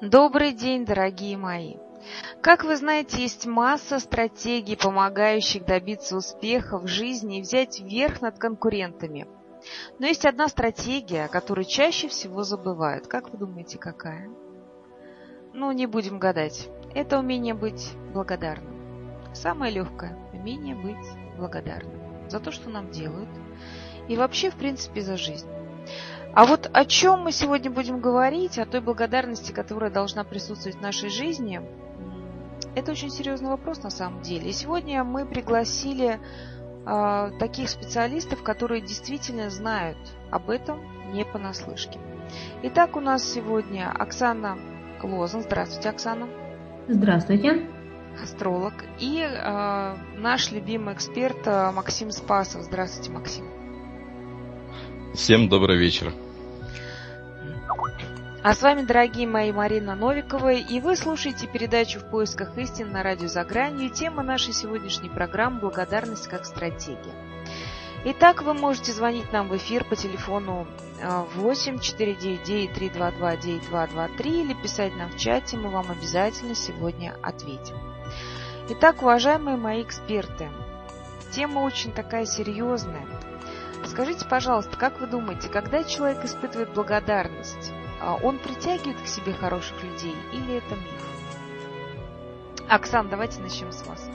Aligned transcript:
Добрый 0.00 0.54
день, 0.54 0.86
дорогие 0.86 1.36
мои! 1.36 1.74
Как 2.40 2.64
вы 2.64 2.76
знаете, 2.76 3.20
есть 3.20 3.44
масса 3.46 3.98
стратегий, 3.98 4.74
помогающих 4.74 5.66
добиться 5.66 6.16
успеха 6.16 6.78
в 6.78 6.86
жизни 6.86 7.38
и 7.38 7.42
взять 7.42 7.80
верх 7.80 8.22
над 8.22 8.38
конкурентами. 8.38 9.26
Но 9.98 10.06
есть 10.06 10.24
одна 10.24 10.48
стратегия, 10.48 11.26
о 11.26 11.28
которой 11.28 11.66
чаще 11.66 12.08
всего 12.08 12.44
забывают. 12.44 13.08
Как 13.08 13.28
вы 13.30 13.36
думаете, 13.36 13.76
какая? 13.76 14.30
Ну, 15.52 15.70
не 15.72 15.84
будем 15.84 16.18
гадать. 16.18 16.70
Это 16.94 17.18
умение 17.18 17.52
быть 17.52 17.92
благодарным. 18.14 19.34
Самое 19.34 19.70
легкое– 19.70 20.16
умение 20.32 20.74
быть 20.74 21.06
благодарным 21.36 22.00
за 22.30 22.40
то, 22.40 22.50
что 22.50 22.70
нам 22.70 22.90
делают, 22.90 23.28
и 24.08 24.16
вообще, 24.16 24.48
в 24.48 24.54
принципе, 24.54 25.02
за 25.02 25.18
жизнь. 25.18 25.59
А 26.32 26.46
вот 26.46 26.70
о 26.72 26.84
чем 26.84 27.20
мы 27.20 27.32
сегодня 27.32 27.70
будем 27.70 28.00
говорить, 28.00 28.58
о 28.58 28.66
той 28.66 28.80
благодарности, 28.80 29.52
которая 29.52 29.90
должна 29.90 30.22
присутствовать 30.24 30.78
в 30.78 30.80
нашей 30.80 31.10
жизни, 31.10 31.60
это 32.76 32.92
очень 32.92 33.10
серьезный 33.10 33.50
вопрос 33.50 33.82
на 33.82 33.90
самом 33.90 34.22
деле. 34.22 34.50
И 34.50 34.52
сегодня 34.52 35.02
мы 35.02 35.26
пригласили 35.26 36.20
э, 36.86 37.30
таких 37.38 37.68
специалистов, 37.68 38.44
которые 38.44 38.80
действительно 38.80 39.50
знают 39.50 39.98
об 40.30 40.50
этом 40.50 40.80
не 41.12 41.24
понаслышке. 41.24 41.98
Итак, 42.62 42.96
у 42.96 43.00
нас 43.00 43.24
сегодня 43.24 43.90
Оксана 43.90 44.56
Лозан. 45.02 45.42
Здравствуйте, 45.42 45.88
Оксана. 45.88 46.28
Здравствуйте. 46.86 47.68
Астролог. 48.22 48.74
И 49.00 49.20
э, 49.20 49.96
наш 50.16 50.52
любимый 50.52 50.94
эксперт 50.94 51.44
э, 51.46 51.72
Максим 51.72 52.12
Спасов. 52.12 52.62
Здравствуйте, 52.62 53.10
Максим. 53.10 53.59
Всем 55.14 55.48
добрый 55.48 55.76
вечер. 55.76 56.12
А 58.42 58.54
с 58.54 58.62
вами, 58.62 58.82
дорогие 58.82 59.26
мои, 59.26 59.50
Марина 59.52 59.96
Новикова, 59.96 60.52
и 60.52 60.80
вы 60.80 60.96
слушаете 60.96 61.46
передачу 61.48 61.98
«В 61.98 62.08
поисках 62.08 62.56
истин» 62.56 62.92
на 62.92 63.02
радио 63.02 63.26
«За 63.26 63.44
гранью». 63.44 63.90
Тема 63.90 64.22
нашей 64.22 64.54
сегодняшней 64.54 65.10
программы 65.10 65.60
«Благодарность 65.60 66.28
как 66.28 66.46
стратегия». 66.46 67.14
Итак, 68.04 68.42
вы 68.42 68.54
можете 68.54 68.92
звонить 68.92 69.30
нам 69.32 69.48
в 69.48 69.56
эфир 69.56 69.84
по 69.84 69.96
телефону 69.96 70.66
8 71.34 71.80
499 71.80 72.72
322 72.72 73.36
9223 73.36 74.42
или 74.42 74.54
писать 74.54 74.96
нам 74.96 75.10
в 75.10 75.18
чате, 75.18 75.56
мы 75.56 75.70
вам 75.70 75.90
обязательно 75.90 76.54
сегодня 76.54 77.16
ответим. 77.20 77.76
Итак, 78.70 79.02
уважаемые 79.02 79.56
мои 79.56 79.82
эксперты, 79.82 80.48
тема 81.32 81.60
очень 81.60 81.92
такая 81.92 82.24
серьезная. 82.24 83.06
Скажите, 83.90 84.24
пожалуйста, 84.24 84.76
как 84.76 85.00
вы 85.00 85.08
думаете, 85.08 85.48
когда 85.48 85.82
человек 85.82 86.24
испытывает 86.24 86.72
благодарность, 86.72 87.72
а 88.00 88.14
он 88.14 88.38
притягивает 88.38 89.00
к 89.02 89.06
себе 89.08 89.32
хороших 89.32 89.82
людей 89.82 90.14
или 90.32 90.58
это 90.58 90.76
миф? 90.76 91.10
Оксан, 92.68 93.08
давайте 93.08 93.40
начнем 93.40 93.72
с 93.72 93.84
вас. 93.84 94.08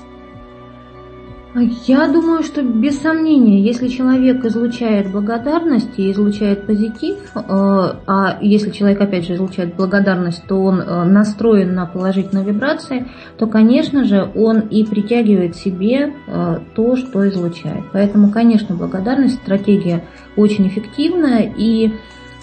Я 1.58 2.08
думаю, 2.10 2.44
что 2.44 2.62
без 2.62 3.00
сомнения, 3.00 3.62
если 3.62 3.88
человек 3.88 4.44
излучает 4.44 5.10
благодарность 5.10 5.98
и 5.98 6.12
излучает 6.12 6.68
позитив, 6.68 7.18
э, 7.34 7.40
а 7.48 8.38
если 8.42 8.72
человек, 8.72 9.00
опять 9.00 9.26
же, 9.26 9.36
излучает 9.36 9.74
благодарность, 9.76 10.46
то 10.48 10.62
он 10.62 10.82
э, 10.82 11.04
настроен 11.06 11.74
на 11.74 11.86
положительные 11.86 12.44
вибрации, 12.44 13.08
то, 13.38 13.48
конечно 13.48 14.04
же, 14.04 14.30
он 14.36 14.60
и 14.68 14.86
притягивает 14.86 15.56
себе 15.56 16.14
э, 16.28 16.60
то, 16.76 16.98
что 16.98 17.26
излучает. 17.30 17.86
Поэтому, 17.94 18.32
конечно, 18.32 18.76
благодарность, 18.76 19.36
стратегия 19.36 20.04
очень 20.36 20.68
эффективная, 20.68 21.54
и 21.58 21.94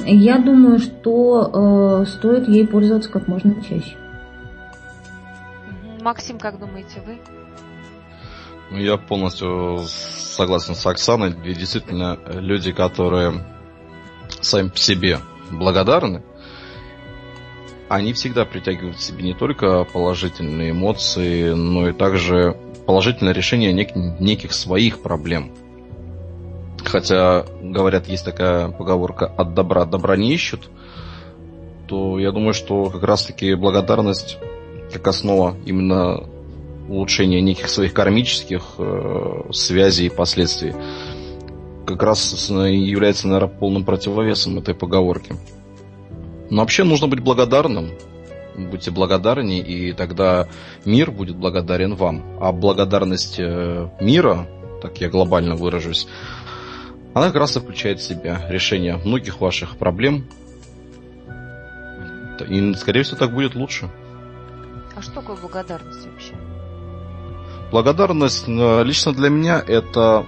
я 0.06 0.38
думаю, 0.38 0.78
что 0.78 2.04
стоит 2.06 2.48
ей 2.48 2.66
пользоваться 2.66 3.10
как 3.10 3.28
можно 3.28 3.54
чаще. 3.62 3.94
Максим, 6.00 6.38
как 6.38 6.58
думаете 6.58 7.02
вы? 7.06 7.41
Ну, 8.72 8.78
я 8.78 8.96
полностью 8.96 9.80
согласен 9.86 10.74
с 10.74 10.86
Оксаной. 10.86 11.34
И 11.44 11.54
действительно, 11.54 12.18
люди, 12.26 12.72
которые 12.72 13.44
сами 14.40 14.68
по 14.68 14.78
себе 14.78 15.18
благодарны, 15.50 16.22
они 17.90 18.14
всегда 18.14 18.46
притягивают 18.46 18.96
к 18.96 19.00
себе 19.00 19.24
не 19.24 19.34
только 19.34 19.84
положительные 19.84 20.70
эмоции, 20.70 21.52
но 21.52 21.90
и 21.90 21.92
также 21.92 22.56
положительное 22.86 23.34
решение 23.34 23.74
нек- 23.74 24.18
неких 24.18 24.54
своих 24.54 25.02
проблем. 25.02 25.52
Хотя, 26.82 27.44
говорят, 27.60 28.08
есть 28.08 28.24
такая 28.24 28.68
поговорка 28.68 29.26
«от 29.26 29.52
добра 29.52 29.84
добра 29.84 30.16
не 30.16 30.32
ищут», 30.32 30.70
то 31.88 32.18
я 32.18 32.32
думаю, 32.32 32.54
что 32.54 32.86
как 32.86 33.02
раз-таки 33.02 33.54
благодарность 33.54 34.38
как 34.90 35.06
основа 35.06 35.56
именно 35.66 36.24
улучшения 36.92 37.40
неких 37.40 37.68
своих 37.68 37.92
кармических 37.94 38.74
э, 38.78 39.50
связей 39.52 40.06
и 40.06 40.10
последствий 40.10 40.74
как 41.86 42.02
раз 42.02 42.48
является, 42.48 43.28
наверное, 43.28 43.48
полным 43.48 43.84
противовесом 43.84 44.58
этой 44.58 44.74
поговорки. 44.74 45.34
Но 46.50 46.60
вообще 46.60 46.84
нужно 46.84 47.08
быть 47.08 47.20
благодарным. 47.20 47.90
Будьте 48.56 48.90
благодарны, 48.90 49.58
и 49.58 49.92
тогда 49.92 50.48
мир 50.84 51.10
будет 51.10 51.36
благодарен 51.36 51.94
вам. 51.94 52.22
А 52.40 52.52
благодарность 52.52 53.36
э, 53.38 53.88
мира, 54.00 54.46
так 54.82 55.00
я 55.00 55.08
глобально 55.08 55.56
выражусь, 55.56 56.06
она 57.14 57.26
как 57.26 57.36
раз 57.36 57.56
и 57.56 57.60
включает 57.60 58.00
в 58.00 58.02
себя 58.02 58.46
решение 58.48 58.96
многих 58.96 59.40
ваших 59.40 59.76
проблем. 59.76 60.26
И, 62.48 62.74
скорее 62.74 63.02
всего, 63.04 63.18
так 63.18 63.32
будет 63.32 63.54
лучше. 63.54 63.90
А 64.94 65.00
что 65.00 65.12
такое 65.12 65.36
благодарность 65.36 66.06
вообще? 66.06 66.34
Благодарность 67.72 68.46
лично 68.48 69.14
для 69.14 69.30
меня 69.30 69.64
это, 69.66 70.26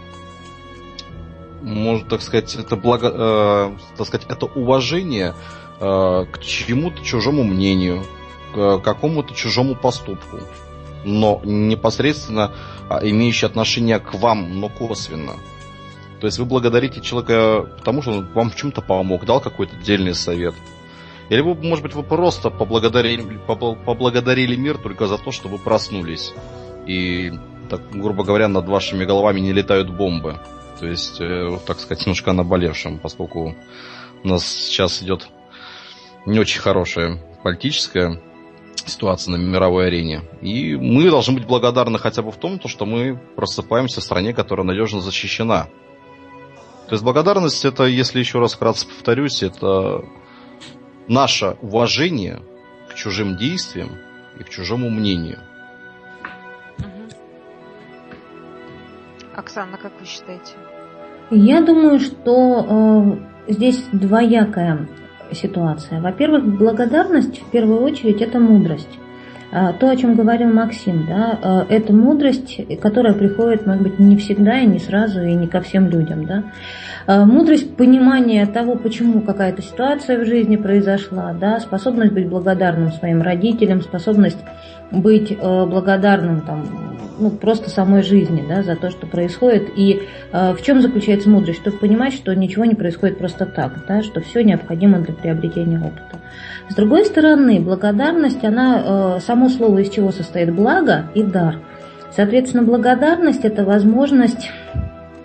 можно 1.60 2.08
так 2.08 2.22
сказать, 2.22 2.54
это 2.54 2.74
благо, 2.74 3.12
э, 3.14 3.76
так 3.98 4.06
сказать, 4.06 4.26
это 4.30 4.46
уважение 4.46 5.34
э, 5.78 6.24
к 6.32 6.38
чему-то 6.40 7.04
чужому 7.04 7.44
мнению, 7.44 8.02
к 8.54 8.78
какому-то 8.78 9.34
чужому 9.34 9.74
поступку, 9.74 10.38
но 11.04 11.42
непосредственно 11.44 12.50
а, 12.88 13.06
имеющий 13.06 13.44
отношение 13.44 13.98
к 13.98 14.14
вам, 14.14 14.58
но 14.58 14.70
косвенно. 14.70 15.34
То 16.20 16.26
есть 16.26 16.38
вы 16.38 16.46
благодарите 16.46 17.02
человека 17.02 17.68
потому, 17.76 18.00
что 18.00 18.12
он 18.12 18.26
вам 18.32 18.48
в 18.48 18.56
чем-то 18.56 18.80
помог, 18.80 19.26
дал 19.26 19.42
какой-то 19.42 19.76
дельный 19.76 20.14
совет. 20.14 20.54
Или 21.28 21.42
вы, 21.42 21.54
может 21.56 21.82
быть, 21.82 21.94
вы 21.94 22.04
просто 22.04 22.48
поблагодарили, 22.48 23.38
поблагодарили 23.46 24.56
мир 24.56 24.78
только 24.78 25.06
за 25.06 25.18
то, 25.18 25.30
что 25.30 25.48
вы 25.48 25.58
проснулись 25.58 26.32
и, 26.86 27.32
так, 27.68 27.90
грубо 27.90 28.24
говоря, 28.24 28.48
над 28.48 28.68
вашими 28.68 29.04
головами 29.04 29.40
не 29.40 29.52
летают 29.52 29.90
бомбы. 29.90 30.38
То 30.80 30.86
есть, 30.86 31.20
э, 31.20 31.58
так 31.66 31.80
сказать, 31.80 32.04
немножко 32.06 32.32
наболевшим, 32.32 32.98
поскольку 32.98 33.54
у 34.22 34.28
нас 34.28 34.46
сейчас 34.46 35.02
идет 35.02 35.28
не 36.26 36.38
очень 36.38 36.60
хорошая 36.60 37.18
политическая 37.42 38.20
ситуация 38.86 39.32
на 39.32 39.36
мировой 39.36 39.86
арене. 39.86 40.22
И 40.40 40.74
мы 40.76 41.10
должны 41.10 41.34
быть 41.34 41.46
благодарны 41.46 41.98
хотя 41.98 42.22
бы 42.22 42.30
в 42.30 42.36
том, 42.36 42.60
что 42.66 42.86
мы 42.86 43.18
просыпаемся 43.36 44.00
в 44.00 44.04
стране, 44.04 44.34
которая 44.34 44.66
надежно 44.66 45.00
защищена. 45.00 45.68
То 46.88 46.92
есть 46.92 47.04
благодарность 47.04 47.64
это, 47.64 47.84
если 47.84 48.18
еще 48.18 48.40
раз 48.40 48.54
вкратце 48.54 48.86
повторюсь, 48.86 49.42
это 49.42 50.04
наше 51.08 51.56
уважение 51.62 52.42
к 52.90 52.94
чужим 52.94 53.36
действиям 53.36 53.90
и 54.38 54.42
к 54.42 54.50
чужому 54.50 54.90
мнению. 54.90 55.40
Оксана, 59.36 59.76
как 59.76 59.92
вы 60.00 60.06
считаете? 60.06 60.52
Я 61.30 61.62
думаю, 61.62 62.00
что 62.00 63.18
э, 63.46 63.52
здесь 63.52 63.82
двоякая 63.92 64.86
ситуация. 65.32 66.00
Во-первых, 66.00 66.44
благодарность 66.44 67.40
в 67.40 67.50
первую 67.50 67.80
очередь 67.82 68.20
это 68.20 68.38
мудрость. 68.38 68.98
А, 69.56 69.72
то, 69.72 69.88
о 69.88 69.96
чем 69.96 70.16
говорил 70.16 70.52
Максим, 70.52 71.06
да, 71.06 71.38
а, 71.40 71.66
это 71.68 71.92
мудрость, 71.92 72.60
которая 72.80 73.14
приходит, 73.14 73.66
может 73.66 73.84
быть, 73.84 74.00
не 74.00 74.16
всегда 74.16 74.58
и 74.58 74.66
не 74.66 74.80
сразу, 74.80 75.22
и 75.22 75.32
не 75.32 75.46
ко 75.46 75.60
всем 75.60 75.86
людям. 75.86 76.26
Да. 76.26 76.42
А, 77.06 77.24
мудрость 77.24 77.76
понимания 77.76 78.44
того, 78.46 78.74
почему 78.74 79.20
какая-то 79.20 79.62
ситуация 79.62 80.18
в 80.18 80.24
жизни 80.24 80.56
произошла, 80.56 81.32
да, 81.34 81.60
способность 81.60 82.12
быть 82.12 82.28
благодарным 82.28 82.90
своим 82.90 83.22
родителям, 83.22 83.80
способность 83.80 84.38
быть 85.00 85.36
благодарным 85.38 86.40
там, 86.42 86.64
ну, 87.18 87.30
просто 87.30 87.70
самой 87.70 88.02
жизни 88.02 88.44
да, 88.48 88.62
за 88.62 88.76
то, 88.76 88.90
что 88.90 89.06
происходит. 89.06 89.70
И 89.76 90.02
в 90.32 90.58
чем 90.62 90.80
заключается 90.80 91.28
мудрость? 91.28 91.60
Чтобы 91.60 91.78
понимать, 91.78 92.12
что 92.12 92.34
ничего 92.34 92.64
не 92.64 92.74
происходит 92.74 93.18
просто 93.18 93.46
так, 93.46 93.86
да, 93.86 94.02
что 94.02 94.20
все 94.20 94.42
необходимо 94.42 94.98
для 94.98 95.14
приобретения 95.14 95.78
опыта. 95.78 96.18
С 96.68 96.74
другой 96.74 97.04
стороны, 97.04 97.60
благодарность, 97.60 98.42
она, 98.42 99.16
э, 99.16 99.20
само 99.20 99.48
слово 99.48 99.78
из 99.78 99.90
чего 99.90 100.12
состоит 100.12 100.52
благо 100.52 101.04
и 101.14 101.22
дар. 101.22 101.58
Соответственно, 102.10 102.62
благодарность– 102.62 103.40
это 103.44 103.64
возможность 103.64 104.50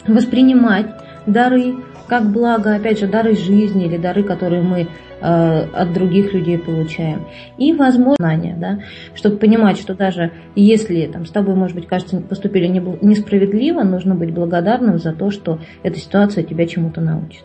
воспринимать 0.06 0.88
дары 1.26 1.76
как 2.10 2.32
благо, 2.32 2.76
опять 2.76 3.00
же, 3.00 3.08
дары 3.08 3.36
жизни 3.36 3.86
или 3.86 3.98
дары, 3.98 4.24
которые 4.24 4.62
мы 4.62 4.82
э, 4.82 4.86
от 5.22 5.94
других 5.94 6.34
людей 6.34 6.58
получаем. 6.58 7.28
И 7.58 7.72
возможно 7.74 8.16
знания, 8.20 8.58
да, 8.60 8.80
чтобы 9.14 9.38
понимать, 9.38 9.78
что 9.78 9.94
даже 9.94 10.32
если 10.56 11.06
там, 11.08 11.26
с 11.26 11.32
тобой, 11.32 11.56
может 11.56 11.76
быть, 11.76 11.88
кажется, 11.88 12.20
поступили 12.20 12.68
несправедливо, 12.68 13.84
нужно 13.84 14.16
быть 14.16 14.34
благодарным 14.34 14.98
за 14.98 15.14
то, 15.14 15.30
что 15.30 15.60
эта 15.84 16.00
ситуация 16.00 16.44
тебя 16.44 16.68
чему-то 16.68 17.00
научит. 17.00 17.44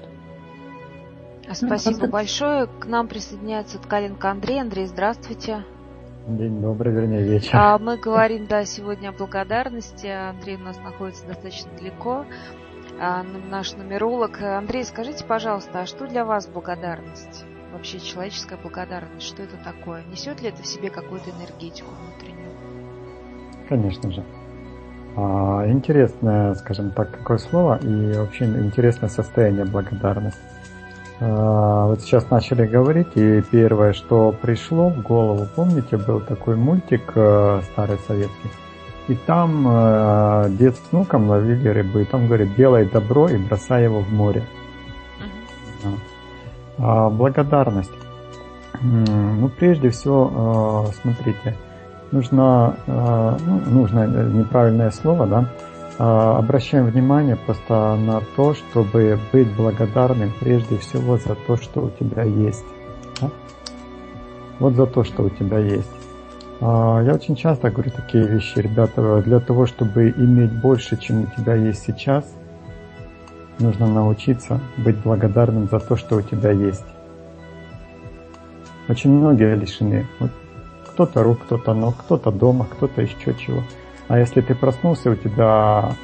Ну, 1.47 1.55
спасибо 1.55 2.07
ну, 2.07 2.09
большое. 2.09 2.67
К 2.67 2.87
нам 2.87 3.07
присоединяется 3.07 3.79
Ткаленко 3.79 4.31
Андрей. 4.31 4.61
Андрей, 4.61 4.87
здравствуйте. 4.87 5.59
День 6.27 6.63
добрый, 6.63 6.93
вернее, 6.93 7.23
вечер. 7.23 7.51
А 7.53 7.79
мы 7.79 7.97
говорим, 8.03 8.47
да, 8.47 8.65
сегодня 8.65 9.11
о 9.11 9.13
благодарности. 9.13 10.07
Андрей 10.07 10.57
у 10.57 10.61
нас 10.61 10.79
находится 10.83 11.27
достаточно 11.27 11.71
далеко. 11.79 12.25
А, 13.01 13.25
наш 13.51 13.73
нумеролог. 13.73 14.41
Андрей, 14.41 14.85
скажите, 14.85 15.25
пожалуйста, 15.25 15.81
а 15.81 15.87
что 15.87 16.07
для 16.07 16.25
вас 16.25 16.47
благодарность? 16.47 17.45
Вообще 17.73 17.99
человеческая 17.99 18.57
благодарность, 18.57 19.27
что 19.27 19.43
это 19.43 19.57
такое? 19.57 20.05
Несет 20.11 20.41
ли 20.41 20.49
это 20.49 20.63
в 20.63 20.67
себе 20.67 20.91
какую-то 20.91 21.31
энергетику 21.31 21.91
внутреннюю? 21.91 22.53
Конечно 23.69 24.13
же. 24.13 24.25
А, 25.17 25.65
интересное, 25.67 26.55
скажем 26.55 26.91
так, 26.91 27.11
какое 27.11 27.39
слово 27.39 27.79
и 27.83 28.17
вообще 28.17 28.45
интересное 28.45 29.09
состояние 29.09 29.65
благодарности. 29.65 30.41
А, 31.21 31.87
вот 31.87 32.01
сейчас 32.01 32.31
начали 32.31 32.67
говорить, 32.67 33.17
и 33.17 33.43
первое, 33.43 33.93
что 33.93 34.33
пришло 34.33 34.89
в 34.89 35.03
голову, 35.03 35.47
помните, 35.55 35.97
был 35.97 36.21
такой 36.21 36.57
мультик 36.57 37.13
э, 37.15 37.61
старый 37.73 37.99
советский, 38.07 38.51
и 39.09 39.15
там 39.15 39.67
э, 39.69 40.51
дед 40.51 40.77
с 40.77 40.93
внуком 40.93 41.29
ловили 41.29 41.69
рыбы, 41.69 42.03
и 42.03 42.05
там 42.05 42.27
говорит, 42.27 42.55
делай 42.57 42.87
добро 42.87 43.29
и 43.29 43.37
бросай 43.37 43.85
его 43.85 44.01
в 44.01 44.13
море. 44.13 44.45
А, 46.79 47.11
благодарность. 47.11 47.93
Ну, 48.81 49.49
прежде 49.49 49.91
всего, 49.91 50.87
э, 50.89 50.93
смотрите, 51.03 51.57
нужно, 52.11 52.77
ну, 52.87 53.61
нужно 53.67 54.07
неправильное 54.07 54.91
слово, 54.91 55.27
да, 55.27 55.49
а, 55.97 56.39
обращаем 56.39 56.87
внимание 56.87 57.37
просто 57.37 57.95
на 57.97 58.21
то, 58.35 58.55
чтобы 58.55 59.19
быть 59.33 59.55
благодарным 59.55 60.33
прежде 60.41 60.77
всего 60.79 61.19
за 61.19 61.37
то, 61.37 61.57
что 61.57 61.83
у 61.83 61.91
тебя 61.91 62.25
есть. 62.25 62.65
Да? 63.21 63.31
Вот 64.59 64.75
за 64.75 64.87
то, 64.87 65.05
что 65.05 65.23
у 65.23 65.31
тебя 65.31 65.59
есть. 65.59 66.04
А, 66.61 67.03
я 67.03 67.15
очень 67.15 67.37
часто 67.37 67.71
говорю 67.71 67.91
такие 67.91 68.27
вещи, 68.27 68.59
ребята, 68.59 69.23
для 69.23 69.41
того, 69.41 69.67
чтобы 69.67 70.11
иметь 70.11 70.53
больше, 70.53 70.97
чем 70.97 71.25
у 71.25 71.27
тебя 71.27 71.55
есть 71.55 71.83
сейчас, 71.85 72.25
нужно 73.59 73.87
научиться 73.87 74.61
быть 74.77 74.97
благодарным 74.97 75.69
за 75.69 75.81
то, 75.81 75.97
что 75.97 76.17
у 76.17 76.23
тебя 76.23 76.51
есть. 76.51 76.85
Очень 78.89 79.11
многие 79.11 79.55
лишены. 79.57 80.07
Кто-то 80.89 81.23
рук, 81.23 81.41
кто-то 81.45 81.75
ног, 81.75 81.97
кто-то 81.97 82.31
дома, 82.31 82.67
кто-то 82.71 83.03
еще 83.03 83.35
чего. 83.35 83.63
А 84.09 84.19
если 84.19 84.41
ты 84.41 84.55
проснулся, 84.55 85.11
у 85.11 85.17
тебя 85.17 85.95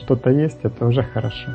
что-то 0.00 0.30
есть, 0.30 0.58
это 0.62 0.86
уже 0.86 1.02
хорошо. 1.02 1.50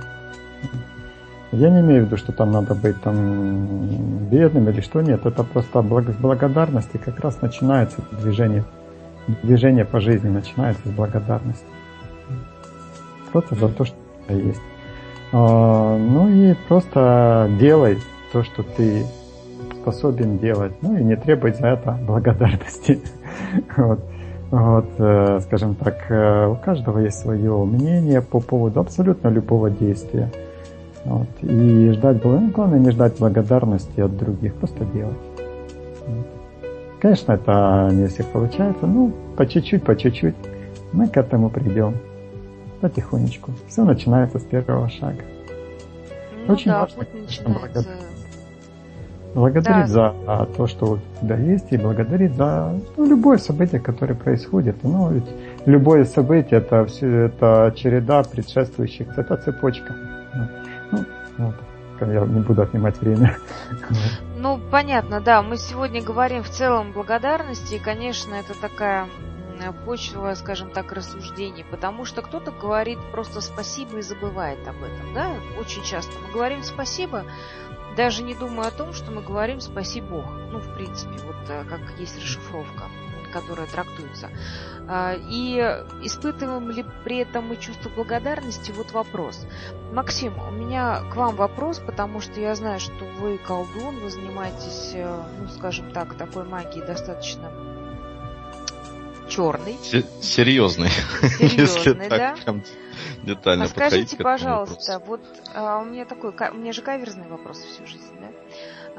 Я 1.52 1.70
не 1.70 1.82
имею 1.82 2.04
в 2.04 2.06
виду, 2.06 2.18
что 2.18 2.32
там 2.32 2.52
надо 2.52 2.76
быть 2.76 3.02
там 3.02 4.30
бедным 4.30 4.70
или 4.70 4.80
что 4.80 5.02
нет. 5.02 5.26
Это 5.26 5.44
просто 5.44 5.82
с 5.82 6.22
благодарности 6.22 6.98
как 6.98 7.20
раз 7.20 7.42
начинается 7.42 8.02
движение. 8.12 8.64
Движение 9.44 9.84
по 9.84 10.00
жизни 10.00 10.30
начинается 10.30 10.88
с 10.88 10.92
благодарности. 10.92 11.66
Просто 13.32 13.56
за 13.56 13.70
то, 13.70 13.84
что 13.84 13.96
есть. 14.30 14.62
А, 15.34 15.98
ну 15.98 16.30
и 16.30 16.56
просто 16.68 17.50
делай 17.60 18.00
то, 18.32 18.44
что 18.44 18.64
ты 18.64 19.06
способен 19.82 20.38
делать. 20.38 20.74
Ну 20.82 20.98
и 20.98 21.04
не 21.04 21.18
требуй 21.18 21.54
за 21.54 21.68
это 21.68 22.00
благодарности. 22.08 23.00
Вот. 23.76 24.00
Вот, 24.52 24.86
э, 24.98 25.40
скажем 25.44 25.76
так, 25.76 25.96
э, 26.10 26.48
у 26.48 26.56
каждого 26.56 27.00
есть 27.00 27.20
свое 27.20 27.64
мнение 27.64 28.22
по 28.22 28.42
поводу 28.42 28.82
абсолютно 28.82 29.30
любого 29.30 29.70
действия. 29.70 30.30
Вот. 31.06 31.28
И 31.42 31.92
ждать, 31.92 32.22
главное 32.22 32.80
не 32.80 32.92
ждать 32.92 33.18
благодарности 33.18 34.00
от 34.00 34.16
других, 34.18 34.54
просто 34.56 34.86
делать. 34.86 35.18
Вот. 36.08 36.28
Конечно, 37.00 37.34
это 37.34 37.90
не 37.92 38.04
у 38.04 38.08
всех 38.08 38.28
получается, 38.28 38.86
ну, 38.86 39.12
по 39.36 39.48
чуть-чуть, 39.48 39.84
по 39.84 39.96
чуть-чуть 39.96 40.36
мы 40.94 41.08
к 41.08 41.18
этому 41.18 41.50
придем 41.50 41.96
потихонечку. 42.80 43.52
Все 43.68 43.84
начинается 43.84 44.40
с 44.40 44.44
первого 44.44 44.90
шага. 44.90 45.24
Ну, 46.48 46.54
Очень 46.54 46.72
да, 46.72 46.82
важно, 46.82 47.06
конечно, 47.06 47.50
благодарить 47.50 48.12
благодарить 49.34 49.92
да. 49.94 50.14
за 50.28 50.46
то, 50.58 50.68
что 50.68 50.94
у 50.94 51.00
тебя 51.22 51.38
есть, 51.38 51.72
и 51.72 51.78
благодарить 51.78 52.36
за 52.36 52.74
ну, 52.98 53.06
любое 53.06 53.38
событие, 53.38 53.80
которое 53.80 54.16
происходит. 54.16 54.78
Ну, 54.84 55.12
ведь 55.12 55.26
любое 55.66 56.06
событие 56.06 56.60
это 56.60 56.86
все 56.86 57.26
это 57.26 57.74
череда 57.76 58.24
предшествующих, 58.24 59.18
это 59.18 59.38
цепочка. 59.38 59.96
Ну, 60.92 61.06
вот. 61.38 61.56
Я 62.02 62.22
не 62.26 62.40
буду 62.40 62.64
отнимать 62.64 63.00
время. 63.00 63.38
Ну, 64.36 64.60
понятно, 64.72 65.22
да. 65.22 65.44
Мы 65.44 65.58
сегодня 65.58 66.02
говорим 66.02 66.42
в 66.42 66.50
целом 66.50 66.94
благодарности, 66.94 67.76
и, 67.76 67.80
конечно, 67.80 68.34
это 68.34 68.60
такая 68.60 69.08
почва, 69.86 70.34
скажем 70.34 70.72
так, 70.72 70.92
рассуждений, 70.92 71.64
потому 71.70 72.06
что 72.06 72.24
кто-то 72.24 72.52
говорит 72.52 72.98
просто 73.12 73.42
спасибо 73.42 74.00
и 74.00 74.02
забывает 74.02 74.68
об 74.68 74.78
этом, 74.78 75.14
да, 75.14 75.36
очень 75.60 75.84
часто 75.84 76.12
мы 76.26 76.34
говорим 76.34 76.64
спасибо, 76.64 77.24
даже 77.96 78.24
не 78.24 78.34
думая 78.34 78.70
о 78.70 78.72
том, 78.72 78.94
что 78.94 79.12
мы 79.12 79.22
говорим 79.22 79.60
«спаси 79.60 80.02
Бог». 80.02 80.26
Ну, 80.52 80.60
в 80.60 80.74
принципе, 80.74 81.18
вот 81.26 81.36
э, 81.50 81.64
как 81.70 81.82
есть 82.00 82.18
расшифровка, 82.18 82.86
которая 83.32 83.68
трактуется. 83.68 84.30
А, 84.88 85.16
и 85.16 85.58
испытываем 86.04 86.70
ли 86.70 86.86
при 87.04 87.18
этом 87.20 87.48
мы 87.48 87.58
чувство 87.58 87.90
благодарности? 87.90 88.72
Вот 88.72 88.92
вопрос. 88.92 89.46
Максим, 89.92 90.38
у 90.38 90.52
меня 90.52 91.04
к 91.12 91.16
вам 91.16 91.36
вопрос, 91.36 91.80
потому 91.80 92.22
что 92.22 92.40
я 92.40 92.56
знаю, 92.56 92.80
что 92.80 93.06
вы 93.20 93.38
колдун, 93.38 94.00
вы 94.00 94.10
занимаетесь, 94.10 94.92
э, 94.94 95.24
ну, 95.40 95.48
скажем 95.50 95.92
так, 95.92 96.16
такой 96.16 96.44
магией 96.44 96.86
достаточно 96.86 97.52
черный. 99.32 99.78
Серьезный. 100.22 100.90
Серьезный, 101.40 102.10
да? 102.10 102.36
Детально 103.24 103.66
а 103.66 103.68
скажите, 103.68 104.18
пожалуйста, 104.18 105.02
вот 105.06 105.22
а, 105.54 105.80
у 105.80 105.86
меня 105.86 106.06
такой, 106.06 106.32
у 106.32 106.56
меня 106.56 106.74
же 106.74 106.82
каверзный 106.82 107.28
вопрос 107.28 107.60
всю 107.60 107.86
жизнь, 107.86 108.16
да? 108.20 108.28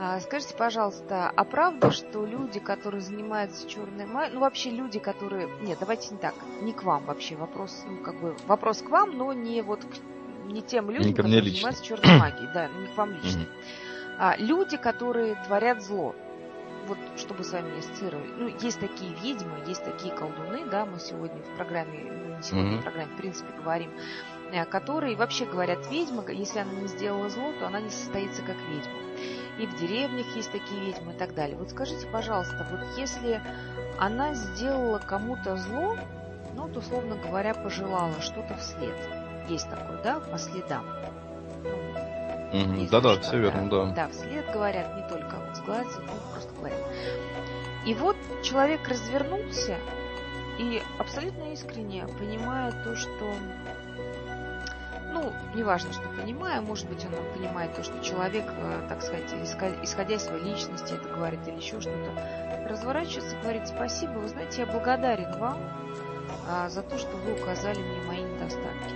А, 0.05 0.19
скажите, 0.19 0.57
пожалуйста, 0.57 1.31
а 1.31 1.45
правда, 1.45 1.93
что 1.93 2.27
люди, 2.27 2.59
которые 2.59 3.01
занимаются 3.01 3.69
черной 3.69 4.05
магией, 4.05 4.35
ну 4.35 4.41
вообще 4.41 4.71
люди, 4.71 4.99
которые, 4.99 5.49
нет, 5.61 5.79
давайте 5.79 6.13
не 6.13 6.19
так, 6.19 6.35
не 6.61 6.73
к 6.73 6.83
вам 6.83 7.05
вообще 7.05 7.37
вопрос, 7.37 7.85
ну 7.87 8.03
как 8.03 8.21
бы 8.21 8.35
вопрос 8.49 8.83
к 8.83 8.91
вам, 8.91 9.17
но 9.17 9.33
не 9.33 9.63
вот 9.63 9.85
к, 9.85 10.49
не 10.49 10.61
тем 10.61 10.91
людям, 10.91 11.07
не 11.07 11.15
которые 11.15 11.41
лично. 11.41 11.55
занимаются 11.55 11.85
черной 11.85 12.19
магией, 12.19 12.49
да, 12.53 12.67
не 12.67 12.89
к 12.89 12.97
вам 12.97 13.13
лично. 13.13 13.47
А, 14.19 14.35
люди, 14.39 14.77
которые 14.77 15.37
творят 15.47 15.81
зло, 15.85 16.17
вот 16.89 16.99
чтобы 17.17 17.45
с 17.45 17.53
вами 17.53 17.79
ассоциировать, 17.79 18.27
ну, 18.39 18.49
есть 18.49 18.81
такие 18.81 19.15
ведьмы, 19.23 19.63
есть 19.69 19.85
такие 19.85 20.13
колдуны, 20.13 20.65
да, 20.69 20.85
мы 20.85 20.99
сегодня 20.99 21.41
в 21.41 21.57
программе, 21.57 22.11
ну, 22.11 22.37
не 22.39 22.43
сегодня 22.43 22.73
mm-hmm. 22.73 22.81
в 22.81 22.83
программе, 22.83 23.13
в 23.13 23.17
принципе, 23.19 23.53
говорим, 23.57 23.93
которые 24.71 25.17
вообще 25.17 25.45
говорят, 25.45 25.91
ведьма, 25.91 26.25
если 26.31 26.61
она 26.61 26.73
не 26.73 26.87
сделала 26.87 27.29
зло, 27.29 27.53
то 27.59 27.67
она 27.67 27.81
не 27.81 27.91
состоится 27.91 28.43
как 28.43 28.57
ведьма. 28.69 28.99
И 29.59 29.67
в 29.67 29.77
деревнях 29.79 30.27
есть 30.35 30.51
такие 30.51 30.81
ведьмы 30.81 31.13
и 31.13 31.17
так 31.17 31.35
далее. 31.35 31.57
Вот 31.57 31.71
скажите, 31.71 32.07
пожалуйста, 32.07 32.67
вот 32.71 32.81
если 32.99 33.41
она 33.99 34.35
сделала 34.35 34.99
кому-то 34.99 35.57
зло, 35.57 35.97
ну, 36.55 36.63
вот, 36.63 36.77
условно 36.77 37.17
говоря, 37.17 37.55
пожелала 37.55 38.21
что-то 38.21 38.57
вслед. 38.57 38.95
Есть 39.49 39.69
такое, 39.71 40.03
да, 40.03 40.21
по 40.21 40.39
следам. 40.39 40.85
Да-да, 42.91 43.19
все 43.21 43.39
верно, 43.39 43.71
да. 43.71 43.87
Да, 43.93 44.09
вслед 44.09 44.45
говорят, 44.53 44.95
не 44.97 45.09
только 45.09 45.37
вот 45.37 45.57
сглазить, 45.57 45.99
ну, 45.99 46.13
просто 46.33 46.53
говорят. 46.55 46.79
И 47.87 47.95
вот 47.95 48.17
человек 48.43 48.87
развернулся 48.87 49.79
и 50.59 50.83
абсолютно 50.99 51.53
искренне 51.53 52.07
понимает 52.19 52.75
то, 52.85 52.95
что 52.95 53.35
ну, 55.13 55.33
неважно, 55.55 55.93
что 55.93 56.09
понимая, 56.09 56.61
может 56.61 56.89
быть, 56.89 57.05
он 57.05 57.13
понимает 57.37 57.75
то, 57.77 57.83
что 57.83 58.03
человек, 58.03 58.45
э, 58.49 58.87
так 58.89 59.03
сказать, 59.03 59.33
исходя 59.83 60.15
из 60.15 60.23
своей 60.23 60.45
личности 60.45 60.95
это 60.95 61.09
говорит 61.09 61.47
или 61.47 61.57
еще 61.57 61.81
что-то, 61.81 62.69
разворачивается 62.69 63.37
говорит, 63.43 63.69
спасибо, 63.69 64.13
вы 64.13 64.29
знаете, 64.29 64.63
я 64.63 64.67
благодарен 64.67 65.39
вам 65.39 65.59
а, 66.49 66.69
за 66.69 66.83
то, 66.83 66.99
что 66.99 67.17
вы 67.17 67.33
указали 67.41 67.79
мне 67.79 68.03
мои 68.07 68.23
недостатки. 68.23 68.95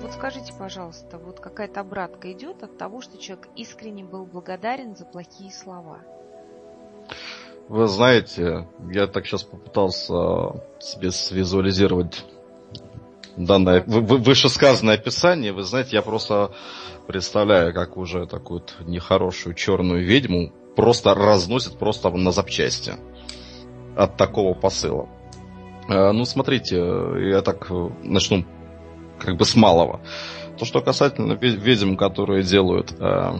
Вот 0.00 0.12
скажите, 0.12 0.52
пожалуйста, 0.56 1.18
вот 1.18 1.40
какая-то 1.40 1.80
обратка 1.80 2.30
идет 2.32 2.62
от 2.62 2.78
того, 2.78 3.00
что 3.00 3.18
человек 3.18 3.48
искренне 3.56 4.04
был 4.04 4.24
благодарен 4.24 4.94
за 4.94 5.04
плохие 5.04 5.50
слова? 5.50 6.00
Вы 7.68 7.88
знаете, 7.88 8.68
я 8.92 9.08
так 9.08 9.26
сейчас 9.26 9.42
попытался 9.42 10.62
себе 10.78 11.10
свизуализировать 11.10 12.24
данное 13.36 13.82
вышесказанное 13.86 14.94
описание, 14.94 15.52
вы 15.52 15.62
знаете, 15.62 15.96
я 15.96 16.02
просто 16.02 16.52
представляю, 17.06 17.72
как 17.72 17.96
уже 17.96 18.26
такую 18.26 18.62
нехорошую 18.80 19.54
черную 19.54 20.04
ведьму 20.04 20.52
просто 20.74 21.14
разносит 21.14 21.78
просто 21.78 22.10
на 22.10 22.32
запчасти 22.32 22.94
от 23.96 24.16
такого 24.16 24.54
посыла. 24.54 25.08
Э, 25.88 26.12
ну, 26.12 26.24
смотрите, 26.24 26.76
я 26.76 27.42
так 27.42 27.70
э, 27.70 27.88
начну 28.02 28.44
как 29.18 29.36
бы 29.36 29.44
с 29.44 29.54
малого. 29.54 30.00
То, 30.58 30.64
что 30.64 30.80
касательно 30.80 31.34
ведьм, 31.34 31.96
которые 31.96 32.42
делают 32.42 32.94
э, 32.98 33.38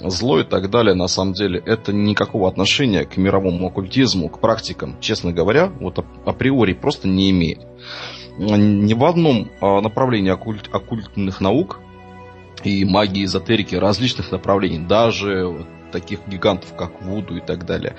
зло 0.00 0.40
и 0.40 0.44
так 0.44 0.70
далее, 0.70 0.94
на 0.94 1.08
самом 1.08 1.32
деле, 1.34 1.62
это 1.64 1.92
никакого 1.92 2.48
отношения 2.48 3.04
к 3.04 3.16
мировому 3.16 3.66
оккультизму, 3.66 4.28
к 4.28 4.40
практикам, 4.40 4.98
честно 5.00 5.32
говоря, 5.32 5.66
вот 5.80 6.04
априори 6.24 6.72
просто 6.72 7.08
не 7.08 7.30
имеет 7.30 7.66
ни 8.38 8.94
в 8.94 9.04
одном 9.04 9.50
а, 9.60 9.80
направлении 9.80 10.30
оккульт, 10.30 10.68
оккультных 10.72 11.40
наук 11.40 11.80
и 12.62 12.84
магии, 12.84 13.24
эзотерики 13.24 13.74
различных 13.74 14.30
направлений, 14.30 14.78
даже 14.78 15.66
таких 15.92 16.20
гигантов, 16.26 16.74
как 16.76 17.02
Вуду 17.02 17.36
и 17.36 17.40
так 17.40 17.64
далее, 17.64 17.96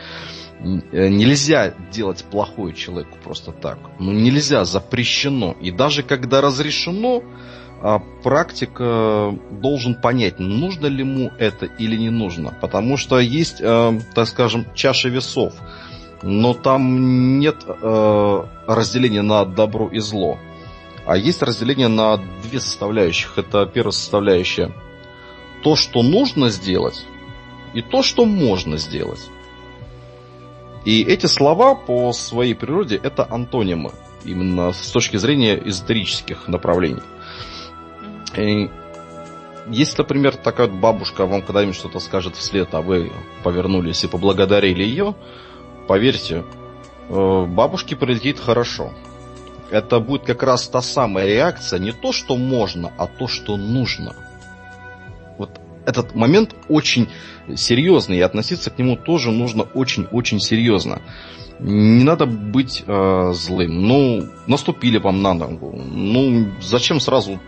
э, 0.60 1.08
нельзя 1.10 1.74
делать 1.92 2.24
плохое 2.24 2.74
человеку 2.74 3.18
просто 3.24 3.52
так. 3.52 3.80
Ну, 4.00 4.12
нельзя, 4.12 4.64
запрещено. 4.64 5.56
И 5.60 5.72
даже 5.72 6.04
когда 6.04 6.40
разрешено, 6.40 7.24
а, 7.82 8.00
практик 8.00 8.78
должен 8.78 9.96
понять, 9.96 10.40
нужно 10.40 10.88
ли 10.88 11.00
ему 11.00 11.32
это 11.38 11.66
или 11.66 11.96
не 11.96 12.10
нужно. 12.10 12.54
Потому 12.62 12.98
что 12.98 13.20
есть, 13.20 13.60
э, 13.60 14.00
так 14.14 14.28
скажем, 14.28 14.68
чаша 14.74 15.10
весов– 15.10 15.54
но 16.22 16.54
там 16.54 17.40
нет 17.40 17.64
э, 17.68 18.44
разделения 18.68 19.22
на 19.22 19.46
добро 19.46 19.88
и 19.88 20.00
зло. 20.00 20.38
А 21.06 21.18
есть 21.18 21.42
разделение 21.42 21.88
на 21.88 22.18
две 22.44 22.60
составляющих. 22.60 23.38
Это 23.38 23.66
первая 23.66 23.92
составляющая 23.92 24.72
то, 25.64 25.76
что 25.76 26.02
нужно 26.04 26.50
сделать, 26.50 27.06
и 27.74 27.82
то, 27.82 28.04
что 28.04 28.26
можно 28.26 28.78
сделать. 28.78 29.30
И 30.86 31.04
эти 31.04 31.26
слова 31.26 31.76
по 31.76 32.14
своей 32.14 32.54
природе 32.54 33.00
это 33.02 33.28
антонимы, 33.30 33.92
именно 34.24 34.72
с 34.72 34.92
точки 34.92 35.18
зрения 35.18 35.62
эзотерических 35.64 36.48
направлений. 36.48 37.02
И 38.38 38.70
если, 39.68 39.98
например, 39.98 40.36
такая 40.36 40.68
бабушка 40.68 41.26
вам 41.26 41.42
когда-нибудь 41.42 41.76
что-то 41.76 42.00
скажет 42.00 42.36
вслед, 42.36 42.74
а 42.74 42.82
вы 42.82 43.12
повернулись 43.44 44.04
и 44.04 44.08
поблагодарили 44.08 44.84
ее, 44.84 45.16
поверьте, 45.90 46.46
э, 47.10 47.46
бабушке 47.48 47.96
прилетит 47.96 48.40
хорошо. 48.40 48.94
Это 49.72 50.00
будет 50.00 50.24
как 50.24 50.44
раз 50.44 50.68
та 50.68 50.84
самая 50.84 51.26
реакция, 51.26 51.80
не 51.80 51.92
то, 51.92 52.12
что 52.12 52.38
можно, 52.38 52.94
а 53.00 53.08
то, 53.08 53.28
что 53.28 53.58
нужно. 53.58 54.16
Вот 55.40 55.50
этот 55.88 56.14
момент 56.14 56.54
очень 56.68 57.10
серьезный, 57.56 58.18
и 58.18 58.22
относиться 58.22 58.70
к 58.70 58.78
нему 58.78 58.98
тоже 58.98 59.32
нужно 59.32 59.64
очень-очень 59.64 60.40
серьезно. 60.40 61.02
Не 61.60 62.04
надо 62.04 62.28
быть 62.28 62.84
э, 62.86 63.32
злым. 63.34 63.88
Ну, 63.88 64.30
наступили 64.46 65.00
вам 65.00 65.24
на 65.24 65.34
ногу. 65.34 65.72
Ну, 65.76 66.52
зачем 66.62 67.00
сразу 67.00 67.40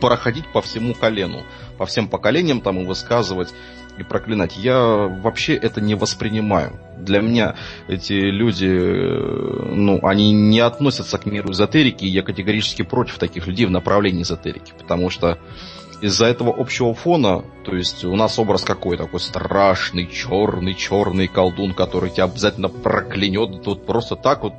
проходить 0.00 0.46
по 0.52 0.62
всему 0.62 0.94
колену, 0.94 1.42
по 1.76 1.86
всем 1.86 2.06
поколениям 2.06 2.60
там 2.60 2.78
и 2.78 2.84
высказывать 2.84 3.52
и 3.98 4.02
проклинать. 4.02 4.56
Я 4.56 4.78
вообще 4.78 5.54
это 5.54 5.80
не 5.80 5.94
воспринимаю. 5.94 6.78
Для 6.98 7.20
меня 7.20 7.56
эти 7.88 8.12
люди, 8.12 8.66
э, 8.66 9.74
ну, 9.74 10.00
они 10.02 10.32
не 10.32 10.60
относятся 10.60 11.18
к 11.18 11.26
миру 11.26 11.52
эзотерики, 11.52 12.04
и 12.04 12.08
я 12.08 12.22
категорически 12.22 12.82
против 12.82 13.18
таких 13.18 13.46
людей 13.46 13.66
в 13.66 13.70
направлении 13.70 14.22
эзотерики, 14.22 14.72
потому 14.78 15.10
что 15.10 15.38
из-за 16.00 16.26
этого 16.26 16.54
общего 16.56 16.94
фона, 16.94 17.44
то 17.64 17.74
есть 17.74 18.04
у 18.04 18.14
нас 18.16 18.38
образ 18.38 18.62
какой 18.62 18.96
такой 18.96 19.20
страшный, 19.20 20.06
черный, 20.06 20.74
черный 20.74 21.26
колдун, 21.28 21.74
который 21.74 22.10
тебя 22.10 22.24
обязательно 22.24 22.68
проклянет 22.68 23.66
вот 23.66 23.86
просто 23.86 24.16
так 24.16 24.42
вот, 24.42 24.54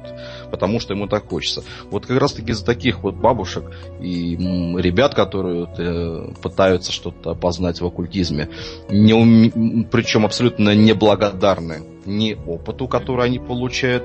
потому 0.51 0.79
что 0.79 0.94
ему 0.94 1.08
так 1.08 1.27
хочется. 1.27 1.63
Вот 1.89 2.06
как 2.06 2.20
раз 2.20 2.34
таки 2.34 2.51
из 2.51 2.62
таких 2.62 3.03
вот 3.03 3.15
бабушек 3.15 3.65
и 4.00 4.36
ребят, 4.77 5.15
которые 5.15 5.65
вот, 5.65 5.79
э, 5.79 6.34
пытаются 6.41 6.91
что-то 6.91 7.36
познать 7.36 7.82
в 7.82 7.86
оккультизме, 7.86 8.50
не 8.89 9.13
ум... 9.13 9.86
причем 9.91 10.25
абсолютно 10.25 10.75
неблагодарны 10.75 11.84
ни 12.08 12.38
опыту, 12.48 12.88
который 12.88 13.25
они 13.25 13.38
получают, 13.38 14.03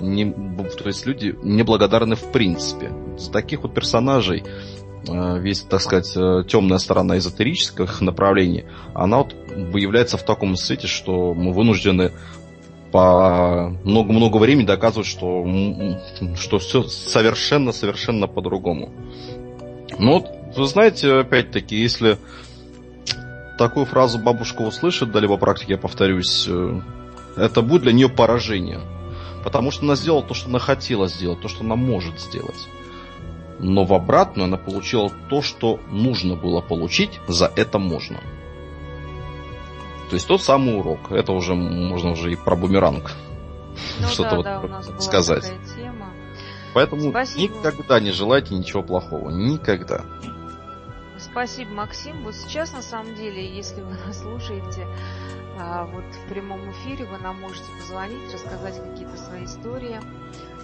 ни... 0.00 0.24
то 0.30 0.86
есть 0.86 1.06
люди 1.06 1.36
неблагодарны 1.42 2.16
в 2.16 2.32
принципе. 2.32 2.90
Из 3.16 3.28
таких 3.28 3.62
вот 3.62 3.74
персонажей 3.74 4.42
весь, 5.06 5.62
так 5.62 5.80
сказать, 5.80 6.12
э, 6.16 6.44
темная 6.46 6.78
сторона 6.78 7.18
эзотерических 7.18 8.00
направлений, 8.00 8.64
она 8.94 9.18
вот 9.18 9.34
выявляется 9.54 10.16
в 10.16 10.24
таком 10.24 10.56
свете, 10.56 10.86
что 10.86 11.34
мы 11.34 11.52
вынуждены 11.52 12.12
по 12.92 13.74
много-много 13.84 14.36
времени 14.36 14.66
доказывать, 14.66 15.06
что, 15.06 15.46
что 16.36 16.58
все 16.58 16.82
совершенно-совершенно 16.84 18.26
по-другому. 18.26 18.90
Ну 19.98 20.14
вот, 20.14 20.28
вы 20.56 20.66
знаете, 20.66 21.20
опять-таки, 21.20 21.74
если 21.76 22.18
такую 23.58 23.86
фразу 23.86 24.18
бабушка 24.18 24.62
услышит, 24.62 25.10
да, 25.10 25.20
либо 25.20 25.36
практике, 25.36 25.72
я 25.72 25.78
повторюсь, 25.78 26.46
э, 26.48 26.80
это 27.36 27.62
будет 27.62 27.82
для 27.82 27.92
нее 27.92 28.08
поражение. 28.08 28.80
Потому 29.42 29.70
что 29.70 29.84
она 29.84 29.96
сделала 29.96 30.22
то, 30.22 30.34
что 30.34 30.48
она 30.48 30.60
хотела 30.60 31.08
сделать, 31.08 31.40
то, 31.40 31.48
что 31.48 31.64
она 31.64 31.74
может 31.74 32.20
сделать 32.20 32.68
но 33.62 33.84
в 33.84 33.94
обратную 33.94 34.46
она 34.46 34.58
получила 34.58 35.10
то, 35.30 35.40
что 35.40 35.78
нужно 35.88 36.34
было 36.34 36.60
получить, 36.60 37.20
за 37.28 37.50
это 37.54 37.78
можно. 37.78 38.20
То 40.10 40.16
есть 40.16 40.26
тот 40.26 40.42
самый 40.42 40.76
урок. 40.76 41.10
Это 41.10 41.32
уже 41.32 41.54
можно 41.54 42.10
уже 42.10 42.32
и 42.32 42.36
про 42.36 42.56
бумеранг 42.56 43.12
ну, 44.00 44.08
что-то 44.08 44.42
да, 44.42 44.60
вот 44.60 44.70
да, 44.70 45.00
сказать. 45.00 45.50
Поэтому 46.74 47.10
Спасибо. 47.10 47.54
никогда 47.54 48.00
не 48.00 48.10
желайте 48.10 48.54
ничего 48.54 48.82
плохого. 48.82 49.30
Никогда. 49.30 50.04
Спасибо, 51.18 51.70
Максим. 51.70 52.24
Вот 52.24 52.34
сейчас, 52.34 52.72
на 52.72 52.82
самом 52.82 53.14
деле, 53.14 53.46
если 53.56 53.82
вы 53.82 53.92
нас 54.06 54.20
слушаете 54.20 54.86
вот 55.56 56.04
в 56.04 56.28
прямом 56.28 56.70
эфире, 56.70 57.04
вы 57.04 57.18
нам 57.18 57.40
можете 57.40 57.70
позвонить, 57.78 58.32
рассказать 58.32 58.80
какие-то 58.82 59.16
свои 59.16 59.44
истории. 59.44 60.00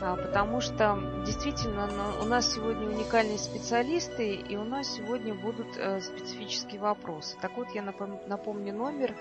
А, 0.01 0.17
потому 0.17 0.61
что 0.61 0.99
действительно 1.27 1.89
у 2.23 2.25
нас 2.25 2.55
сегодня 2.55 2.89
уникальные 2.89 3.39
специалисты, 3.39 4.35
и 4.35 4.57
у 4.57 4.65
нас 4.65 4.95
сегодня 4.95 5.35
будут 5.35 5.77
э, 5.77 6.01
специфические 6.01 6.81
вопросы. 6.81 7.37
Так 7.41 7.57
вот, 7.57 7.69
я 7.75 7.83
напомню 7.83 8.73
номер 8.73 9.15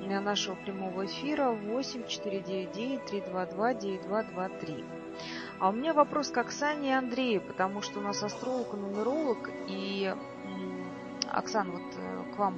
э, 0.00 0.20
нашего 0.20 0.54
прямого 0.54 1.06
эфира 1.06 1.50
8499 1.50 3.06
322 3.06 3.74
9223. 3.74 4.84
А 5.60 5.70
у 5.70 5.72
меня 5.72 5.94
вопрос 5.94 6.28
к 6.28 6.38
Оксане 6.38 6.90
и 6.90 6.92
Андрею, 6.92 7.40
потому 7.40 7.82
что 7.82 8.00
у 8.00 8.02
нас 8.02 8.22
астролог 8.22 8.74
и 8.74 8.76
нумеролог, 8.76 9.50
и 9.66 10.14
Оксана, 11.30 11.72
вот 11.72 11.94
э, 11.96 12.34
к 12.34 12.38
вам 12.38 12.56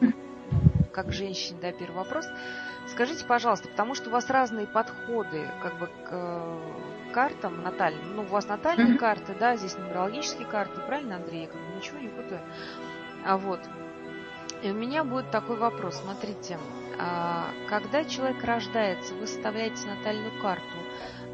как 0.91 1.13
женщине, 1.13 1.59
да, 1.61 1.73
первый 1.73 1.97
вопрос. 1.97 2.27
Скажите, 2.89 3.25
пожалуйста, 3.25 3.69
потому 3.69 3.95
что 3.95 4.09
у 4.09 4.13
вас 4.13 4.29
разные 4.31 4.67
подходы 4.67 5.47
как 5.63 5.79
бы 5.79 5.87
к 5.87 7.13
картам 7.13 7.63
натальным. 7.63 8.17
Ну, 8.17 8.23
у 8.23 8.27
вас 8.27 8.47
натальные 8.49 8.95
mm-hmm. 8.95 8.99
карты, 8.99 9.35
да, 9.39 9.57
здесь 9.57 9.77
нумерологические 9.77 10.47
карты, 10.47 10.81
правильно, 10.87 11.17
Андрей? 11.17 11.43
Я 11.43 11.47
как 11.49 11.61
бы 11.61 11.77
ничего 11.77 11.99
не 11.99 12.09
путаю. 12.09 12.41
А 13.25 13.37
вот. 13.37 13.61
И 14.63 14.71
у 14.71 14.75
меня 14.75 15.05
будет 15.05 15.31
такой 15.31 15.57
вопрос. 15.57 15.97
Смотрите, 15.97 16.59
а, 16.99 17.49
когда 17.69 18.05
человек 18.05 18.45
рождается, 18.45 19.15
вы 19.15 19.27
составляете 19.27 19.87
натальную 19.87 20.33
карту. 20.41 20.65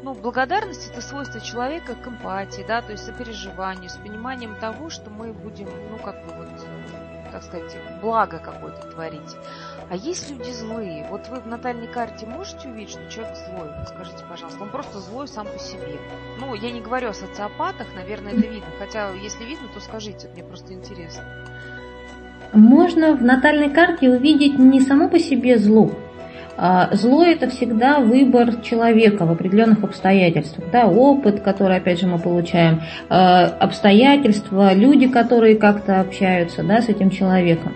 Ну, 0.03 0.13
благодарность 0.13 0.89
это 0.89 1.01
свойство 1.01 1.41
человека 1.41 1.95
к 1.95 2.07
эмпатии, 2.07 2.63
да, 2.67 2.81
то 2.81 2.91
есть 2.91 3.03
сопереживанию, 3.05 3.89
с 3.89 3.97
пониманием 3.97 4.55
того, 4.55 4.89
что 4.89 5.09
мы 5.09 5.33
будем, 5.33 5.67
ну, 5.89 5.97
как 5.97 6.23
бы 6.25 6.33
вот, 6.33 6.47
так 7.31 7.43
сказать, 7.43 7.75
благо 8.01 8.39
какое-то 8.39 8.87
творить. 8.87 9.35
А 9.89 9.95
есть 9.95 10.29
люди 10.29 10.51
злые? 10.51 11.07
Вот 11.09 11.27
вы 11.29 11.39
в 11.39 11.47
натальной 11.47 11.87
карте 11.87 12.25
можете 12.25 12.67
увидеть, 12.69 12.91
что 12.91 13.09
человек 13.09 13.35
злой? 13.35 13.69
Скажите, 13.85 14.25
пожалуйста. 14.29 14.63
Он 14.63 14.69
просто 14.69 14.99
злой 14.99 15.27
сам 15.27 15.47
по 15.47 15.59
себе. 15.59 15.97
Ну, 16.39 16.53
я 16.55 16.71
не 16.71 16.81
говорю 16.81 17.09
о 17.09 17.13
социопатах, 17.13 17.87
наверное, 17.95 18.33
это 18.33 18.47
видно. 18.47 18.69
Хотя, 18.79 19.11
если 19.11 19.45
видно, 19.45 19.67
то 19.73 19.79
скажите, 19.79 20.29
мне 20.29 20.43
просто 20.43 20.73
интересно. 20.73 21.23
Можно 22.53 23.15
в 23.15 23.23
натальной 23.23 23.69
карте 23.69 24.09
увидеть 24.09 24.57
не 24.57 24.81
само 24.81 25.09
по 25.09 25.19
себе 25.19 25.57
зло, 25.57 25.91
зло 26.93 27.23
это 27.23 27.49
всегда 27.49 27.99
выбор 27.99 28.61
человека 28.61 29.25
в 29.25 29.31
определенных 29.31 29.83
обстоятельствах. 29.83 30.71
Да, 30.71 30.87
опыт, 30.87 31.41
который, 31.41 31.77
опять 31.77 31.99
же, 31.99 32.07
мы 32.07 32.17
получаем, 32.17 32.81
а, 33.09 33.45
обстоятельства, 33.45 34.73
люди, 34.73 35.07
которые 35.07 35.55
как-то 35.55 35.99
общаются 35.99 36.63
да, 36.63 36.81
с 36.81 36.89
этим 36.89 37.11
человеком. 37.11 37.73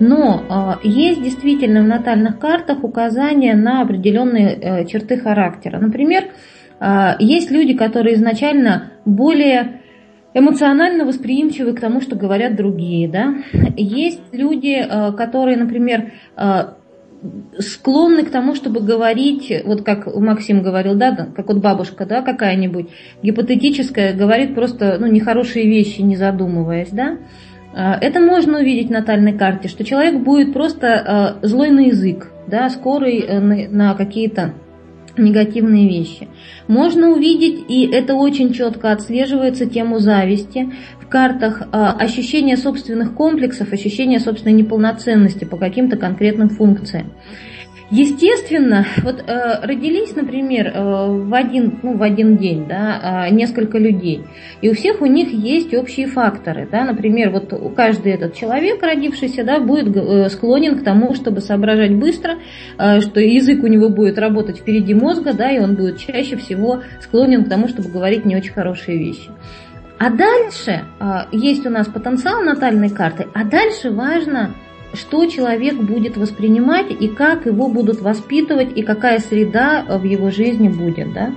Но 0.00 0.44
а, 0.48 0.78
есть 0.82 1.22
действительно 1.22 1.82
в 1.82 1.86
натальных 1.86 2.38
картах 2.38 2.82
указания 2.84 3.54
на 3.54 3.82
определенные 3.82 4.54
э, 4.54 4.84
черты 4.86 5.18
характера. 5.18 5.78
Например, 5.78 6.24
есть 7.20 7.52
люди, 7.52 7.74
которые 7.74 8.16
изначально 8.16 8.90
более 9.04 9.82
эмоционально 10.34 11.04
восприимчивы 11.04 11.74
к 11.74 11.80
тому, 11.80 12.00
что 12.00 12.16
говорят 12.16 12.56
другие. 12.56 13.08
Да? 13.08 13.34
Есть 13.76 14.22
люди, 14.32 14.84
которые, 15.16 15.56
например, 15.58 16.10
склонны 17.58 18.24
к 18.24 18.30
тому, 18.30 18.54
чтобы 18.54 18.80
говорить, 18.80 19.52
вот 19.64 19.82
как 19.82 20.06
Максим 20.14 20.62
говорил, 20.62 20.94
да, 20.94 21.28
как 21.34 21.48
вот 21.48 21.58
бабушка, 21.58 22.06
да, 22.06 22.22
какая-нибудь 22.22 22.88
гипотетическая, 23.22 24.14
говорит 24.14 24.54
просто, 24.54 24.96
ну, 24.98 25.06
нехорошие 25.06 25.66
вещи, 25.66 26.00
не 26.00 26.16
задумываясь, 26.16 26.90
да. 26.90 27.18
А, 27.74 27.96
это 28.00 28.20
можно 28.20 28.58
увидеть 28.58 28.88
в 28.88 28.92
натальной 28.92 29.36
карте, 29.36 29.68
что 29.68 29.84
человек 29.84 30.22
будет 30.22 30.52
просто 30.52 31.38
а, 31.42 31.46
злой 31.46 31.70
на 31.70 31.80
язык, 31.86 32.30
да, 32.46 32.68
скорый 32.70 33.20
э, 33.20 33.40
на 33.40 33.94
какие-то 33.94 34.54
негативные 35.16 35.88
вещи. 35.88 36.28
Можно 36.68 37.10
увидеть, 37.10 37.64
и 37.68 37.86
это 37.86 38.14
очень 38.14 38.52
четко 38.52 38.92
отслеживается, 38.92 39.66
тему 39.66 39.98
зависти 39.98 40.72
в 41.00 41.06
картах, 41.08 41.62
а, 41.72 41.92
ощущение 41.92 42.56
собственных 42.56 43.14
комплексов, 43.14 43.72
ощущение 43.72 44.20
собственной 44.20 44.54
неполноценности 44.54 45.44
по 45.44 45.56
каким-то 45.56 45.96
конкретным 45.96 46.48
функциям. 46.48 47.12
Естественно, 47.92 48.86
вот 49.02 49.22
э, 49.26 49.66
родились, 49.66 50.16
например, 50.16 50.68
э, 50.68 51.08
в, 51.08 51.34
один, 51.34 51.78
ну, 51.82 51.98
в 51.98 52.02
один 52.02 52.38
день 52.38 52.66
да, 52.66 53.26
э, 53.28 53.34
несколько 53.34 53.76
людей, 53.76 54.24
и 54.62 54.70
у 54.70 54.74
всех 54.74 55.02
у 55.02 55.04
них 55.04 55.30
есть 55.30 55.74
общие 55.74 56.06
факторы. 56.06 56.66
Да, 56.72 56.84
например, 56.84 57.28
вот 57.28 57.52
каждый 57.76 58.12
этот 58.12 58.34
человек, 58.34 58.82
родившийся, 58.82 59.44
да, 59.44 59.60
будет 59.60 59.94
э, 59.94 60.30
склонен 60.30 60.78
к 60.78 60.84
тому, 60.84 61.12
чтобы 61.12 61.42
соображать 61.42 61.94
быстро, 61.94 62.38
э, 62.78 63.02
что 63.02 63.20
язык 63.20 63.62
у 63.62 63.66
него 63.66 63.90
будет 63.90 64.18
работать 64.18 64.60
впереди 64.60 64.94
мозга, 64.94 65.34
да, 65.34 65.50
и 65.50 65.58
он 65.58 65.74
будет 65.74 65.98
чаще 65.98 66.36
всего 66.36 66.80
склонен 66.98 67.44
к 67.44 67.50
тому, 67.50 67.68
чтобы 67.68 67.90
говорить 67.90 68.24
не 68.24 68.34
очень 68.34 68.54
хорошие 68.54 68.96
вещи. 68.96 69.28
А 69.98 70.08
дальше 70.08 70.86
э, 70.98 71.04
есть 71.30 71.66
у 71.66 71.70
нас 71.70 71.88
потенциал 71.88 72.42
натальной 72.42 72.88
карты, 72.88 73.26
а 73.34 73.44
дальше 73.44 73.90
важно 73.90 74.54
что 74.94 75.26
человек 75.26 75.74
будет 75.74 76.16
воспринимать 76.16 76.90
и 76.90 77.08
как 77.08 77.46
его 77.46 77.68
будут 77.68 78.00
воспитывать 78.00 78.76
и 78.76 78.82
какая 78.82 79.18
среда 79.18 79.84
в 79.88 80.04
его 80.04 80.30
жизни 80.30 80.68
будет. 80.68 81.12
Да? 81.12 81.34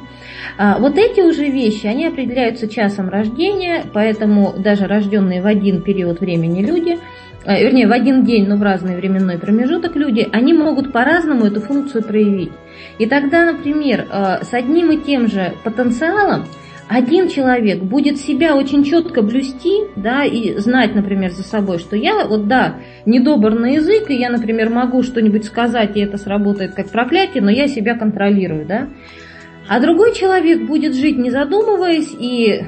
А, 0.57 0.77
вот 0.79 0.97
эти 0.97 1.21
уже 1.21 1.45
вещи, 1.47 1.87
они 1.87 2.07
определяются 2.07 2.67
часом 2.67 3.09
рождения, 3.09 3.83
поэтому 3.93 4.53
даже 4.57 4.87
рожденные 4.87 5.41
в 5.41 5.45
один 5.45 5.81
период 5.81 6.19
времени 6.19 6.65
люди, 6.65 6.99
а, 7.45 7.59
вернее 7.59 7.87
в 7.87 7.91
один 7.91 8.23
день, 8.23 8.47
но 8.47 8.57
в 8.57 8.63
разный 8.63 8.95
временной 8.95 9.37
промежуток 9.37 9.95
люди, 9.95 10.27
они 10.31 10.53
могут 10.53 10.91
по-разному 10.91 11.45
эту 11.45 11.61
функцию 11.61 12.03
проявить. 12.03 12.51
И 12.97 13.05
тогда, 13.05 13.51
например, 13.51 14.07
а, 14.09 14.43
с 14.43 14.53
одним 14.53 14.91
и 14.91 14.97
тем 14.97 15.27
же 15.27 15.53
потенциалом 15.63 16.45
один 16.87 17.29
человек 17.29 17.81
будет 17.81 18.17
себя 18.19 18.55
очень 18.55 18.83
четко 18.83 19.23
блюсти, 19.23 19.85
да, 19.95 20.23
и 20.23 20.57
знать, 20.57 20.93
например, 20.93 21.31
за 21.31 21.43
собой, 21.43 21.79
что 21.79 21.95
я, 21.95 22.25
вот 22.25 22.47
да, 22.47 22.75
недобр 23.05 23.55
на 23.55 23.73
язык, 23.73 24.09
и 24.09 24.15
я, 24.15 24.29
например, 24.29 24.69
могу 24.69 25.01
что-нибудь 25.01 25.45
сказать, 25.45 25.97
и 25.97 26.01
это 26.01 26.17
сработает 26.17 26.75
как 26.75 26.89
проклятие, 26.89 27.41
но 27.41 27.49
я 27.49 27.67
себя 27.67 27.97
контролирую, 27.97 28.67
да. 28.67 28.89
А 29.67 29.79
другой 29.79 30.13
человек 30.13 30.67
будет 30.67 30.95
жить, 30.95 31.17
не 31.17 31.31
задумываясь, 31.31 32.13
и 32.19 32.65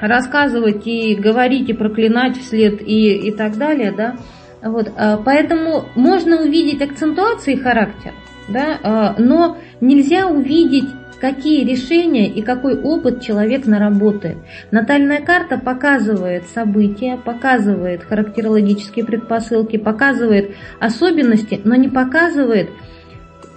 рассказывать, 0.00 0.86
и 0.86 1.14
говорить, 1.14 1.70
и 1.70 1.74
проклинать 1.74 2.36
вслед, 2.36 2.82
и, 2.82 3.28
и 3.28 3.32
так 3.32 3.56
далее, 3.56 3.90
да. 3.90 4.16
Вот, 4.62 4.92
а, 4.96 5.16
поэтому 5.16 5.86
можно 5.94 6.42
увидеть 6.42 6.82
акцентуации 6.82 7.56
характера, 7.56 8.14
да, 8.48 8.78
а, 8.82 9.14
но 9.18 9.56
нельзя 9.80 10.26
увидеть 10.26 10.84
какие 11.20 11.64
решения 11.64 12.28
и 12.28 12.42
какой 12.42 12.80
опыт 12.80 13.20
человек 13.20 13.66
наработает. 13.66 14.38
Натальная 14.70 15.20
карта 15.20 15.58
показывает 15.58 16.44
события, 16.54 17.18
показывает 17.22 18.02
характерологические 18.02 19.04
предпосылки, 19.04 19.76
показывает 19.76 20.56
особенности, 20.80 21.60
но 21.62 21.74
не 21.74 21.88
показывает, 21.88 22.70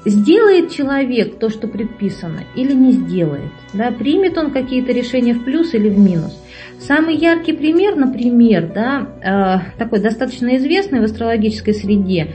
сделает 0.05 0.71
человек 0.71 1.39
то, 1.39 1.49
что 1.49 1.67
предписано, 1.67 2.41
или 2.55 2.73
не 2.73 2.91
сделает. 2.91 3.51
Да, 3.73 3.91
примет 3.91 4.37
он 4.37 4.51
какие-то 4.51 4.91
решения 4.91 5.33
в 5.33 5.43
плюс 5.43 5.73
или 5.73 5.89
в 5.89 5.97
минус. 5.97 6.37
Самый 6.79 7.15
яркий 7.15 7.53
пример, 7.53 7.95
например, 7.95 8.71
да, 8.73 9.07
э, 9.21 9.77
такой 9.77 9.99
достаточно 9.99 10.57
известный 10.57 10.99
в 10.99 11.03
астрологической 11.03 11.73
среде, 11.73 12.27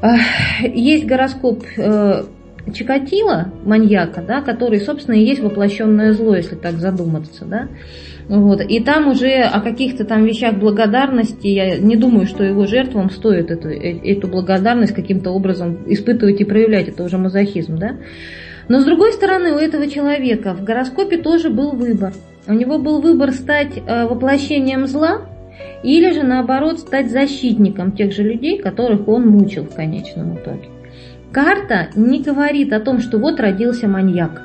э, 0.00 0.06
есть 0.68 1.06
гороскоп 1.06 1.64
э, 1.76 2.24
Чикатило, 2.72 3.52
маньяка, 3.64 4.22
да, 4.22 4.40
который, 4.40 4.80
собственно, 4.80 5.16
и 5.16 5.24
есть 5.24 5.40
воплощенное 5.40 6.12
зло, 6.12 6.36
если 6.36 6.54
так 6.54 6.74
задуматься, 6.74 7.44
да. 7.44 7.68
Вот. 8.28 8.60
И 8.60 8.80
там 8.80 9.08
уже 9.08 9.42
о 9.42 9.60
каких-то 9.60 10.04
там 10.04 10.24
вещах 10.24 10.54
благодарности, 10.54 11.48
я 11.48 11.76
не 11.78 11.96
думаю, 11.96 12.26
что 12.26 12.44
его 12.44 12.66
жертвам 12.66 13.10
стоит 13.10 13.50
эту, 13.50 13.68
э, 13.68 13.98
эту 14.04 14.28
благодарность 14.28 14.94
каким-то 14.94 15.30
образом 15.32 15.78
испытывать 15.86 16.40
и 16.40 16.44
проявлять, 16.44 16.88
это 16.88 17.02
уже 17.02 17.18
мазохизм, 17.18 17.76
да. 17.76 17.96
Но 18.68 18.80
с 18.80 18.84
другой 18.84 19.12
стороны, 19.12 19.52
у 19.52 19.58
этого 19.58 19.88
человека 19.88 20.54
в 20.54 20.62
гороскопе 20.62 21.18
тоже 21.18 21.50
был 21.50 21.72
выбор. 21.72 22.12
У 22.46 22.52
него 22.54 22.78
был 22.78 23.00
выбор 23.00 23.32
стать 23.32 23.72
э, 23.76 24.06
воплощением 24.06 24.86
зла 24.86 25.22
или 25.82 26.12
же 26.12 26.22
наоборот 26.22 26.78
стать 26.78 27.10
защитником 27.10 27.92
тех 27.92 28.12
же 28.12 28.22
людей, 28.22 28.58
которых 28.58 29.08
он 29.08 29.26
мучил 29.26 29.64
в 29.64 29.74
конечном 29.74 30.36
итоге. 30.36 30.68
Карта 31.32 31.88
не 31.94 32.20
говорит 32.20 32.74
о 32.74 32.80
том, 32.80 33.00
что 33.00 33.18
вот 33.18 33.40
родился 33.40 33.88
маньяк. 33.88 34.42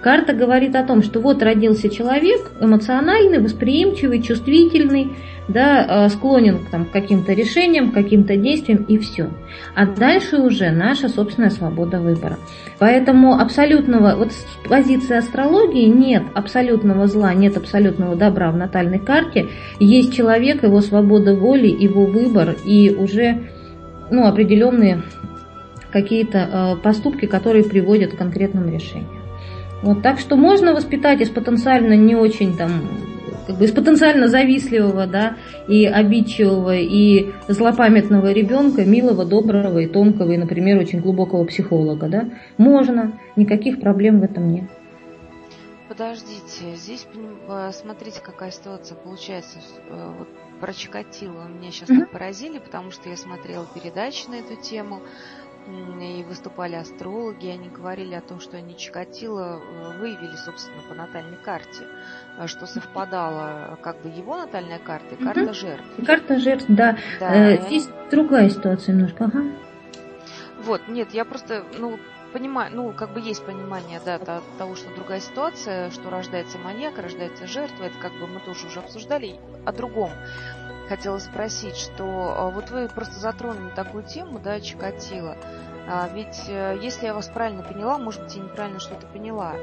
Карта 0.00 0.32
говорит 0.32 0.74
о 0.74 0.84
том, 0.84 1.02
что 1.02 1.20
вот 1.20 1.42
родился 1.42 1.90
человек 1.90 2.52
эмоциональный, 2.58 3.38
восприимчивый, 3.38 4.22
чувствительный, 4.22 5.08
да, 5.46 6.06
э, 6.06 6.08
склонен 6.08 6.60
там, 6.70 6.86
к 6.86 6.90
каким-то 6.90 7.34
решениям, 7.34 7.90
к 7.90 7.94
каким-то 7.94 8.36
действиям 8.36 8.84
и 8.84 8.96
все. 8.96 9.28
А 9.74 9.84
дальше 9.84 10.38
уже 10.38 10.70
наша 10.70 11.10
собственная 11.10 11.50
свобода 11.50 12.00
выбора. 12.00 12.38
Поэтому 12.78 13.34
абсолютного, 13.34 14.16
вот 14.16 14.32
с 14.32 14.46
позиции 14.66 15.18
астрологии 15.18 15.84
нет 15.84 16.22
абсолютного 16.32 17.06
зла, 17.06 17.34
нет 17.34 17.58
абсолютного 17.58 18.16
добра 18.16 18.50
в 18.50 18.56
натальной 18.56 19.00
карте. 19.00 19.48
Есть 19.78 20.14
человек, 20.14 20.62
его 20.62 20.80
свобода 20.80 21.34
воли, 21.34 21.68
его 21.68 22.06
выбор 22.06 22.56
и 22.64 22.96
уже 22.98 23.42
ну, 24.10 24.26
определенные 24.26 25.02
какие-то 25.90 26.38
э, 26.38 26.82
поступки, 26.82 27.26
которые 27.26 27.64
приводят 27.64 28.12
к 28.12 28.18
конкретным 28.18 28.70
решениям. 28.70 29.20
Вот, 29.82 30.02
так 30.02 30.18
что 30.18 30.36
можно 30.36 30.74
воспитать 30.74 31.20
из 31.20 31.30
потенциально 31.30 31.94
не 31.94 32.14
очень 32.14 32.56
там, 32.56 32.70
как 33.46 33.56
бы 33.56 33.64
из 33.64 33.72
потенциально 33.72 34.28
завистливого, 34.28 35.06
да, 35.06 35.36
и 35.68 35.86
обидчивого, 35.86 36.76
и 36.76 37.32
злопамятного 37.48 38.32
ребенка, 38.32 38.84
милого, 38.84 39.24
доброго 39.24 39.78
и 39.78 39.86
тонкого, 39.86 40.32
и, 40.32 40.36
например, 40.36 40.78
очень 40.78 41.00
глубокого 41.00 41.44
психолога, 41.44 42.08
да. 42.08 42.28
Можно, 42.58 43.18
никаких 43.36 43.80
проблем 43.80 44.20
в 44.20 44.24
этом 44.24 44.52
нет. 44.52 44.64
Подождите, 45.88 46.76
здесь 46.76 47.06
э, 47.48 47.70
смотрите, 47.72 48.20
какая 48.22 48.50
ситуация 48.50 48.96
получается. 48.96 49.58
Э, 49.88 50.12
вот 50.18 50.28
про 50.60 50.72
Чикатило 50.72 51.48
меня 51.48 51.72
сейчас 51.72 51.88
mm-hmm. 51.88 51.98
так 52.00 52.10
поразили, 52.10 52.58
потому 52.58 52.90
что 52.90 53.08
я 53.08 53.16
смотрела 53.16 53.66
передачи 53.74 54.28
на 54.28 54.36
эту 54.36 54.54
тему 54.56 55.00
и 55.66 56.24
выступали 56.24 56.74
астрологи, 56.74 57.46
они 57.46 57.68
говорили 57.68 58.14
о 58.14 58.20
том, 58.20 58.40
что 58.40 58.56
они 58.56 58.76
Чикатило 58.76 59.60
э, 59.60 59.98
выявили, 59.98 60.34
собственно, 60.36 60.82
по 60.88 60.94
натальной 60.94 61.36
карте, 61.36 61.86
э, 62.38 62.46
что 62.46 62.66
совпадало 62.66 63.78
как 63.82 64.00
бы 64.02 64.08
его 64.08 64.36
натальная 64.36 64.78
карта 64.78 65.14
и 65.14 65.22
карта 65.22 65.44
угу. 65.44 65.54
жертв. 65.54 66.06
Карта 66.06 66.38
жертв, 66.38 66.64
да. 66.68 66.96
да 67.18 67.34
э, 67.34 67.62
здесь 67.66 67.88
другая 68.10 68.48
ситуация 68.48 68.94
немножко, 68.94 69.26
ага. 69.26 69.44
Вот, 70.64 70.88
нет, 70.88 71.12
я 71.12 71.24
просто, 71.24 71.64
ну, 71.78 71.98
понимаю, 72.32 72.70
ну, 72.74 72.92
как 72.92 73.12
бы 73.12 73.20
есть 73.20 73.44
понимание, 73.44 74.00
да, 74.04 74.18
того, 74.58 74.74
что 74.74 74.94
другая 74.94 75.20
ситуация, 75.20 75.90
что 75.90 76.10
рождается 76.10 76.58
маньяк, 76.58 76.98
рождается 76.98 77.46
жертва, 77.46 77.84
это 77.84 77.98
как 77.98 78.12
бы 78.12 78.26
мы 78.26 78.40
тоже 78.40 78.66
уже 78.66 78.80
обсуждали 78.80 79.36
о 79.64 79.72
другом. 79.72 80.10
Хотела 80.90 81.18
спросить, 81.18 81.76
что 81.76 82.34
а, 82.36 82.50
вот 82.50 82.70
вы 82.70 82.88
просто 82.88 83.20
затронули 83.20 83.70
такую 83.70 84.02
тему, 84.02 84.40
да, 84.42 84.60
Чикатило. 84.60 85.36
А, 85.88 86.08
ведь, 86.12 86.48
э, 86.48 86.78
если 86.82 87.06
я 87.06 87.14
вас 87.14 87.28
правильно 87.28 87.62
поняла, 87.62 87.96
может 87.96 88.24
быть, 88.24 88.34
я 88.34 88.42
неправильно 88.42 88.80
что-то 88.80 89.06
поняла, 89.06 89.54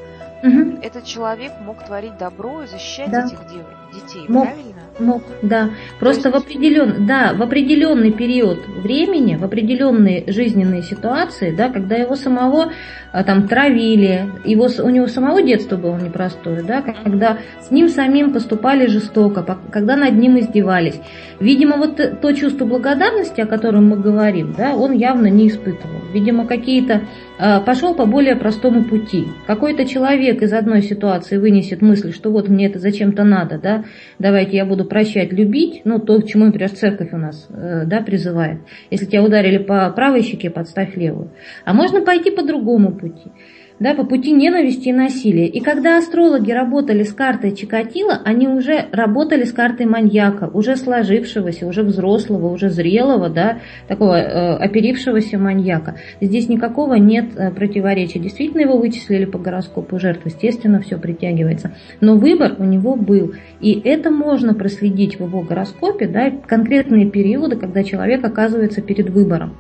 угу. 0.42 0.80
этот 0.82 1.04
человек 1.04 1.52
мог 1.60 1.86
творить 1.86 2.18
добро 2.18 2.64
и 2.64 2.68
защищать 2.68 3.12
да. 3.12 3.26
этих 3.26 3.46
дев, 3.48 3.66
детей, 4.02 4.26
мог, 4.28 4.46
правильно? 4.46 4.82
Мог, 5.00 5.24
да. 5.42 5.70
Просто 6.00 6.32
в, 6.32 6.36
определен, 6.36 7.06
да, 7.06 7.34
в 7.34 7.42
определенный 7.42 8.12
период 8.12 8.60
времени, 8.68 9.36
в 9.36 9.44
определенные 9.44 10.24
жизненные 10.28 10.82
ситуации, 10.82 11.52
да, 11.56 11.70
когда 11.70 11.96
его 11.96 12.16
самого 12.16 12.72
а, 13.12 13.24
там 13.24 13.48
травили, 13.48 14.28
его, 14.44 14.68
у 14.84 14.90
него 14.90 15.08
самого 15.08 15.42
детство 15.42 15.78
было 15.78 15.98
непростое, 15.98 16.64
да, 16.64 16.82
когда 16.82 17.38
с 17.62 17.72
ним 17.72 17.90
самим 17.90 18.34
поступали 18.34 18.88
жестоко, 18.88 19.58
когда 19.72 19.96
над 19.96 20.14
ним 20.14 20.40
издевались. 20.40 21.00
Видимо, 21.40 21.78
вот 21.78 21.98
то 22.22 22.32
чувство 22.34 22.66
благодарности, 22.66 23.42
о 23.42 23.46
котором 23.46 23.90
мы 23.90 23.98
говорим, 23.98 24.56
да, 24.58 24.76
он 24.76 24.92
явно 24.94 25.28
не 25.28 25.48
испытывал. 25.48 26.02
Видимо, 26.12 26.48
какие-то 26.48 27.04
а, 27.40 27.60
пошел 27.60 27.94
по 27.94 28.06
более 28.06 28.36
простому 28.36 28.84
пути. 28.84 29.28
Какой-то 29.46 29.86
человек 29.86 30.42
из 30.42 30.54
одной 30.54 30.82
ситуации 30.82 31.38
вынесет 31.38 31.82
мысль, 31.82 32.12
что 32.12 32.32
вот 32.32 32.50
мне 32.50 32.66
это 32.66 32.80
зачем-то 32.80 33.24
надо, 33.24 33.60
да, 33.60 33.84
давайте 34.20 34.58
я 34.58 34.66
буду 34.66 34.86
прощать, 34.86 35.32
любить, 35.32 35.82
ну, 35.86 36.00
то, 36.00 36.20
к 36.20 36.28
чему, 36.28 36.46
например, 36.46 36.70
церковь 36.70 37.14
у 37.14 37.18
нас, 37.18 37.48
э, 37.50 37.86
да, 37.86 38.02
призывает. 38.02 38.62
Если 38.90 39.06
тебя 39.06 39.24
ударили 39.24 39.58
по 39.58 39.90
правой 39.92 40.22
щеке, 40.22 40.50
подставь 40.50 40.96
левую. 40.96 41.32
А 41.66 41.74
можно 41.74 42.02
пойти 42.02 42.32
по 42.32 42.44
другому 42.44 42.92
пути 42.92 43.32
да, 43.80 43.94
по 43.94 44.04
пути 44.04 44.32
ненависти 44.32 44.90
и 44.90 44.94
насилия. 44.94 45.48
И 45.48 45.60
когда 45.60 45.98
астрологи 45.98 46.52
работали 46.52 47.04
с 47.04 47.14
картой 47.14 47.56
Чикатила, 47.56 48.20
они 48.26 48.48
уже 48.48 48.86
работали 48.92 49.44
с 49.44 49.52
картой 49.52 49.86
маньяка, 49.86 50.50
уже 50.52 50.76
сложившегося, 50.76 51.68
уже 51.68 51.84
взрослого, 51.84 52.52
уже 52.52 52.70
зрелого, 52.70 53.30
да, 53.30 53.60
такого 53.88 54.16
э, 54.16 54.56
оперившегося 54.58 55.38
маньяка. 55.38 55.96
Здесь 56.22 56.50
никакого 56.50 56.96
нет 56.96 57.26
э, 57.36 57.52
противоречия. 57.52 58.20
Действительно 58.20 58.62
его 58.62 58.78
вычислили 58.78 59.26
по 59.26 59.38
гороскопу 59.38 60.00
жертв, 60.00 60.26
естественно, 60.26 60.82
все 60.82 60.98
притягивается. 60.98 61.76
Но 62.02 62.16
выбор 62.16 62.56
у 62.58 62.64
него 62.64 62.96
был. 62.96 63.34
И 63.62 63.80
это 63.84 64.10
можно 64.10 64.54
проследить 64.54 65.20
в 65.20 65.24
его 65.24 65.42
гороскопе, 65.42 66.08
да, 66.08 66.32
конкретные 66.32 67.10
периоды, 67.10 67.56
когда 67.58 67.84
человек 67.84 68.24
оказывается 68.26 68.82
перед 68.82 69.10
выбором. 69.10 69.56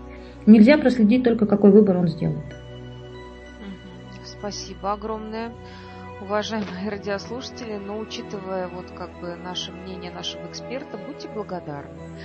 Нельзя 0.47 0.77
проследить 0.77 1.23
только, 1.23 1.45
какой 1.45 1.71
выбор 1.71 1.97
он 1.97 2.08
сделает. 2.08 2.66
Спасибо 4.39 4.93
огромное, 4.93 5.52
уважаемые 6.21 6.89
радиослушатели. 6.89 7.78
Но 7.78 7.97
учитывая 7.97 8.67
вот 8.67 8.91
как 8.91 9.19
бы 9.19 9.36
наше 9.36 9.71
мнение 9.71 10.12
нашего 10.12 10.47
эксперта, 10.47 10.97
будьте 10.97 11.28
благодарны. 11.30 12.19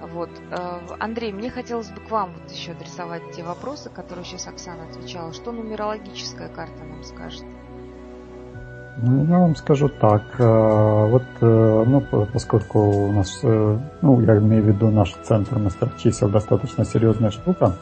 Вот. 0.00 0.30
Э, 0.50 0.80
Андрей, 0.98 1.32
мне 1.32 1.50
хотелось 1.50 1.88
бы 1.88 2.00
к 2.00 2.10
вам 2.10 2.32
вот 2.34 2.50
еще 2.50 2.72
адресовать 2.72 3.22
те 3.32 3.42
вопросы, 3.42 3.88
которые 3.88 4.24
сейчас 4.24 4.48
Оксана 4.48 4.84
отвечала. 4.90 5.32
Что 5.32 5.52
нумерологическая 5.52 6.48
карта 6.48 6.84
нам 6.84 7.04
скажет? 7.04 7.44
Ну, 8.98 9.24
я 9.24 9.38
вам 9.38 9.56
скажу 9.56 9.88
так. 9.88 10.22
Э, 10.38 11.06
вот, 11.06 11.22
э, 11.40 11.84
ну, 11.86 12.00
поскольку 12.32 12.80
у 12.80 13.12
нас, 13.12 13.40
ну, 13.42 14.20
я 14.20 14.38
имею 14.38 14.64
в 14.64 14.66
виду 14.66 14.90
наш 14.90 15.12
центр 15.22 15.58
мастер 15.58 15.90
чисел 15.98 16.28
достаточно 16.28 16.84
серьезная 16.84 17.30
штука, 17.30 17.76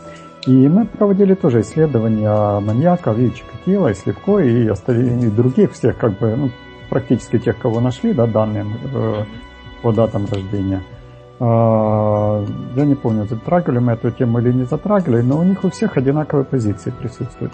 и 0.47 0.69
мы 0.69 0.87
проводили 0.87 1.35
тоже 1.35 1.61
исследования 1.61 2.61
маньяков 2.61 3.19
и 3.19 3.33
Чикатило, 3.35 3.89
и 3.89 3.95
Сливко, 3.95 4.39
и, 4.39 4.67
остальных, 4.69 5.25
и 5.25 5.31
других 5.31 5.73
всех, 5.73 5.99
как 5.99 6.19
бы, 6.19 6.35
ну, 6.37 6.51
практически 6.89 7.39
тех, 7.39 7.59
кого 7.59 7.81
нашли, 7.81 8.13
да, 8.13 8.27
данные 8.27 8.67
э, 8.95 9.25
по 9.83 9.93
датам 9.93 10.27
рождения. 10.27 10.83
Э, 11.41 12.47
я 12.77 12.85
не 12.85 12.95
помню, 12.95 13.27
затрагивали 13.27 13.79
мы 13.79 13.93
эту 13.93 14.11
тему 14.11 14.39
или 14.41 14.53
не 14.53 14.65
затрагивали, 14.65 15.23
но 15.23 15.39
у 15.39 15.43
них 15.43 15.63
у 15.63 15.71
всех 15.71 15.99
одинаковые 15.99 16.45
позиции 16.45 16.91
присутствуют. 16.91 17.53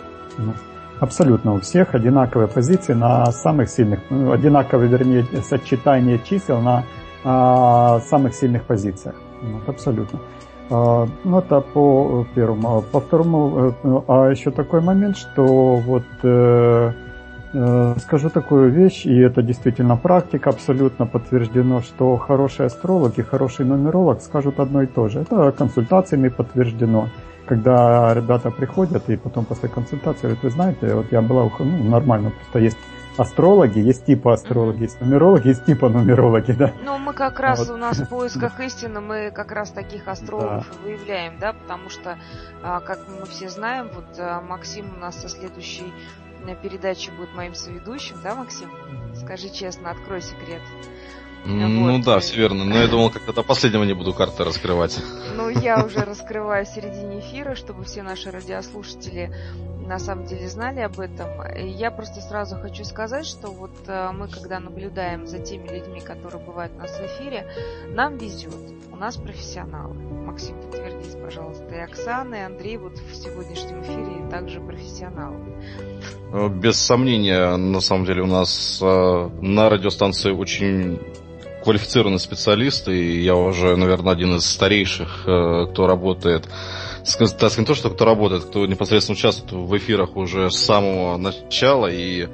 Абсолютно 1.01 1.55
у 1.55 1.61
всех 1.61 1.95
одинаковые 1.95 2.49
позиции 2.49 2.95
на 2.95 3.27
самых 3.27 3.69
сильных, 3.69 4.01
ну, 4.11 4.33
одинаковые, 4.33 4.89
вернее, 4.89 5.27
сочетание 5.43 6.19
чисел 6.25 6.61
на 6.61 6.85
а, 7.25 8.01
самых 8.01 8.35
сильных 8.35 8.63
позициях. 8.63 9.17
Вот, 9.43 9.69
абсолютно. 9.69 10.21
А, 10.69 11.07
ну, 11.25 11.39
это 11.39 11.61
по 11.61 12.27
первому. 12.35 12.79
А 12.79 12.81
по 12.81 13.01
второму, 13.01 13.75
э, 13.83 14.01
а 14.09 14.31
еще 14.31 14.51
такой 14.51 14.81
момент, 14.81 15.17
что 15.17 15.77
вот 15.77 16.05
э, 16.23 16.93
э, 17.53 17.95
скажу 18.01 18.31
такую 18.31 18.71
вещь, 18.71 19.07
и 19.07 19.17
это 19.17 19.43
действительно 19.43 19.97
практика, 19.97 20.51
абсолютно 20.51 21.07
подтверждено, 21.07 21.83
что 21.83 22.17
хороший 22.17 22.67
астролог 22.67 23.17
и 23.19 23.23
хороший 23.23 23.65
нумеролог 23.65 24.21
скажут 24.21 24.59
одно 24.59 24.83
и 24.83 24.87
то 24.87 25.09
же. 25.09 25.21
Это 25.21 25.53
консультациями 25.53 26.29
подтверждено. 26.29 27.09
Когда 27.47 28.13
ребята 28.13 28.51
приходят 28.51 29.09
и 29.09 29.17
потом 29.17 29.45
после 29.45 29.69
консультации 29.69 30.23
говорят, 30.23 30.43
вы 30.43 30.51
знаете, 30.51 30.95
вот 30.95 31.07
я 31.13 31.23
была 31.23 31.49
ну, 31.61 31.85
нормально, 31.91 32.33
просто 32.33 32.59
есть 32.59 32.79
астрологи, 33.19 33.79
есть 33.79 34.05
типа 34.07 34.35
астрологи, 34.35 34.83
есть 34.83 35.01
нумерологи, 35.01 35.49
есть 35.49 35.65
типа 35.65 35.89
нумерологи, 35.89 36.53
да. 36.53 36.73
Ну, 36.85 36.99
мы 36.99 37.13
как 37.13 37.41
раз 37.41 37.61
вот. 37.61 37.75
у 37.75 37.77
нас 37.77 37.99
в 37.99 38.09
поисках 38.09 38.61
истины, 38.61 39.01
мы 39.01 39.31
как 39.31 39.53
раз 39.53 39.71
таких 39.71 40.09
астрологов 40.09 40.67
да. 40.71 40.83
выявляем, 40.83 41.39
да, 41.39 41.53
потому 41.53 41.89
что, 41.89 42.19
а, 42.63 42.81
как 42.81 42.99
мы 43.09 43.27
все 43.27 43.49
знаем, 43.49 43.91
вот 43.95 44.19
а, 44.19 44.41
Максим 44.41 44.95
у 44.97 45.01
нас 45.01 45.21
со 45.21 45.29
следующей 45.29 45.93
э, 46.47 46.55
передачи 46.63 47.11
будет 47.11 47.35
моим 47.35 47.55
соведущим, 47.55 48.17
да, 48.23 48.35
Максим? 48.35 48.71
Скажи 49.15 49.49
честно, 49.51 49.91
открой 49.91 50.23
секрет. 50.23 50.63
Ну 51.47 51.93
вот. 51.93 52.05
да, 52.05 52.19
все 52.19 52.37
верно. 52.37 52.65
Но 52.65 52.77
я 52.77 52.89
думал, 52.89 53.11
как-то 53.11 53.33
до 53.33 53.43
последнего 53.43 53.85
не 53.85 53.95
буду 53.95 54.13
карты 54.13 54.43
раскрывать. 54.45 54.99
Ну, 55.37 55.49
я 55.49 55.85
уже 55.85 56.01
раскрываю 56.01 56.67
в 56.67 56.69
середине 56.69 57.21
эфира, 57.21 57.55
чтобы 57.55 57.85
все 57.85 58.03
наши 58.03 58.31
радиослушатели 58.31 59.33
на 59.87 59.99
самом 59.99 60.25
деле 60.27 60.49
знали 60.49 60.81
об 60.81 60.99
этом. 60.99 61.29
Я 61.57 61.91
просто 61.91 62.21
сразу 62.21 62.57
хочу 62.57 62.85
сказать, 62.85 63.27
что 63.27 63.49
вот 63.49 63.71
э, 63.87 64.11
мы, 64.13 64.29
когда 64.29 64.61
наблюдаем 64.61 65.27
за 65.27 65.39
теми 65.39 65.69
людьми, 65.69 66.01
которые 66.01 66.43
бывают 66.43 66.73
у 66.77 66.79
нас 66.79 66.91
в 66.99 67.07
эфире, 67.07 67.47
нам 67.89 68.17
везет. 68.17 68.55
У 68.93 68.97
нас 68.97 69.17
профессионалы. 69.17 69.95
Максим, 69.95 70.61
подтвердите, 70.61 71.17
пожалуйста. 71.19 71.75
И 71.75 71.79
Оксана, 71.79 72.35
и 72.35 72.41
Андрей 72.41 72.77
вот 72.79 72.99
в 72.99 73.15
сегодняшнем 73.15 73.83
эфире 73.83 74.29
также 74.31 74.61
профессионалы. 74.61 75.37
Э, 76.33 76.49
без 76.49 76.79
сомнения, 76.79 77.57
на 77.57 77.81
самом 77.81 78.05
деле 78.05 78.23
у 78.23 78.27
нас 78.27 78.81
э, 78.83 79.31
на 79.41 79.71
радиостанции 79.71 80.33
очень 80.33 81.01
квалифицированный 81.63 82.21
специалист, 82.21 82.89
и 82.89 83.21
я 83.21 83.35
уже, 83.35 83.77
наверное, 83.77 84.13
один 84.13 84.37
из 84.37 84.47
старейших, 84.47 85.23
кто 85.23 85.87
работает 85.89 86.49
так 87.39 87.59
не 87.59 87.65
то, 87.65 87.75
что 87.75 87.91
кто 87.91 88.05
работает, 88.05 88.45
кто 88.45 88.67
непосредственно 88.67 89.15
участвует 89.15 89.53
в 89.53 89.77
эфирах 89.77 90.17
уже 90.17 90.51
с 90.51 90.57
самого 90.57 91.17
начала. 91.17 91.87
И 91.87 92.29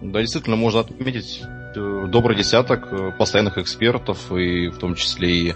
да, 0.00 0.20
действительно, 0.20 0.56
можно 0.56 0.80
отметить 0.80 1.42
э, 1.74 2.06
добрый 2.08 2.36
десяток 2.36 2.92
э, 2.92 3.12
постоянных 3.18 3.58
экспертов, 3.58 4.30
и 4.32 4.68
в 4.68 4.78
том 4.78 4.94
числе 4.94 5.30
и 5.30 5.54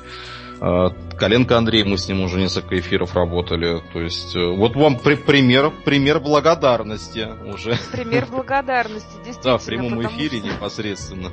э, 0.61 0.89
Коленко 1.19 1.59
Андрей, 1.59 1.85
мы 1.85 1.99
с 1.99 2.09
ним 2.09 2.23
уже 2.23 2.39
несколько 2.39 2.79
эфиров 2.79 3.15
работали. 3.15 3.83
То 3.93 4.01
есть, 4.01 4.35
вот 4.35 4.75
вам 4.75 4.99
при 4.99 5.17
пример, 5.17 5.71
пример 5.85 6.21
благодарности 6.21 7.29
уже. 7.45 7.77
Пример 7.93 8.27
благодарности, 8.27 9.17
действительно. 9.25 9.53
Да, 9.53 9.59
в 9.59 9.65
прямом 9.67 10.07
эфире 10.07 10.39
что... 10.39 10.49
непосредственно. 10.49 11.31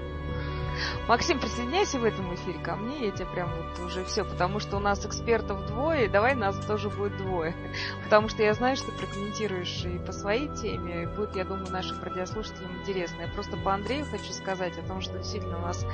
Максим, 1.07 1.39
присоединяйся 1.39 1.99
в 1.99 2.03
этом 2.03 2.33
эфире 2.33 2.57
ко 2.57 2.75
мне, 2.75 3.05
я 3.05 3.11
тебе 3.11 3.27
прям 3.27 3.51
вот 3.55 3.85
уже 3.85 4.03
все, 4.05 4.25
потому 4.25 4.59
что 4.59 4.77
у 4.77 4.79
нас 4.79 5.05
экспертов 5.05 5.63
двое, 5.67 6.09
давай 6.09 6.33
нас 6.33 6.57
тоже 6.65 6.89
будет 6.89 7.15
двое. 7.17 7.55
Потому 8.03 8.27
что 8.27 8.41
я 8.41 8.55
знаю, 8.55 8.75
что 8.75 8.87
ты 8.87 8.97
прокомментируешь 8.97 9.85
и 9.85 9.99
по 9.99 10.11
своей 10.11 10.47
теме, 10.55 11.03
и 11.03 11.05
будет, 11.05 11.35
я 11.35 11.43
думаю, 11.43 11.71
нашим 11.71 12.01
радиослушателям 12.01 12.79
интересно. 12.81 13.21
Я 13.21 13.27
просто 13.27 13.55
по 13.55 13.73
Андрею 13.73 14.05
хочу 14.09 14.33
сказать 14.33 14.79
о 14.79 14.81
том, 14.81 15.01
что 15.01 15.19
действительно 15.19 15.59
у 15.59 15.61
нас 15.61 15.85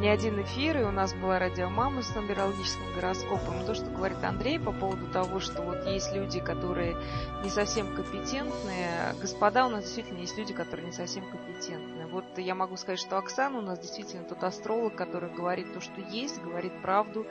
не 0.00 0.08
один 0.08 0.42
эфир, 0.42 0.80
и 0.80 0.84
у 0.84 0.90
нас 0.90 1.14
была 1.14 1.38
радиомама 1.38 2.02
с 2.02 2.14
нумерологическим 2.14 2.92
гороскопом. 2.94 3.64
То, 3.64 3.74
что 3.74 3.86
говорит 3.86 4.22
Андрей 4.22 4.58
по 4.58 4.72
поводу 4.72 5.06
того, 5.06 5.40
что 5.40 5.62
вот 5.62 5.86
есть 5.86 6.12
люди, 6.12 6.40
которые 6.40 6.96
не 7.42 7.48
совсем 7.48 7.94
компетентные. 7.94 9.14
Господа, 9.20 9.66
у 9.66 9.70
нас 9.70 9.84
действительно 9.84 10.18
есть 10.18 10.36
люди, 10.36 10.52
которые 10.52 10.86
не 10.86 10.92
совсем 10.92 11.24
компетентны. 11.24 12.01
Вот 12.12 12.24
я 12.36 12.54
могу 12.54 12.76
сказать, 12.76 13.00
что 13.00 13.16
Оксана 13.16 13.58
у 13.58 13.62
нас 13.62 13.78
действительно 13.78 14.24
тот 14.24 14.44
астролог, 14.44 14.94
который 14.94 15.32
говорит 15.34 15.72
то, 15.72 15.80
что 15.80 15.98
есть, 16.10 16.42
говорит 16.42 16.72
правду. 16.82 17.26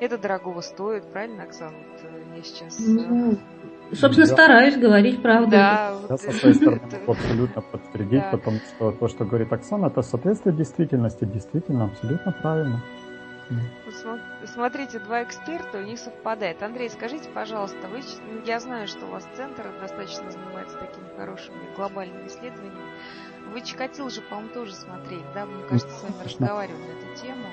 Это 0.00 0.18
дорогого 0.18 0.60
стоит, 0.60 1.10
правильно, 1.10 1.44
Оксана? 1.44 1.78
Вот 1.78 2.00
э, 2.02 2.36
я 2.36 2.42
сейчас... 2.42 2.78
Э, 2.78 2.92
ну, 2.92 3.38
собственно, 3.92 4.26
да. 4.26 4.32
стараюсь 4.34 4.76
говорить 4.76 5.22
правду. 5.22 5.52
Да, 5.52 5.96
вот, 5.98 6.10
Я 6.10 6.16
со 6.18 6.32
своей 6.32 6.54
стороны 6.54 6.82
абсолютно 7.06 7.62
подтвердить, 7.62 8.20
да. 8.20 8.30
потому 8.30 8.58
что 8.58 8.92
то, 8.92 9.08
что 9.08 9.24
говорит 9.24 9.50
Оксана, 9.50 9.86
это 9.86 10.02
соответствует 10.02 10.56
действительности, 10.56 11.24
действительно, 11.24 11.86
абсолютно 11.86 12.32
правильно. 12.32 12.82
Смотрите, 14.44 14.98
два 14.98 15.22
эксперта, 15.22 15.78
у 15.78 15.82
них 15.82 15.98
совпадает. 15.98 16.62
Андрей, 16.62 16.90
скажите, 16.90 17.30
пожалуйста, 17.30 17.88
вы, 17.88 18.00
я 18.44 18.60
знаю, 18.60 18.86
что 18.86 19.06
у 19.06 19.10
вас 19.10 19.26
центр 19.34 19.72
достаточно 19.80 20.30
занимается 20.30 20.76
такими 20.76 21.08
хорошими 21.16 21.74
глобальными 21.74 22.26
исследованиями. 22.26 22.87
Вы 23.52 23.62
Чикатил 23.62 24.10
же, 24.10 24.20
по-моему, 24.22 24.50
тоже 24.50 24.74
смотрели, 24.74 25.24
да? 25.34 25.46
Мне 25.46 25.64
кажется, 25.64 25.90
с 25.90 26.02
вами 26.02 26.24
разговаривали 26.24 26.82
на 26.82 26.92
эту 26.92 27.22
тему. 27.22 27.46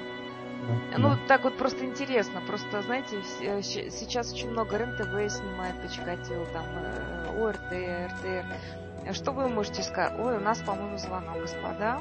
Ну, 0.97 1.09
да. 1.09 1.19
так 1.27 1.43
вот 1.43 1.57
просто 1.57 1.85
интересно. 1.85 2.41
Просто, 2.47 2.81
знаете, 2.81 3.21
э, 3.41 3.61
сейчас 3.61 4.33
очень 4.33 4.49
много 4.49 4.77
РЕН-ТВ 4.77 5.31
снимает 5.31 5.79
по 5.81 5.87
Чикатило, 5.87 6.45
там, 6.47 6.65
э, 6.75 7.43
ОРТ, 7.43 7.71
РТР. 8.11 9.13
Что 9.13 9.31
вы 9.31 9.47
можете 9.47 9.83
сказать? 9.83 10.13
Ой, 10.19 10.37
у 10.37 10.39
нас, 10.39 10.59
по-моему, 10.59 10.97
звонок, 10.97 11.39
господа. 11.39 11.99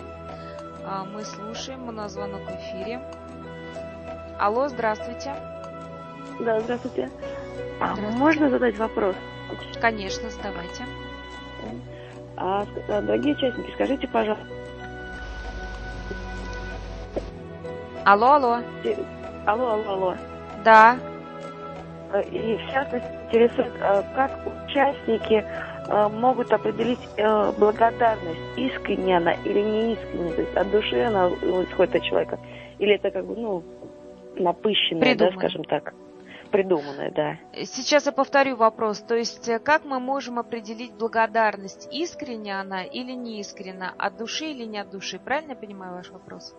А, 0.86 1.04
мы 1.04 1.24
слушаем, 1.24 1.88
у 1.88 1.92
нас 1.92 2.12
звонок 2.12 2.42
в 2.42 2.50
эфире. 2.50 3.00
Алло, 4.38 4.68
здравствуйте. 4.68 5.34
Да, 6.40 6.60
здравствуйте. 6.60 7.10
А 7.80 7.94
можно 7.96 8.50
задать 8.50 8.76
вопрос? 8.78 9.16
Конечно, 9.80 10.30
задавайте. 10.30 10.84
А, 12.46 12.66
дорогие 13.00 13.34
участники, 13.34 13.70
скажите, 13.70 14.06
пожалуйста. 14.06 14.44
Алло, 18.04 18.32
алло. 18.32 18.58
Алло, 19.46 19.70
алло, 19.70 19.92
алло. 19.92 20.14
Да. 20.62 20.98
Э, 22.12 22.22
и 22.28 22.58
в 22.58 22.70
частности 22.70 23.08
интересует, 23.26 23.72
э, 23.80 24.02
как 24.14 24.30
участники 24.66 25.42
э, 25.88 26.08
могут 26.08 26.52
определить 26.52 27.00
благодарность, 27.58 28.40
искренне 28.58 29.16
она 29.16 29.32
или 29.32 29.60
не 29.60 29.94
искренне, 29.94 30.32
то 30.32 30.42
есть 30.42 30.54
от 30.54 30.70
души 30.70 31.00
она 31.00 31.28
исходит 31.28 31.96
от 31.96 32.02
человека, 32.02 32.38
или 32.78 32.96
это 32.96 33.10
как 33.10 33.24
бы, 33.24 33.36
ну, 33.36 33.62
напыщенное, 34.36 35.16
да, 35.16 35.30
скажем 35.32 35.64
так 35.64 35.94
придуманное, 36.54 37.10
да. 37.10 37.36
Сейчас 37.64 38.06
я 38.06 38.12
повторю 38.12 38.54
вопрос. 38.54 39.00
То 39.00 39.16
есть, 39.16 39.48
э, 39.48 39.58
как 39.58 39.84
мы 39.84 39.98
можем 39.98 40.38
определить 40.38 40.94
благодарность? 40.94 41.88
Искренне 41.90 42.60
она 42.60 42.84
или 42.84 43.10
не 43.10 43.40
искренне? 43.40 43.90
От 43.98 44.16
души 44.16 44.44
или 44.52 44.64
не 44.64 44.78
от 44.78 44.88
души? 44.90 45.18
Правильно 45.18 45.50
я 45.50 45.56
понимаю 45.56 45.96
ваш 45.96 46.10
вопрос? 46.10 46.54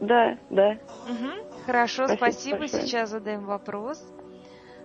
Да, 0.00 0.36
да. 0.50 0.78
Угу. 1.08 1.64
Хорошо, 1.64 2.08
спасибо. 2.08 2.56
спасибо. 2.56 2.66
Сейчас 2.66 3.10
задаем 3.10 3.44
вопрос 3.44 4.04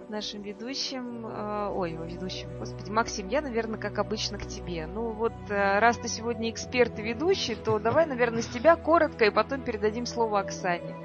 нашим 0.10 0.43
ведущим, 0.43 1.26
э, 1.26 1.69
ой, 1.74 1.93
ведущим, 1.93 2.50
господи, 2.60 2.91
Максим, 2.91 3.30
я, 3.30 3.41
наверное, 3.41 3.80
как 3.80 3.97
обычно 3.97 4.38
к 4.38 4.45
тебе. 4.45 4.86
Ну 4.86 5.10
вот, 5.12 5.34
э, 5.50 5.80
раз 5.80 5.97
ты 5.97 6.08
сегодня 6.08 6.52
эксперт 6.52 7.00
и 7.00 7.02
ведущий, 7.02 7.56
то 7.56 7.80
давай, 7.80 8.06
наверное, 8.06 8.41
с 8.41 8.47
тебя 8.47 8.76
коротко, 8.76 9.26
и 9.26 9.32
потом 9.32 9.62
передадим 9.62 10.06
слово 10.06 10.41
Оксане. 10.41 10.95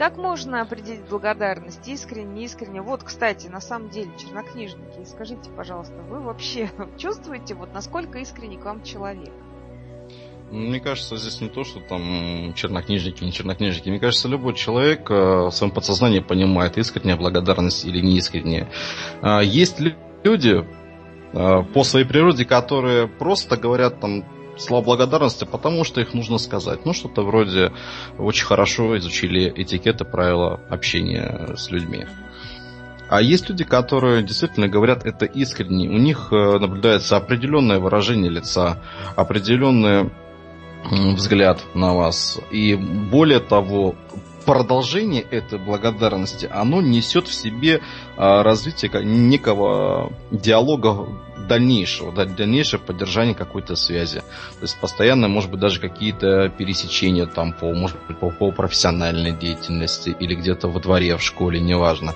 Как 0.00 0.16
можно 0.16 0.62
определить 0.62 1.02
благодарность? 1.10 1.86
Искренне, 1.86 2.46
искренне? 2.46 2.80
Вот, 2.80 3.02
кстати, 3.02 3.48
на 3.48 3.60
самом 3.60 3.90
деле, 3.90 4.10
чернокнижники, 4.18 5.04
скажите, 5.04 5.50
пожалуйста, 5.54 5.92
вы 6.08 6.20
вообще 6.20 6.70
чувствуете, 6.96 7.54
вот 7.54 7.74
насколько 7.74 8.18
искренне 8.18 8.56
к 8.56 8.64
вам 8.64 8.82
человек? 8.82 9.28
Мне 10.50 10.80
кажется, 10.80 11.18
здесь 11.18 11.42
не 11.42 11.50
то, 11.50 11.64
что 11.64 11.80
там 11.80 12.54
чернокнижники, 12.54 13.22
не 13.22 13.30
чернокнижники. 13.30 13.90
Мне 13.90 14.00
кажется, 14.00 14.26
любой 14.26 14.54
человек 14.54 15.10
э, 15.10 15.14
в 15.14 15.50
своем 15.50 15.70
подсознании 15.70 16.20
понимает, 16.20 16.78
искренняя 16.78 17.18
благодарность 17.18 17.84
или 17.84 18.00
неискренняя. 18.00 18.70
А, 19.20 19.42
есть 19.42 19.80
люди 20.24 20.64
э, 21.34 21.62
по 21.74 21.84
своей 21.84 22.06
природе, 22.06 22.46
которые 22.46 23.06
просто 23.06 23.58
говорят 23.58 24.00
там 24.00 24.24
слова 24.60 24.84
благодарности, 24.84 25.44
потому 25.44 25.84
что 25.84 26.00
их 26.00 26.14
нужно 26.14 26.38
сказать. 26.38 26.84
Ну, 26.84 26.92
что-то 26.92 27.22
вроде 27.22 27.72
очень 28.18 28.46
хорошо 28.46 28.96
изучили 28.98 29.52
этикеты, 29.54 30.04
правила 30.04 30.60
общения 30.68 31.54
с 31.56 31.70
людьми. 31.70 32.06
А 33.08 33.20
есть 33.20 33.48
люди, 33.48 33.64
которые 33.64 34.22
действительно 34.22 34.68
говорят 34.68 35.04
это 35.04 35.24
искренне. 35.24 35.88
У 35.88 35.98
них 35.98 36.28
э, 36.30 36.58
наблюдается 36.58 37.16
определенное 37.16 37.80
выражение 37.80 38.30
лица, 38.30 38.80
определенный 39.16 40.10
взгляд 40.90 41.60
на 41.74 41.94
вас. 41.94 42.38
И 42.50 42.74
более 42.74 43.40
того, 43.40 43.96
продолжение 44.44 45.22
этой 45.22 45.58
благодарности, 45.58 46.48
оно 46.50 46.80
несет 46.80 47.28
в 47.28 47.34
себе 47.34 47.82
а, 48.16 48.42
развитие 48.42 48.90
некого 49.04 50.12
диалога 50.30 51.08
дальнейшего, 51.48 52.12
дальнейшее 52.12 52.80
поддержание 52.80 53.34
какой-то 53.34 53.76
связи. 53.76 54.20
То 54.20 54.62
есть 54.62 54.78
постоянно, 54.80 55.28
может 55.28 55.50
быть, 55.50 55.60
даже 55.60 55.80
какие-то 55.80 56.48
пересечения 56.48 57.26
там 57.26 57.52
по, 57.52 57.72
может 57.72 57.98
быть, 58.06 58.18
по, 58.18 58.30
по 58.30 58.50
профессиональной 58.52 59.32
деятельности 59.32 60.14
или 60.18 60.34
где-то 60.34 60.68
во 60.68 60.80
дворе, 60.80 61.16
в 61.16 61.22
школе, 61.22 61.60
неважно. 61.60 62.14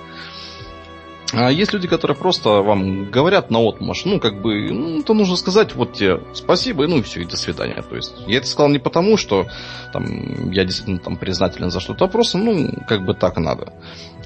А 1.33 1.51
есть 1.51 1.73
люди, 1.73 1.87
которые 1.87 2.15
просто 2.15 2.49
вам 2.61 3.09
говорят 3.09 3.49
на 3.49 3.59
отмаш, 3.59 4.05
ну, 4.05 4.19
как 4.19 4.41
бы, 4.41 4.71
ну, 4.71 5.03
то 5.03 5.13
нужно 5.13 5.35
сказать, 5.35 5.75
вот 5.75 5.93
тебе 5.93 6.21
спасибо, 6.33 6.87
ну, 6.87 6.99
и 6.99 7.01
все, 7.01 7.21
и 7.21 7.25
до 7.25 7.35
свидания. 7.35 7.81
То 7.81 7.95
есть, 7.95 8.13
я 8.27 8.37
это 8.37 8.47
сказал 8.47 8.69
не 8.69 8.79
потому, 8.79 9.17
что 9.17 9.47
там, 9.91 10.51
я 10.51 10.63
действительно 10.63 10.99
там 10.99 11.17
признателен 11.17 11.71
за 11.71 11.79
что-то, 11.79 12.05
а 12.05 12.07
просто, 12.07 12.37
ну, 12.37 12.71
как 12.87 13.05
бы 13.05 13.13
так 13.15 13.37
надо. 13.37 13.73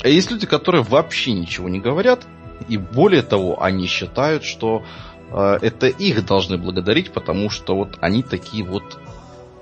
А 0.03 0.07
есть 0.07 0.29
люди, 0.29 0.45
которые 0.45 0.83
вообще 0.83 1.31
ничего 1.31 1.69
не 1.69 1.79
говорят, 1.79 2.27
и 2.67 2.77
более 2.77 3.21
того, 3.21 3.61
они 3.61 3.87
считают, 3.87 4.43
что 4.43 4.83
э, 5.31 5.59
это 5.61 5.87
их 5.87 6.25
должны 6.25 6.57
благодарить, 6.57 7.11
потому 7.11 7.49
что 7.49 7.75
вот 7.75 7.97
они 8.01 8.23
такие 8.23 8.63
вот 8.63 8.99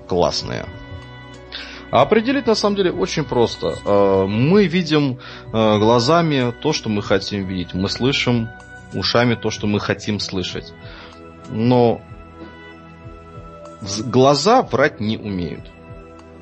классные. 0.08 0.66
А 1.90 2.02
определить 2.02 2.46
на 2.46 2.54
самом 2.54 2.76
деле 2.76 2.92
очень 2.92 3.24
просто. 3.24 3.76
Э, 3.84 4.26
мы 4.26 4.66
видим 4.66 5.18
э, 5.52 5.78
глазами 5.78 6.52
то, 6.62 6.72
что 6.72 6.88
мы 6.88 7.02
хотим 7.02 7.46
видеть. 7.46 7.74
Мы 7.74 7.88
слышим 7.88 8.48
ушами 8.92 9.34
то, 9.34 9.50
что 9.50 9.66
мы 9.66 9.80
хотим 9.80 10.20
слышать. 10.20 10.72
Но 11.50 12.00
глаза 14.06 14.62
врать 14.62 15.00
не 15.00 15.16
умеют. 15.16 15.64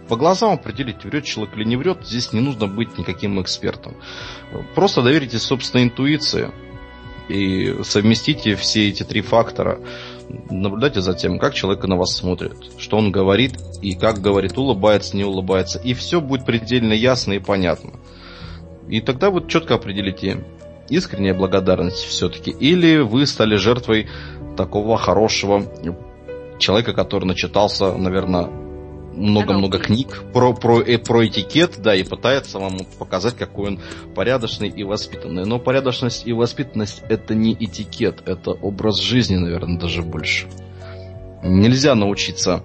По 0.08 0.16
глазам 0.16 0.52
определить, 0.52 1.04
врет 1.04 1.24
человек 1.24 1.56
или 1.56 1.64
не 1.64 1.76
врет, 1.76 1.98
здесь 2.04 2.32
не 2.32 2.40
нужно 2.40 2.66
быть 2.68 2.96
никаким 2.96 3.40
экспертом. 3.40 3.96
Просто 4.74 5.02
доверитесь 5.02 5.42
собственной 5.42 5.84
интуиции 5.84 6.52
и 7.28 7.82
совместите 7.82 8.54
все 8.54 8.88
эти 8.88 9.02
три 9.02 9.20
фактора. 9.20 9.80
Наблюдайте 10.50 11.00
за 11.00 11.14
тем, 11.14 11.38
как 11.38 11.54
человек 11.54 11.84
на 11.84 11.96
вас 11.96 12.16
смотрит, 12.16 12.56
что 12.78 12.98
он 12.98 13.10
говорит 13.10 13.54
и 13.82 13.94
как 13.94 14.20
говорит, 14.20 14.56
улыбается, 14.56 15.16
не 15.16 15.24
улыбается. 15.24 15.80
И 15.80 15.94
все 15.94 16.20
будет 16.20 16.46
предельно 16.46 16.92
ясно 16.92 17.32
и 17.32 17.38
понятно. 17.40 17.94
И 18.88 19.00
тогда 19.00 19.30
вы 19.30 19.46
четко 19.48 19.74
определите, 19.74 20.44
искренняя 20.88 21.34
благодарность 21.34 22.04
все-таки, 22.04 22.52
или 22.52 22.98
вы 22.98 23.26
стали 23.26 23.56
жертвой 23.56 24.08
такого 24.56 24.96
хорошего 24.96 25.64
человека, 26.58 26.92
который 26.92 27.24
начитался, 27.24 27.92
наверное, 27.92 28.48
много-много 29.16 29.78
книг 29.78 30.22
про, 30.32 30.52
про, 30.52 30.80
э, 30.80 30.98
про 30.98 31.26
этикет, 31.26 31.78
да, 31.78 31.94
и 31.94 32.04
пытается 32.04 32.58
вам 32.58 32.78
показать, 32.98 33.36
какой 33.36 33.68
он 33.68 33.80
порядочный 34.14 34.68
и 34.68 34.84
воспитанный. 34.84 35.44
Но 35.44 35.58
порядочность 35.58 36.26
и 36.26 36.32
воспитанность 36.32 37.02
это 37.08 37.34
не 37.34 37.54
этикет, 37.54 38.22
это 38.26 38.52
образ 38.52 39.00
жизни, 39.00 39.36
наверное, 39.36 39.78
даже 39.78 40.02
больше. 40.02 40.46
Нельзя 41.42 41.94
научиться 41.94 42.62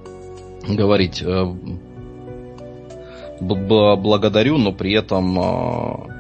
говорить 0.68 1.22
э, 1.22 1.46
благодарю, 3.40 4.58
но 4.58 4.72
при 4.72 4.94
этом 4.94 5.40
э, 5.40 6.12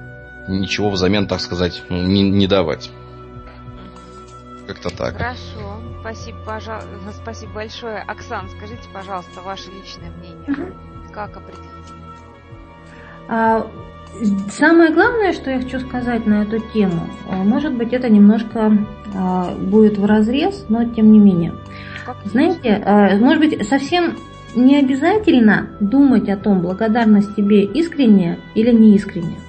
ничего 0.50 0.90
взамен, 0.90 1.28
так 1.28 1.40
сказать, 1.42 1.84
ну, 1.90 2.04
не, 2.04 2.24
не 2.24 2.48
давать. 2.48 2.90
Как-то 4.72 4.90
так. 4.90 5.18
Хорошо. 5.18 5.82
Спасибо, 6.00 6.38
пожалуйста, 6.46 6.88
спасибо 7.22 7.52
большое. 7.54 7.98
Оксан, 8.08 8.48
скажите, 8.56 8.84
пожалуйста, 8.94 9.42
ваше 9.42 9.70
личное 9.70 10.10
мнение. 10.12 10.74
Как 11.12 11.36
определить? 11.36 11.68
А, 13.28 13.70
самое 14.50 14.94
главное, 14.94 15.34
что 15.34 15.52
я 15.52 15.60
хочу 15.60 15.82
сказать 15.82 16.26
на 16.26 16.44
эту 16.44 16.60
тему, 16.74 17.02
а, 17.30 17.36
может 17.36 17.74
быть, 17.74 17.92
это 17.92 18.10
немножко 18.10 18.78
а, 19.14 19.54
будет 19.56 19.98
в 19.98 20.06
разрез, 20.06 20.66
но 20.70 20.86
тем 20.86 21.12
не 21.12 21.20
менее. 21.20 21.54
Как 22.06 22.16
Знаете, 22.24 22.82
а, 22.86 23.18
может 23.18 23.40
быть, 23.40 23.68
совсем 23.68 24.16
не 24.56 24.78
обязательно 24.78 25.68
думать 25.82 26.30
о 26.30 26.38
том, 26.38 26.62
благодарность 26.62 27.36
тебе 27.36 27.66
искренняя 27.66 28.40
или 28.56 28.72
неискренняя. 28.72 29.40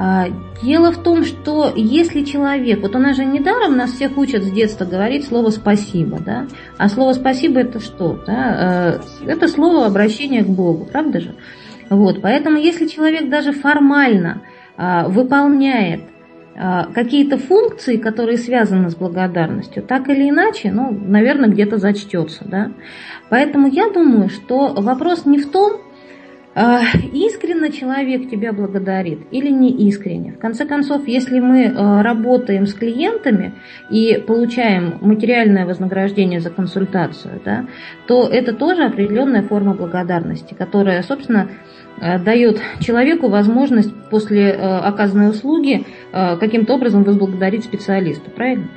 А, 0.00 0.28
дело 0.62 0.92
в 0.92 1.02
том, 1.02 1.24
что 1.24 1.72
если 1.74 2.22
человек, 2.22 2.82
вот 2.82 2.94
у 2.94 3.00
нас 3.00 3.16
же 3.16 3.24
недаром 3.24 3.76
нас 3.76 3.90
всех 3.90 4.16
учат 4.16 4.44
с 4.44 4.50
детства 4.52 4.84
говорить 4.84 5.26
слово 5.26 5.50
«спасибо», 5.50 6.20
да? 6.20 6.46
А 6.76 6.88
слово 6.88 7.14
«спасибо» 7.14 7.58
это 7.58 7.80
что? 7.80 8.16
Да? 8.24 9.00
Э, 9.24 9.26
это 9.26 9.48
слово 9.48 9.86
обращения 9.86 10.44
к 10.44 10.46
Богу, 10.46 10.84
правда 10.84 11.18
же? 11.18 11.34
Вот, 11.90 12.22
поэтому 12.22 12.58
если 12.58 12.86
человек 12.86 13.28
даже 13.28 13.50
формально 13.50 14.42
а, 14.76 15.08
выполняет 15.08 16.02
а, 16.54 16.84
какие-то 16.94 17.36
функции, 17.36 17.96
которые 17.96 18.38
связаны 18.38 18.90
с 18.90 18.94
благодарностью, 18.94 19.82
так 19.82 20.08
или 20.10 20.30
иначе, 20.30 20.70
ну, 20.70 20.92
наверное, 20.92 21.48
где-то 21.48 21.78
зачтется, 21.78 22.44
да? 22.44 22.70
Поэтому 23.30 23.66
я 23.66 23.90
думаю, 23.90 24.28
что 24.28 24.74
вопрос 24.74 25.26
не 25.26 25.38
в 25.38 25.50
том, 25.50 25.72
А, 25.72 25.87
искренне 27.12 27.70
человек 27.70 28.30
тебя 28.30 28.52
благодарит 28.52 29.20
или 29.30 29.48
не 29.48 29.70
искренне? 29.88 30.32
В 30.32 30.38
конце 30.38 30.66
концов, 30.66 31.06
если 31.06 31.38
мы 31.38 31.64
э, 31.64 32.02
работаем 32.02 32.66
с 32.66 32.74
клиентами 32.74 33.54
и 33.90 34.22
получаем 34.26 34.98
материальное 35.00 35.66
вознаграждение 35.66 36.40
за 36.40 36.50
консультацию, 36.50 37.40
да, 37.44 37.66
то 38.06 38.26
это 38.26 38.52
тоже 38.52 38.84
определенная 38.84 39.42
форма 39.42 39.74
благодарности, 39.74 40.54
которая, 40.54 41.02
собственно, 41.02 41.48
э, 42.00 42.18
дает 42.18 42.60
человеку 42.80 43.28
возможность 43.28 43.94
после 44.10 44.52
оказанной 44.52 45.30
услуги 45.30 45.84
каким-то 46.12 46.74
образом 46.74 47.04
возблагодарить 47.04 47.64
специалиста, 47.64 48.30
правильно? 48.30 48.68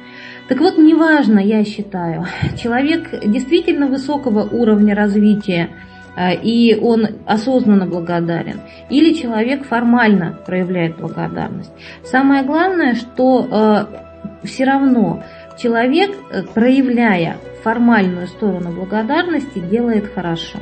Так 0.50 0.60
вот, 0.60 0.78
неважно, 0.78 1.40
я 1.40 1.64
считаю, 1.64 2.26
человек 2.62 3.10
действительно 3.26 3.88
высокого 3.88 4.42
уровня 4.42 4.94
развития, 4.94 5.70
а, 5.70 5.91
и 6.18 6.78
он 6.82 7.08
осознанно 7.26 7.86
благодарен, 7.86 8.60
или 8.90 9.14
человек 9.14 9.66
формально 9.66 10.38
проявляет 10.46 10.98
благодарность. 10.98 11.72
Самое 12.04 12.44
главное, 12.44 12.96
что 12.96 13.48
э, 13.50 14.46
все 14.46 14.66
равно 14.66 15.24
человек, 15.58 16.12
э, 16.32 16.44
проявляя 16.54 17.38
формальную 17.64 18.28
сторону 18.28 18.72
благодарности, 18.72 19.60
делает 19.60 20.12
хорошо. 20.14 20.60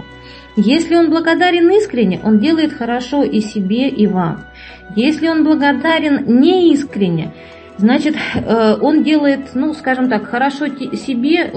Если 0.56 0.96
он 0.96 1.10
благодарен 1.10 1.70
искренне, 1.72 2.20
он 2.24 2.40
делает 2.40 2.74
хорошо 2.74 3.24
и 3.24 3.40
себе, 3.40 3.88
и 3.88 4.08
вам. 4.08 4.44
Если 4.96 5.28
он 5.28 5.44
благодарен 5.44 6.40
неискренне, 6.42 7.32
Значит, 7.80 8.16
э, 8.36 8.76
он 8.82 9.04
делает, 9.04 9.52
ну, 9.54 9.74
скажем 9.74 10.10
так, 10.10 10.26
хорошо 10.26 10.68
себе, 10.68 11.46
э, 11.46 11.52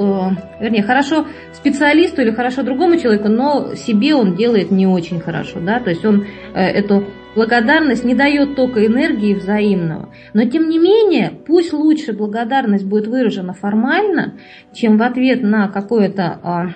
вернее, 0.61 0.85
хорошо 0.85 1.27
специалисту 1.53 2.23
или 2.23 2.31
хорошо 2.31 2.63
другому 2.63 2.97
человеку, 2.97 3.29
но 3.29 3.75
себе 3.75 4.15
он 4.15 4.37
делает 4.37 4.71
не 4.71 4.87
очень 4.87 5.19
хорошо, 5.19 5.59
да, 5.61 5.81
то 5.81 5.91
есть 5.91 6.05
он 6.05 6.25
э, 6.55 6.61
эту 6.61 7.05
благодарность 7.35 8.05
не 8.05 8.15
дает 8.15 8.55
только 8.55 8.87
энергии 8.87 9.35
взаимного. 9.35 10.11
Но 10.33 10.45
тем 10.45 10.69
не 10.69 10.79
менее, 10.79 11.33
пусть 11.45 11.73
лучше 11.73 12.13
благодарность 12.13 12.85
будет 12.85 13.09
выражена 13.09 13.53
формально, 13.53 14.35
чем 14.73 14.99
в 14.99 15.03
ответ 15.03 15.43
на 15.43 15.67
какое-то 15.69 16.39
а, 16.43 16.67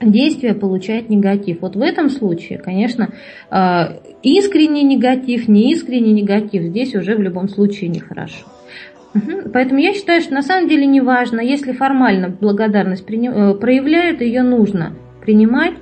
действие 0.00 0.54
получает 0.54 1.10
негатив. 1.10 1.60
Вот 1.60 1.76
в 1.76 1.82
этом 1.82 2.08
случае, 2.08 2.58
конечно, 2.58 3.10
искренний 4.22 4.84
негатив, 4.84 5.48
неискренний 5.48 6.12
негатив 6.12 6.62
здесь 6.62 6.94
уже 6.94 7.14
в 7.14 7.20
любом 7.20 7.48
случае 7.50 7.90
нехорошо. 7.90 8.46
Поэтому 9.52 9.80
я 9.80 9.92
считаю, 9.92 10.20
что 10.20 10.34
на 10.34 10.42
самом 10.42 10.68
деле 10.68 10.86
не 10.86 11.00
важно, 11.00 11.40
если 11.40 11.72
формально 11.72 12.28
благодарность 12.28 13.02
э, 13.02 13.54
проявляют, 13.54 14.20
ее 14.20 14.42
нужно 14.42 14.94
принимать 15.20 15.74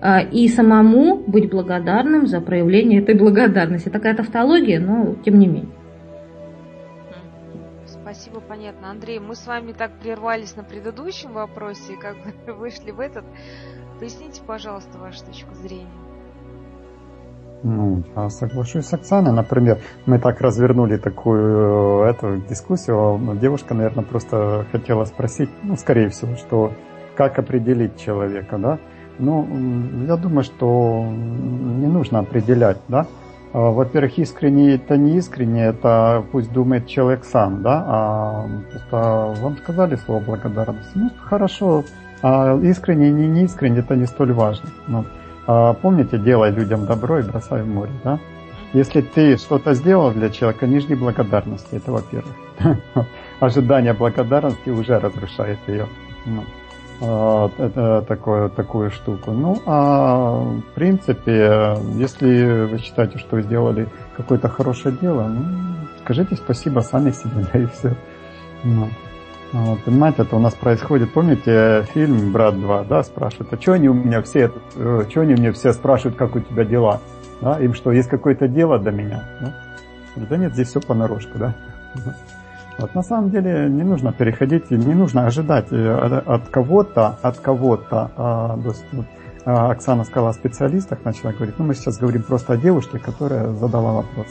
а, 0.00 0.20
и 0.20 0.46
самому 0.48 1.16
быть 1.16 1.50
благодарным 1.50 2.26
за 2.26 2.40
проявление 2.40 3.00
этой 3.00 3.14
благодарности. 3.14 3.88
Такая 3.88 4.14
тавтология, 4.14 4.78
но 4.78 5.16
тем 5.24 5.38
не 5.38 5.46
менее. 5.46 5.72
Спасибо, 7.86 8.40
понятно. 8.40 8.90
Андрей, 8.90 9.18
мы 9.18 9.34
с 9.34 9.46
вами 9.46 9.72
так 9.72 9.98
прервались 9.98 10.54
на 10.54 10.62
предыдущем 10.62 11.32
вопросе, 11.32 11.96
как 12.00 12.16
вышли 12.56 12.90
в 12.90 13.00
этот. 13.00 13.24
Поясните, 13.98 14.42
пожалуйста, 14.46 14.98
вашу 14.98 15.24
точку 15.24 15.54
зрения. 15.54 16.05
Ну, 17.62 18.02
я 18.14 18.30
соглашусь 18.30 18.86
с 18.86 18.92
Оксаной. 18.92 19.32
Например, 19.32 19.78
мы 20.04 20.18
так 20.18 20.40
развернули 20.40 20.96
такую 20.96 22.04
э, 22.04 22.10
эту 22.10 22.36
дискуссию. 22.48 23.20
Девушка, 23.40 23.74
наверное, 23.74 24.04
просто 24.04 24.66
хотела 24.70 25.04
спросить, 25.04 25.50
ну, 25.62 25.76
скорее 25.76 26.08
всего, 26.08 26.36
что 26.36 26.72
как 27.16 27.38
определить 27.38 27.98
человека, 27.98 28.58
да? 28.58 28.78
Ну, 29.18 29.46
я 30.06 30.16
думаю, 30.16 30.44
что 30.44 31.04
не 31.10 31.86
нужно 31.86 32.18
определять, 32.18 32.78
да? 32.88 33.06
А, 33.52 33.70
во-первых, 33.70 34.18
искренне 34.18 34.74
это 34.74 34.98
не 34.98 35.16
искренне, 35.16 35.64
это 35.64 36.24
пусть 36.30 36.52
думает 36.52 36.86
человек 36.86 37.24
сам, 37.24 37.62
да? 37.62 37.84
А 37.86 38.46
просто 38.70 39.42
вам 39.42 39.56
сказали 39.56 39.96
слово 39.96 40.20
благодарность. 40.20 40.90
Ну, 40.94 41.10
хорошо. 41.18 41.84
А 42.22 42.58
искренне 42.62 43.10
не, 43.10 43.26
не 43.26 43.44
искренне 43.44 43.78
это 43.80 43.96
не 43.96 44.06
столь 44.06 44.32
важно. 44.32 44.68
Ну, 44.86 45.04
помните, 45.46 46.18
делай 46.18 46.50
людям 46.50 46.86
добро 46.86 47.18
и 47.18 47.22
бросай 47.22 47.62
в 47.62 47.68
море, 47.68 47.92
да? 48.04 48.18
Если 48.72 49.00
ты 49.00 49.36
что-то 49.36 49.74
сделал 49.74 50.10
для 50.10 50.28
человека, 50.28 50.66
не 50.66 50.80
жди 50.80 50.94
благодарности, 50.94 51.76
это 51.76 51.92
во-первых. 51.92 52.34
Ожидание 53.40 53.92
благодарности 53.92 54.70
уже 54.70 54.98
разрушает 54.98 55.58
ее. 55.66 55.86
Ну, 56.26 56.42
а, 57.00 58.02
такое, 58.02 58.48
такую 58.48 58.90
штуку. 58.90 59.30
Ну, 59.30 59.62
а 59.66 60.40
в 60.40 60.74
принципе, 60.74 61.76
если 61.94 62.66
вы 62.66 62.78
считаете, 62.78 63.18
что 63.18 63.36
вы 63.36 63.42
сделали 63.42 63.88
какое-то 64.16 64.48
хорошее 64.48 64.96
дело, 65.00 65.28
ну, 65.28 65.44
скажите 66.00 66.36
спасибо 66.36 66.80
сами 66.80 67.12
себе, 67.12 67.46
да 67.52 67.58
и 67.58 67.66
все. 67.66 67.94
Ну. 68.64 68.88
Вот, 69.52 69.82
понимаете, 69.84 70.22
это 70.22 70.36
у 70.36 70.40
нас 70.40 70.54
происходит, 70.54 71.12
помните 71.12 71.86
фильм 71.94 72.32
«Брат 72.32 72.54
2», 72.54 72.88
да, 72.88 73.02
спрашивают, 73.02 73.52
а 73.52 73.60
что 73.60 73.72
они 73.74 73.88
у 73.88 73.94
меня 73.94 74.20
все, 74.22 74.50
э, 74.74 75.04
что 75.08 75.20
они 75.20 75.34
мне 75.34 75.52
все 75.52 75.72
спрашивают, 75.72 76.16
как 76.16 76.34
у 76.34 76.40
тебя 76.40 76.64
дела? 76.64 77.00
Да, 77.40 77.58
им 77.60 77.74
что, 77.74 77.92
есть 77.92 78.08
какое-то 78.08 78.48
дело 78.48 78.78
до 78.78 78.90
меня? 78.90 79.22
Да? 79.40 79.54
да 80.28 80.36
нет, 80.36 80.54
здесь 80.54 80.68
все 80.68 80.80
понарошку, 80.80 81.38
да. 81.38 81.54
Вот, 82.78 82.94
на 82.94 83.02
самом 83.02 83.30
деле 83.30 83.68
не 83.70 83.84
нужно 83.84 84.12
переходить, 84.12 84.70
не 84.70 84.94
нужно 84.94 85.26
ожидать 85.26 85.68
э, 85.70 86.22
от 86.26 86.48
кого-то, 86.48 87.18
от 87.22 87.38
кого-то. 87.38 88.10
А, 88.16 88.56
вот, 88.56 88.76
а, 89.46 89.70
Оксана 89.70 90.04
сказала 90.04 90.30
о 90.30 90.34
специалистах, 90.34 91.04
начала 91.04 91.32
говорить, 91.32 91.54
ну 91.58 91.64
мы 91.64 91.74
сейчас 91.74 91.98
говорим 91.98 92.22
просто 92.22 92.54
о 92.54 92.56
девушке, 92.56 92.98
которая 92.98 93.52
задала 93.54 93.92
вопрос. 93.92 94.26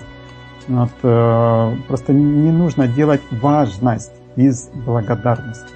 Вот, 0.67 0.91
э, 1.01 1.75
просто 1.87 2.13
не 2.13 2.51
нужно 2.51 2.87
делать 2.87 3.21
важность 3.31 4.11
из 4.35 4.69
благодарности. 4.69 5.69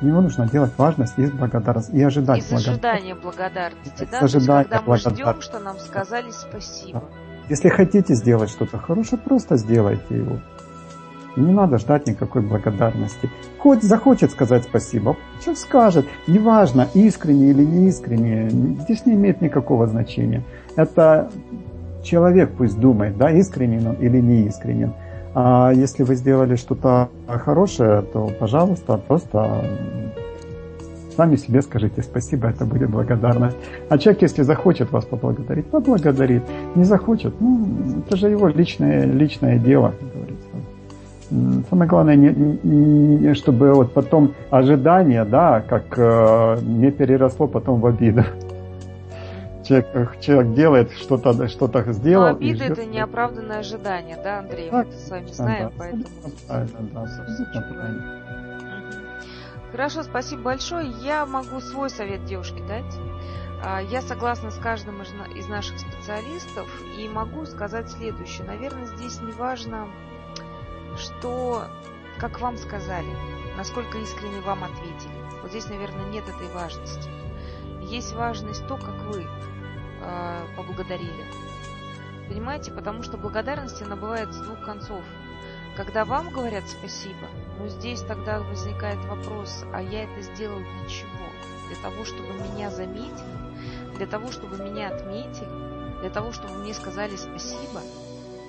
Его 0.00 0.20
нужно 0.20 0.48
делать 0.48 0.72
важность 0.78 1.18
из 1.18 1.32
благодарности 1.32 1.92
и 1.92 2.02
ожидать 2.02 2.38
из 2.38 2.52
ожидания 2.52 3.14
благодарности, 3.14 4.04
из 4.04 4.08
да? 4.08 4.20
Ожидания 4.20 4.68
когда 4.68 4.82
мы 4.86 4.96
ждем, 4.96 5.40
что 5.40 5.58
нам 5.58 5.78
сказали 5.78 6.30
спасибо. 6.30 7.04
Если 7.48 7.68
хотите 7.68 8.14
сделать 8.14 8.50
что-то 8.50 8.78
хорошее, 8.78 9.20
просто 9.22 9.56
сделайте 9.56 10.16
его. 10.16 10.38
Не 11.36 11.52
надо 11.52 11.78
ждать 11.78 12.06
никакой 12.06 12.42
благодарности. 12.42 13.30
Хоть 13.58 13.82
захочет 13.82 14.30
сказать 14.30 14.64
спасибо, 14.64 15.16
что 15.40 15.54
скажет. 15.54 16.06
Неважно, 16.26 16.88
искренне 16.94 17.50
или 17.50 17.62
не 17.62 17.88
искренне, 17.88 18.48
здесь 18.80 19.04
не 19.04 19.14
имеет 19.14 19.42
никакого 19.42 19.86
значения. 19.86 20.42
Это 20.76 21.30
человек 22.02 22.52
пусть 22.56 22.78
думает, 22.80 23.18
да, 23.18 23.30
искренен 23.30 23.86
он 23.86 23.94
или 23.96 24.18
не 24.18 24.46
искренен. 24.46 24.94
А 25.38 25.70
если 25.70 26.02
вы 26.02 26.14
сделали 26.14 26.56
что-то 26.56 27.10
хорошее, 27.28 28.02
то, 28.10 28.30
пожалуйста, 28.40 28.96
просто 28.96 29.66
сами 31.14 31.36
себе 31.36 31.60
скажите 31.60 32.00
спасибо, 32.00 32.48
это 32.48 32.64
будет 32.64 32.88
благодарность. 32.88 33.56
А 33.90 33.98
человек, 33.98 34.22
если 34.22 34.40
захочет 34.44 34.90
вас 34.92 35.04
поблагодарить, 35.04 35.66
поблагодарит. 35.66 36.42
Не 36.74 36.84
захочет, 36.84 37.34
ну, 37.38 37.68
это 37.98 38.16
же 38.16 38.30
его 38.30 38.48
личное, 38.48 39.04
личное 39.04 39.58
дело, 39.58 39.92
как 40.00 40.08
говорится. 40.14 41.66
Самое 41.68 41.90
главное, 41.90 42.16
не, 42.16 42.58
не, 42.62 43.34
чтобы 43.34 43.74
вот 43.74 43.92
потом 43.92 44.32
ожидание, 44.48 45.26
да, 45.26 45.60
как 45.60 45.98
э, 45.98 46.60
не 46.62 46.90
переросло 46.90 47.46
потом 47.46 47.80
в 47.80 47.86
обиду 47.86 48.24
человек, 49.66 50.20
человек 50.20 50.54
делает 50.54 50.92
что-то, 50.92 51.48
что-то 51.48 51.92
сделал. 51.92 52.26
Но 52.26 52.36
обида 52.36 52.64
это 52.64 52.84
неоправданное 52.84 53.58
ожидание, 53.58 54.16
да, 54.22 54.38
Андрей? 54.40 54.70
Так, 54.70 54.86
мы 54.86 54.92
это 54.92 54.98
с 54.98 55.10
вами 55.10 55.26
знаем, 55.28 55.68
да, 55.68 55.74
поэтому. 55.78 56.04
Да, 56.48 56.66
да, 56.92 57.06
Хорошо, 59.72 60.02
спасибо 60.04 60.42
большое. 60.42 60.90
Я 61.02 61.26
могу 61.26 61.60
свой 61.60 61.90
совет 61.90 62.24
девушке 62.24 62.62
дать. 62.66 62.94
А, 63.62 63.80
я 63.82 64.00
согласна 64.00 64.50
с 64.50 64.56
каждым 64.56 65.02
из 65.02 65.48
наших 65.48 65.78
специалистов 65.78 66.68
и 66.98 67.08
могу 67.08 67.44
сказать 67.46 67.90
следующее. 67.90 68.46
Наверное, 68.46 68.86
здесь 68.86 69.20
не 69.20 69.32
важно, 69.32 69.88
что, 70.96 71.64
как 72.18 72.40
вам 72.40 72.56
сказали, 72.56 73.08
насколько 73.56 73.98
искренне 73.98 74.40
вам 74.40 74.64
ответили. 74.64 75.12
Вот 75.42 75.50
здесь, 75.50 75.68
наверное, 75.68 76.06
нет 76.10 76.24
этой 76.28 76.48
важности. 76.54 77.10
Есть 77.82 78.14
важность 78.14 78.66
то, 78.66 78.76
как 78.76 78.96
вы 79.12 79.26
э, 80.06 80.46
поблагодарили. 80.56 81.24
Понимаете, 82.28 82.72
потому 82.72 83.02
что 83.02 83.16
благодарность, 83.16 83.80
она 83.82 83.96
бывает 83.96 84.32
с 84.32 84.38
двух 84.38 84.64
концов. 84.64 85.02
Когда 85.76 86.04
вам 86.04 86.30
говорят 86.30 86.64
спасибо, 86.66 87.28
но 87.58 87.68
здесь 87.68 88.00
тогда 88.00 88.40
возникает 88.40 88.98
вопрос, 89.04 89.64
а 89.72 89.82
я 89.82 90.04
это 90.04 90.22
сделал 90.22 90.58
для 90.58 90.88
чего? 90.88 91.26
Для 91.68 91.76
того, 91.82 92.04
чтобы 92.04 92.28
меня 92.32 92.70
заметили? 92.70 93.94
Для 93.96 94.06
того, 94.06 94.32
чтобы 94.32 94.56
меня 94.56 94.88
отметили? 94.88 96.00
Для 96.00 96.10
того, 96.10 96.32
чтобы 96.32 96.54
мне 96.54 96.72
сказали 96.72 97.16
спасибо? 97.16 97.82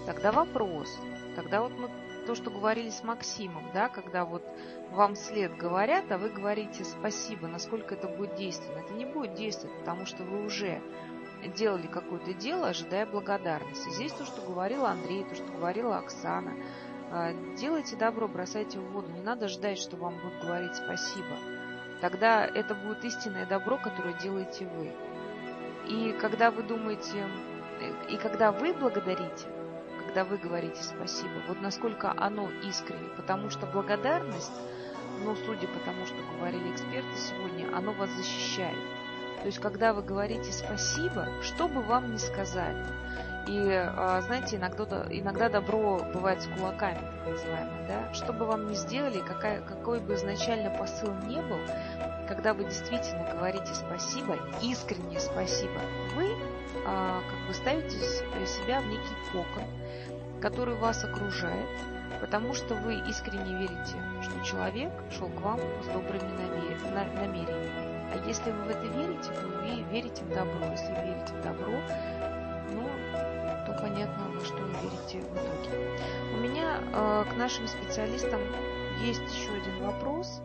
Тогда 0.05 0.32
вопрос. 0.32 0.88
Тогда 1.36 1.62
вот 1.62 1.72
мы 1.78 1.89
то, 2.26 2.36
что 2.36 2.49
говорили 2.49 2.89
с 2.89 3.03
Максимом, 3.03 3.64
да, 3.74 3.88
когда 3.88 4.26
вот 4.26 4.43
вам 4.91 5.16
след 5.16 5.55
говорят, 5.55 6.12
а 6.12 6.18
вы 6.18 6.30
говорите 6.30 6.84
спасибо, 6.84 7.47
насколько 7.47 7.95
это 7.95 8.08
будет 8.08 8.36
действенно. 8.36 8.80
Это 8.80 8.93
не 8.93 9.05
будет 9.05 9.36
действовать, 9.36 9.78
потому 9.80 10.05
что 10.05 10.24
вы 10.24 10.45
уже 10.45 10.82
делали 11.48 11.88
какое-то 11.88 12.34
дело, 12.34 12.70
ожидая 12.70 13.06
благодарности. 13.06 13.89
Здесь 13.89 14.12
то, 14.12 14.26
что 14.26 14.41
говорила 14.41 14.89
Андрей, 14.89 15.24
то, 15.24 15.36
что 15.36 15.52
говорила 15.52 15.98
Оксана. 15.98 16.54
А, 17.12 17.34
делайте 17.56 17.95
добро, 17.95 18.28
бросайте 18.28 18.80
в 18.80 18.91
воду. 18.91 19.10
Не 19.12 19.22
надо 19.22 19.48
ждать, 19.48 19.78
что 19.78 19.95
вам 19.98 20.16
будут 20.16 20.41
говорить 20.41 20.76
спасибо. 20.76 21.38
Тогда 22.02 22.45
это 22.45 22.76
будет 22.76 23.04
истинное 23.06 23.45
добро, 23.45 23.78
которое 23.78 24.14
делаете 24.20 24.68
вы. 24.68 24.91
И 25.88 26.12
когда 26.20 26.52
вы 26.52 26.64
думаете, 26.64 27.26
и 28.10 28.18
когда 28.18 28.52
вы 28.52 28.74
благодарите, 28.74 29.48
когда 30.06 30.26
вы 30.26 30.38
говорите 30.38 30.82
спасибо, 30.84 31.41
вот 31.48 31.62
насколько 31.62 32.14
оно 32.18 32.50
искренне, 32.64 33.10
потому 33.16 33.50
что 33.50 33.66
благодарность, 33.68 34.54
ну, 35.24 35.36
судя 35.36 35.68
по 35.68 35.80
тому, 35.86 36.06
что 36.06 36.16
говорили 36.38 36.72
эксперты 36.72 37.16
сегодня, 37.16 37.76
оно 37.76 37.93
вас 37.93 38.10
защищает. 38.12 38.78
То 39.48 39.50
есть, 39.50 39.62
когда 39.62 39.93
вы 39.93 40.02
говорите 40.02 40.52
спасибо, 40.52 41.26
что 41.41 41.70
бы 41.70 41.82
вам 41.82 42.12
ни 42.12 42.18
сказали, 42.18 42.86
и, 43.48 43.72
а, 43.72 44.20
знаете, 44.20 44.58
иногда, 44.58 45.06
иногда 45.10 45.48
добро 45.48 46.02
бывает 46.14 46.41
с 46.41 46.48
кулаками, 46.48 47.00
так 47.00 47.32
называемое, 47.32 47.88
да? 47.88 48.14
Что 48.14 48.34
бы 48.34 48.43
вам 48.43 48.68
ни 48.68 48.74
сделали, 48.74 49.22
какая, 49.26 49.62
какой 49.62 50.02
бы 50.02 50.16
изначально 50.16 50.78
посыл 50.78 51.14
не 51.30 51.41
был, 51.41 51.60
когда 52.28 52.54
вы 52.54 52.66
действительно 52.66 53.26
говорите 53.32 53.74
спасибо, 53.74 54.38
искреннее 54.62 55.22
спасибо, 55.22 55.80
вы 56.14 56.28
а, 56.86 57.22
как 57.22 57.48
бы 57.48 57.54
ставите 57.54 57.98
себя 58.45 58.82
в 58.82 58.88
некий 58.88 59.16
кокон, 59.32 59.64
который 60.41 60.76
вас 60.76 61.06
окружает, 61.06 61.70
потому 62.20 62.54
что 62.54 62.76
вы 62.76 62.95
искренне 63.08 63.60
верите, 63.60 63.95
что 64.24 64.43
человек 64.43 64.91
шел 65.18 65.30
к 65.30 65.39
вам 65.39 65.62
с 65.84 65.88
добрыми 65.88 66.34
намерениями. 66.34 67.87
А 68.18 68.28
если 68.28 68.51
вы 68.51 68.63
в 68.63 68.70
это 68.70 68.88
верите, 68.88 69.32
то 69.32 69.47
вы 69.47 69.84
верите 69.91 70.24
в 70.24 70.30
добро. 70.30 70.65
Если 70.72 70.91
верите 70.91 71.34
в 71.34 71.41
добро, 71.43 71.72
ну, 72.72 72.84
то 73.65 73.78
понятно, 73.80 74.32
во 74.34 74.43
что 74.43 74.57
вы 74.57 74.74
верите 74.82 75.20
в 75.22 75.34
итоге. 75.36 75.97
У 76.34 76.38
меня 76.38 76.82
э, 76.82 77.26
к 77.30 77.38
нашим 77.38 77.68
специалистам 77.68 78.41
есть 79.01 79.22
еще 79.22 79.51
один 79.51 79.84
вопрос. 79.86 80.41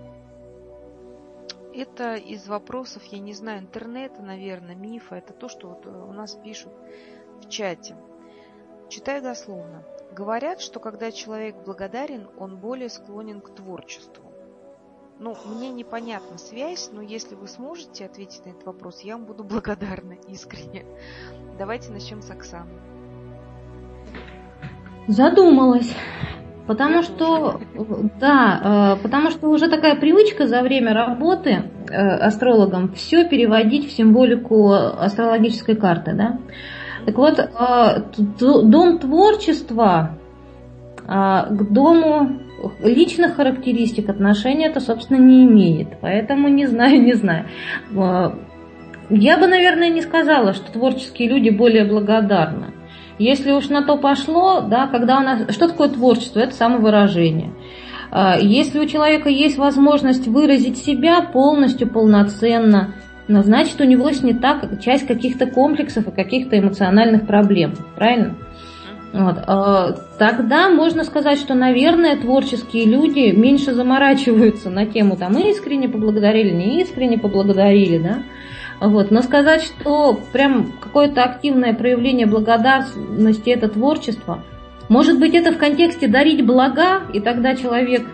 Это 1.74 2.16
из 2.16 2.46
вопросов, 2.46 3.02
я 3.04 3.18
не 3.18 3.32
знаю, 3.32 3.60
интернета, 3.60 4.20
наверное, 4.20 4.74
мифа. 4.74 5.16
Это 5.16 5.32
то, 5.32 5.48
что 5.48 5.68
вот 5.68 5.86
э, 5.86 5.88
у 5.88 6.12
нас 6.12 6.34
пишут 6.34 6.72
в 7.40 7.48
чате. 7.48 7.96
Читаю 8.90 9.22
дословно. 9.22 9.82
Говорят, 10.10 10.60
что 10.60 10.78
когда 10.78 11.10
человек 11.10 11.56
благодарен, 11.64 12.28
он 12.36 12.58
более 12.58 12.90
склонен 12.90 13.40
к 13.40 13.54
творчеству. 13.54 14.21
Ну, 15.18 15.36
мне 15.46 15.70
непонятна 15.70 16.38
связь, 16.38 16.90
но 16.92 17.00
если 17.00 17.34
вы 17.34 17.46
сможете 17.46 18.06
ответить 18.06 18.44
на 18.44 18.50
этот 18.50 18.66
вопрос, 18.66 19.00
я 19.02 19.16
вам 19.16 19.26
буду 19.26 19.44
благодарна 19.44 20.14
искренне. 20.28 20.84
Давайте 21.58 21.92
начнем 21.92 22.22
с 22.22 22.30
Оксаны. 22.30 22.70
Задумалась. 25.06 25.94
Потому 26.66 27.02
что, 27.02 27.60
да, 28.20 28.96
э, 28.96 29.02
потому 29.02 29.30
что 29.30 29.48
уже 29.48 29.68
такая 29.68 29.96
привычка 29.96 30.46
за 30.46 30.62
время 30.62 30.94
работы 30.94 31.70
э, 31.90 31.96
астрологом 31.96 32.92
все 32.92 33.28
переводить 33.28 33.88
в 33.88 33.92
символику 33.92 34.72
астрологической 34.72 35.74
карты, 35.74 36.12
да. 36.14 36.38
Так 37.04 37.16
вот, 37.16 37.40
э, 37.40 38.02
дом 38.38 38.98
творчества 39.00 40.18
к 41.04 41.66
дому 41.70 42.38
личных 42.80 43.36
характеристик 43.36 44.08
отношения 44.08 44.66
это, 44.66 44.80
собственно, 44.80 45.18
не 45.18 45.44
имеет. 45.44 46.00
Поэтому 46.00 46.48
не 46.48 46.66
знаю, 46.66 47.02
не 47.02 47.14
знаю. 47.14 47.46
Я 49.10 49.36
бы, 49.38 49.46
наверное, 49.46 49.90
не 49.90 50.00
сказала, 50.00 50.52
что 50.54 50.72
творческие 50.72 51.28
люди 51.28 51.50
более 51.50 51.84
благодарны. 51.84 52.72
Если 53.18 53.52
уж 53.52 53.68
на 53.68 53.82
то 53.82 53.96
пошло, 53.96 54.62
да, 54.62 54.86
когда 54.86 55.18
у 55.18 55.22
нас... 55.22 55.54
Что 55.54 55.68
такое 55.68 55.88
творчество? 55.88 56.40
Это 56.40 56.54
самовыражение. 56.54 57.52
А, 58.10 58.38
если 58.38 58.78
у 58.78 58.86
человека 58.86 59.28
есть 59.28 59.58
возможность 59.58 60.26
выразить 60.26 60.78
себя 60.78 61.22
полностью, 61.22 61.88
полноценно, 61.88 62.94
ну, 63.28 63.42
значит, 63.42 63.80
у 63.80 63.84
него 63.84 64.10
снята 64.12 64.60
часть 64.82 65.06
каких-то 65.06 65.46
комплексов 65.46 66.08
и 66.08 66.10
каких-то 66.10 66.58
эмоциональных 66.58 67.26
проблем. 67.26 67.74
Правильно? 67.96 68.34
Вот. 69.12 69.36
А, 69.46 69.92
тогда 70.18 70.70
можно 70.70 71.04
сказать, 71.04 71.38
что, 71.38 71.54
наверное, 71.54 72.16
творческие 72.16 72.86
люди 72.86 73.30
меньше 73.32 73.74
заморачиваются 73.74 74.70
на 74.70 74.86
тему 74.86 75.16
там 75.16 75.36
искренне 75.38 75.88
поблагодарили, 75.88 76.50
не 76.50 76.80
искренне 76.80 77.18
поблагодарили, 77.18 77.98
да. 77.98 78.22
Вот. 78.80 79.10
Но 79.10 79.20
сказать, 79.22 79.62
что 79.62 80.18
прям 80.32 80.72
какое-то 80.80 81.24
активное 81.24 81.74
проявление 81.74 82.26
благодарности 82.26 83.50
это 83.50 83.68
творчество, 83.68 84.42
может 84.88 85.18
быть, 85.20 85.34
это 85.34 85.52
в 85.52 85.58
контексте 85.58 86.08
дарить 86.08 86.44
блага, 86.44 87.02
и 87.12 87.20
тогда 87.20 87.54
человек 87.54 88.06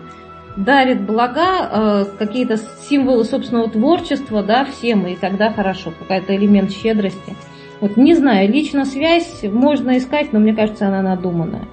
дарит 0.57 1.01
блага, 1.01 1.69
э, 1.71 2.05
какие-то 2.17 2.57
символы 2.57 3.23
собственного 3.23 3.69
творчества, 3.69 4.43
да, 4.43 4.65
всем, 4.65 5.07
и 5.07 5.15
тогда 5.15 5.51
хорошо, 5.51 5.93
какой-то 5.97 6.35
элемент 6.35 6.71
щедрости– 6.71 7.35
вот 7.81 7.97
не 7.97 8.15
знаю, 8.15 8.49
лично 8.49 8.85
связь 8.85 9.43
можно 9.43 9.97
искать, 9.97 10.33
но 10.33 10.39
мне 10.39 10.53
кажется, 10.53 10.87
она 10.87 11.01
надуманная. 11.01 11.67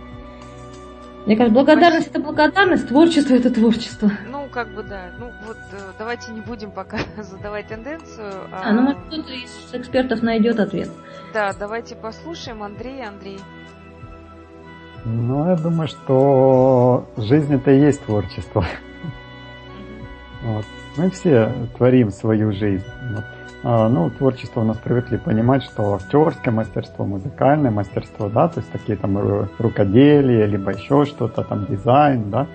Мне 1.27 1.37
кажется, 1.37 1.55
благодарность 1.55 2.07
это 2.07 2.21
благодарность, 2.21 2.89
творчество 2.89 3.35
это 3.35 3.51
творчество. 3.51 4.13
Ну, 4.31 4.47
как 4.49 4.73
бы 4.73 4.85
да. 4.85 5.11
Ну, 5.19 5.33
вот 5.45 5.57
э, 5.73 5.77
давайте 5.99 6.31
не 6.31 6.41
будем 6.41 6.71
пока 6.71 6.99
задавать 7.19 7.67
тенденцию. 7.67 8.33
А, 8.53 8.71
а 8.71 8.73
ну, 8.73 8.83
может, 8.83 8.99
кто-то 9.09 9.33
из 9.33 9.51
экспертов 9.73 10.23
найдет 10.23 10.61
ответ. 10.61 10.89
Да, 11.35 11.53
давайте 11.59 11.97
послушаем. 11.97 12.63
Андрей, 12.63 13.05
Андрей. 13.05 13.41
Ну, 15.05 15.49
я 15.49 15.57
думаю, 15.57 15.89
что 15.89 17.09
жизнь 17.17 17.53
это 17.53 17.73
и 17.73 17.81
есть 17.81 18.03
творчество. 18.05 18.65
Вот. 20.43 20.65
Мы 20.97 21.11
все 21.11 21.53
творим 21.77 22.13
свою 22.13 22.53
жизнь. 22.53 22.85
Вот. 23.11 23.25
А, 23.69 23.89
ну, 23.89 24.11
творчество 24.11 24.61
у 24.61 24.65
нас 24.65 24.77
привыкли 24.77 25.17
понимать, 25.17 25.65
что 25.65 25.95
актерское 25.95 26.55
мастерство, 26.55 27.05
музыкальное 27.05 27.73
мастерство, 27.73 28.29
да, 28.29 28.47
то 28.47 28.61
есть 28.61 28.71
такие 28.71 28.97
там 28.97 29.19
рукоделия, 29.59 30.47
либо 30.47 30.71
еще 30.71 31.05
что-то, 31.05 31.43
там 31.43 31.67
дизайн, 31.67 32.31
да, 32.31 32.47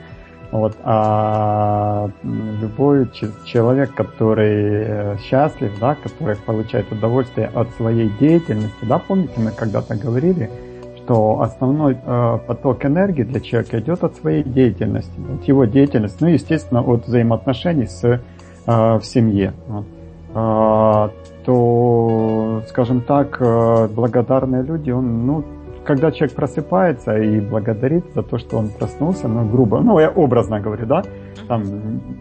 вот, 0.52 0.78
а 0.86 2.12
любой 2.24 3.10
человек, 3.44 3.94
который 3.94 4.54
э, 4.56 5.18
счастлив, 5.18 5.78
да, 5.82 5.96
который 5.96 6.38
получает 6.38 6.90
удовольствие 6.94 7.52
от 7.54 7.70
своей 7.72 8.10
деятельности, 8.18 8.86
да, 8.86 8.98
помните, 8.98 9.34
мы 9.36 9.52
когда-то 9.52 9.98
говорили, 9.98 10.50
что 10.96 11.42
основной 11.42 11.98
э, 12.02 12.40
поток 12.48 12.86
энергии 12.86 13.24
для 13.24 13.42
человека 13.42 13.82
идет 13.82 14.06
от 14.06 14.16
своей 14.16 14.44
деятельности, 14.44 15.12
от 15.30 15.46
его 15.46 15.66
деятельности, 15.66 16.20
ну, 16.22 16.28
естественно, 16.28 16.82
от 16.82 17.06
взаимоотношений 17.06 17.88
с, 17.88 18.02
э, 18.06 18.20
в 18.66 19.02
семье. 19.04 19.52
Вот. 19.68 19.86
А, 20.34 21.12
то, 21.46 22.62
скажем 22.68 23.02
так, 23.02 23.38
э, 23.42 23.88
благодарные 23.88 24.64
люди, 24.64 24.92
он, 24.92 25.26
ну, 25.26 25.44
когда 25.84 26.12
человек 26.12 26.36
просыпается 26.36 27.18
и 27.18 27.40
благодарит 27.42 28.06
за 28.14 28.22
то, 28.22 28.38
что 28.38 28.58
он 28.58 28.70
проснулся, 28.70 29.28
ну, 29.28 29.46
грубо, 29.50 29.82
ну, 29.82 30.00
я 30.00 30.10
образно 30.10 30.62
говорю, 30.62 30.86
да, 30.86 31.04
там 31.48 31.64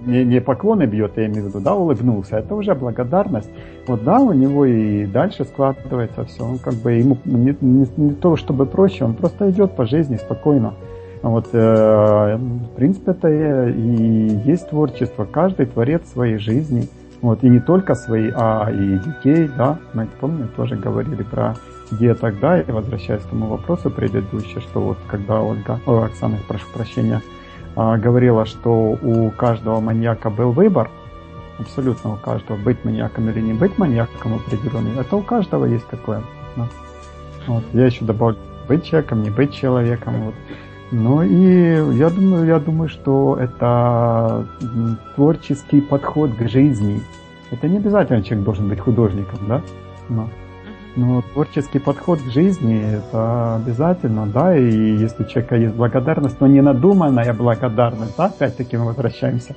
не, 0.06 0.24
не 0.24 0.40
поклоны 0.40 0.86
бьет, 0.86 1.12
я 1.16 1.26
имею 1.26 1.44
в 1.44 1.48
виду, 1.48 1.60
да, 1.60 1.74
улыбнулся, 1.74 2.38
это 2.38 2.54
уже 2.54 2.74
благодарность. 2.74 3.50
Вот, 3.86 4.02
да, 4.02 4.18
у 4.18 4.32
него 4.32 4.64
и 4.64 5.04
дальше 5.06 5.44
складывается 5.44 6.24
все, 6.24 6.44
он 6.44 6.58
как 6.58 6.74
бы 6.74 6.92
ему 6.92 7.18
не, 7.24 7.56
не, 7.60 7.86
не 7.96 8.14
то, 8.14 8.36
чтобы 8.36 8.66
проще, 8.66 9.04
он 9.04 9.14
просто 9.14 9.50
идет 9.50 9.76
по 9.76 9.84
жизни 9.84 10.16
спокойно. 10.16 10.74
Вот, 11.22 11.48
э, 11.52 12.36
в 12.36 12.74
принципе, 12.76 13.10
это 13.10 13.28
и 13.68 14.40
есть 14.46 14.70
творчество, 14.70 15.26
каждый 15.30 15.66
творец 15.66 16.08
своей 16.08 16.38
жизни– 16.38 16.88
вот, 17.22 17.44
и 17.44 17.48
не 17.48 17.60
только 17.60 17.94
свои, 17.94 18.30
а 18.34 18.70
и 18.70 18.98
детей, 18.98 19.50
да. 19.56 19.78
Мы, 19.92 20.08
помню, 20.20 20.48
тоже 20.56 20.76
говорили 20.76 21.22
про 21.22 21.54
деток, 21.90 22.40
да, 22.40 22.60
и 22.60 22.70
возвращаясь 22.70 23.22
к 23.22 23.26
тому 23.28 23.46
вопросу 23.46 23.90
предыдущему, 23.90 24.60
что 24.60 24.80
вот 24.80 24.98
когда 25.06 25.40
Ольга, 25.42 25.80
о, 25.86 26.02
Оксана, 26.02 26.38
прошу 26.48 26.66
прощения, 26.72 27.22
а, 27.76 27.98
говорила, 27.98 28.46
что 28.46 28.98
у 29.02 29.30
каждого 29.30 29.80
маньяка 29.80 30.30
был 30.30 30.52
выбор, 30.52 30.90
абсолютно 31.58 32.14
у 32.14 32.16
каждого, 32.16 32.56
быть 32.56 32.84
маньяком 32.84 33.28
или 33.28 33.40
не 33.40 33.52
быть 33.52 33.76
маньяком 33.76 34.34
определенный, 34.34 34.98
это 34.98 35.16
у 35.16 35.22
каждого 35.22 35.66
есть 35.66 35.86
такое. 35.88 36.22
Да. 36.56 36.68
Вот. 37.46 37.64
Я 37.72 37.86
еще 37.86 38.04
добавлю, 38.04 38.38
быть 38.66 38.84
человеком, 38.84 39.22
не 39.22 39.30
быть 39.30 39.52
человеком. 39.52 40.14
Вот. 40.22 40.34
Ну 40.92 41.22
и 41.22 41.96
я 41.96 42.10
думаю, 42.10 42.46
я 42.46 42.58
думаю, 42.58 42.88
что 42.88 43.36
это 43.40 44.46
творческий 45.14 45.80
подход 45.80 46.34
к 46.34 46.48
жизни. 46.48 47.00
Это 47.52 47.68
не 47.68 47.78
обязательно 47.78 48.22
человек 48.22 48.44
должен 48.44 48.68
быть 48.68 48.80
художником, 48.80 49.38
да? 49.48 49.62
Но, 50.08 50.28
но 50.96 51.22
творческий 51.32 51.78
подход 51.78 52.20
к 52.20 52.30
жизни 52.30 52.82
это 52.92 53.56
обязательно, 53.56 54.26
да, 54.26 54.56
и 54.56 54.96
если 54.96 55.22
у 55.22 55.26
человека 55.26 55.56
есть 55.56 55.74
благодарность, 55.74 56.40
но 56.40 56.48
не 56.48 56.60
надуманная 56.60 57.32
благодарность, 57.34 58.16
да, 58.16 58.26
опять-таки 58.26 58.76
мы 58.76 58.86
возвращаемся, 58.86 59.54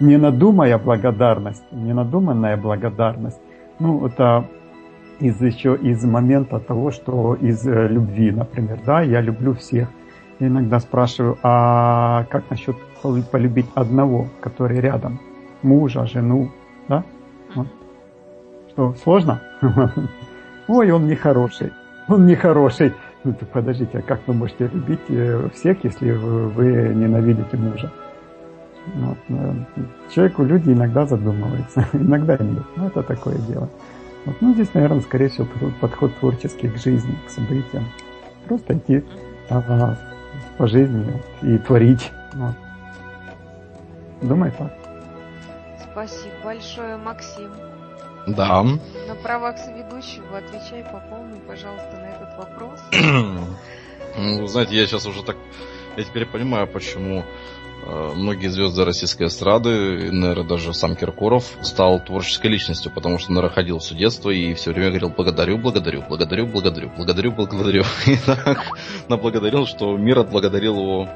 не 0.00 0.16
надумая 0.16 0.78
благодарность, 0.78 1.62
не 1.70 1.92
надуманная 1.92 2.56
благодарность, 2.56 3.40
ну, 3.78 4.04
это 4.06 4.44
из 5.20 5.40
еще 5.40 5.76
из 5.76 6.04
момента 6.04 6.58
того, 6.58 6.90
что 6.90 7.34
из 7.34 7.64
э, 7.66 7.88
любви, 7.88 8.32
например, 8.32 8.80
да, 8.84 9.02
я 9.02 9.20
люблю 9.20 9.54
всех. 9.54 9.88
Я 10.42 10.48
иногда 10.48 10.80
спрашиваю, 10.80 11.38
а 11.44 12.24
как 12.24 12.50
насчет 12.50 12.74
полюбить 13.30 13.66
одного, 13.76 14.26
который 14.40 14.80
рядом, 14.80 15.20
мужа, 15.62 16.04
жену, 16.06 16.50
да? 16.88 17.04
Вот. 17.54 17.68
Что, 18.70 18.94
сложно? 19.04 19.40
Ой, 20.66 20.90
он 20.90 21.06
нехороший, 21.06 21.70
он 22.08 22.26
нехороший. 22.26 22.92
Ну, 23.22 23.34
так 23.34 23.50
подождите, 23.50 23.98
а 23.98 24.02
как 24.02 24.22
вы 24.26 24.34
можете 24.34 24.66
любить 24.66 25.02
э, 25.10 25.48
всех, 25.54 25.84
если 25.84 26.10
вы 26.10 26.92
ненавидите 26.92 27.56
мужа? 27.56 27.92
Вот. 28.96 29.18
Э, 29.28 29.54
человеку 30.12 30.42
люди 30.42 30.70
иногда 30.70 31.06
задумываются, 31.06 31.86
иногда 31.92 32.36
нет. 32.38 32.64
Ну, 32.74 32.88
это 32.88 33.04
такое 33.04 33.36
дело. 33.46 33.68
Вот. 34.26 34.34
Ну, 34.40 34.54
здесь, 34.54 34.74
наверное, 34.74 35.02
скорее 35.02 35.28
всего, 35.28 35.46
подход 35.80 36.12
творческий 36.16 36.68
к 36.68 36.78
жизни, 36.78 37.16
к 37.28 37.30
событиям. 37.30 37.84
Просто 38.48 38.76
идти 38.76 39.04
а, 39.48 39.96
по 40.62 40.68
жизни 40.68 41.20
и 41.42 41.58
творить. 41.58 42.12
Вот. 42.34 42.54
Думаю 44.20 44.52
так. 44.56 44.72
Спасибо 45.90 46.34
большое, 46.44 46.96
Максим. 46.98 47.50
Да. 48.28 48.62
На 48.62 49.16
правах 49.24 49.58
соведущего 49.58 50.38
отвечай 50.38 50.84
по 50.84 51.00
полной, 51.10 51.40
пожалуйста, 51.40 51.96
на 51.96 52.06
этот 52.10 52.38
вопрос. 52.38 52.80
ну, 54.16 54.46
знаете, 54.46 54.76
я 54.76 54.86
сейчас 54.86 55.04
уже 55.04 55.24
так... 55.24 55.36
Я 55.96 56.04
теперь 56.04 56.26
понимаю, 56.26 56.68
почему 56.68 57.24
многие 57.84 58.48
звезды 58.48 58.84
российской 58.84 59.26
эстрады, 59.26 60.10
наверное, 60.12 60.44
даже 60.44 60.72
сам 60.72 60.96
Киркоров 60.96 61.44
стал 61.62 62.00
творческой 62.00 62.48
личностью, 62.48 62.92
потому 62.92 63.18
что, 63.18 63.32
наверное, 63.32 63.54
ходил 63.54 63.78
все 63.78 63.94
детство 63.94 64.30
и 64.30 64.54
все 64.54 64.72
время 64.72 64.90
говорил 64.90 65.10
благодарю, 65.10 65.58
благодарю, 65.58 66.02
благодарю, 66.08 66.46
благодарю, 66.46 66.90
благодарю, 66.96 67.32
благодарю. 67.32 67.82
И 68.06 68.16
так 68.24 68.66
наблагодарил, 69.08 69.66
что 69.66 69.96
мир 69.96 70.20
отблагодарил 70.20 70.76
его 70.76 71.08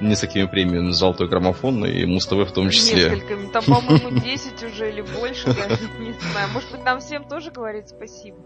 несколькими 0.00 0.44
премиями 0.44 0.90
«Золотой 0.90 1.28
граммофон» 1.28 1.84
и 1.84 2.04
Муз-ТВ 2.04 2.48
в 2.48 2.52
том 2.52 2.70
числе. 2.70 3.10
Несколькими, 3.10 3.50
там, 3.50 3.64
по-моему, 3.64 4.10
10 4.24 4.62
уже 4.62 4.90
или 4.90 5.00
больше, 5.00 5.46
даже 5.46 5.88
не 5.98 6.12
знаю. 6.12 6.48
Может 6.52 6.70
быть, 6.70 6.84
нам 6.84 7.00
всем 7.00 7.24
тоже 7.24 7.50
говорить 7.50 7.88
спасибо? 7.88 8.38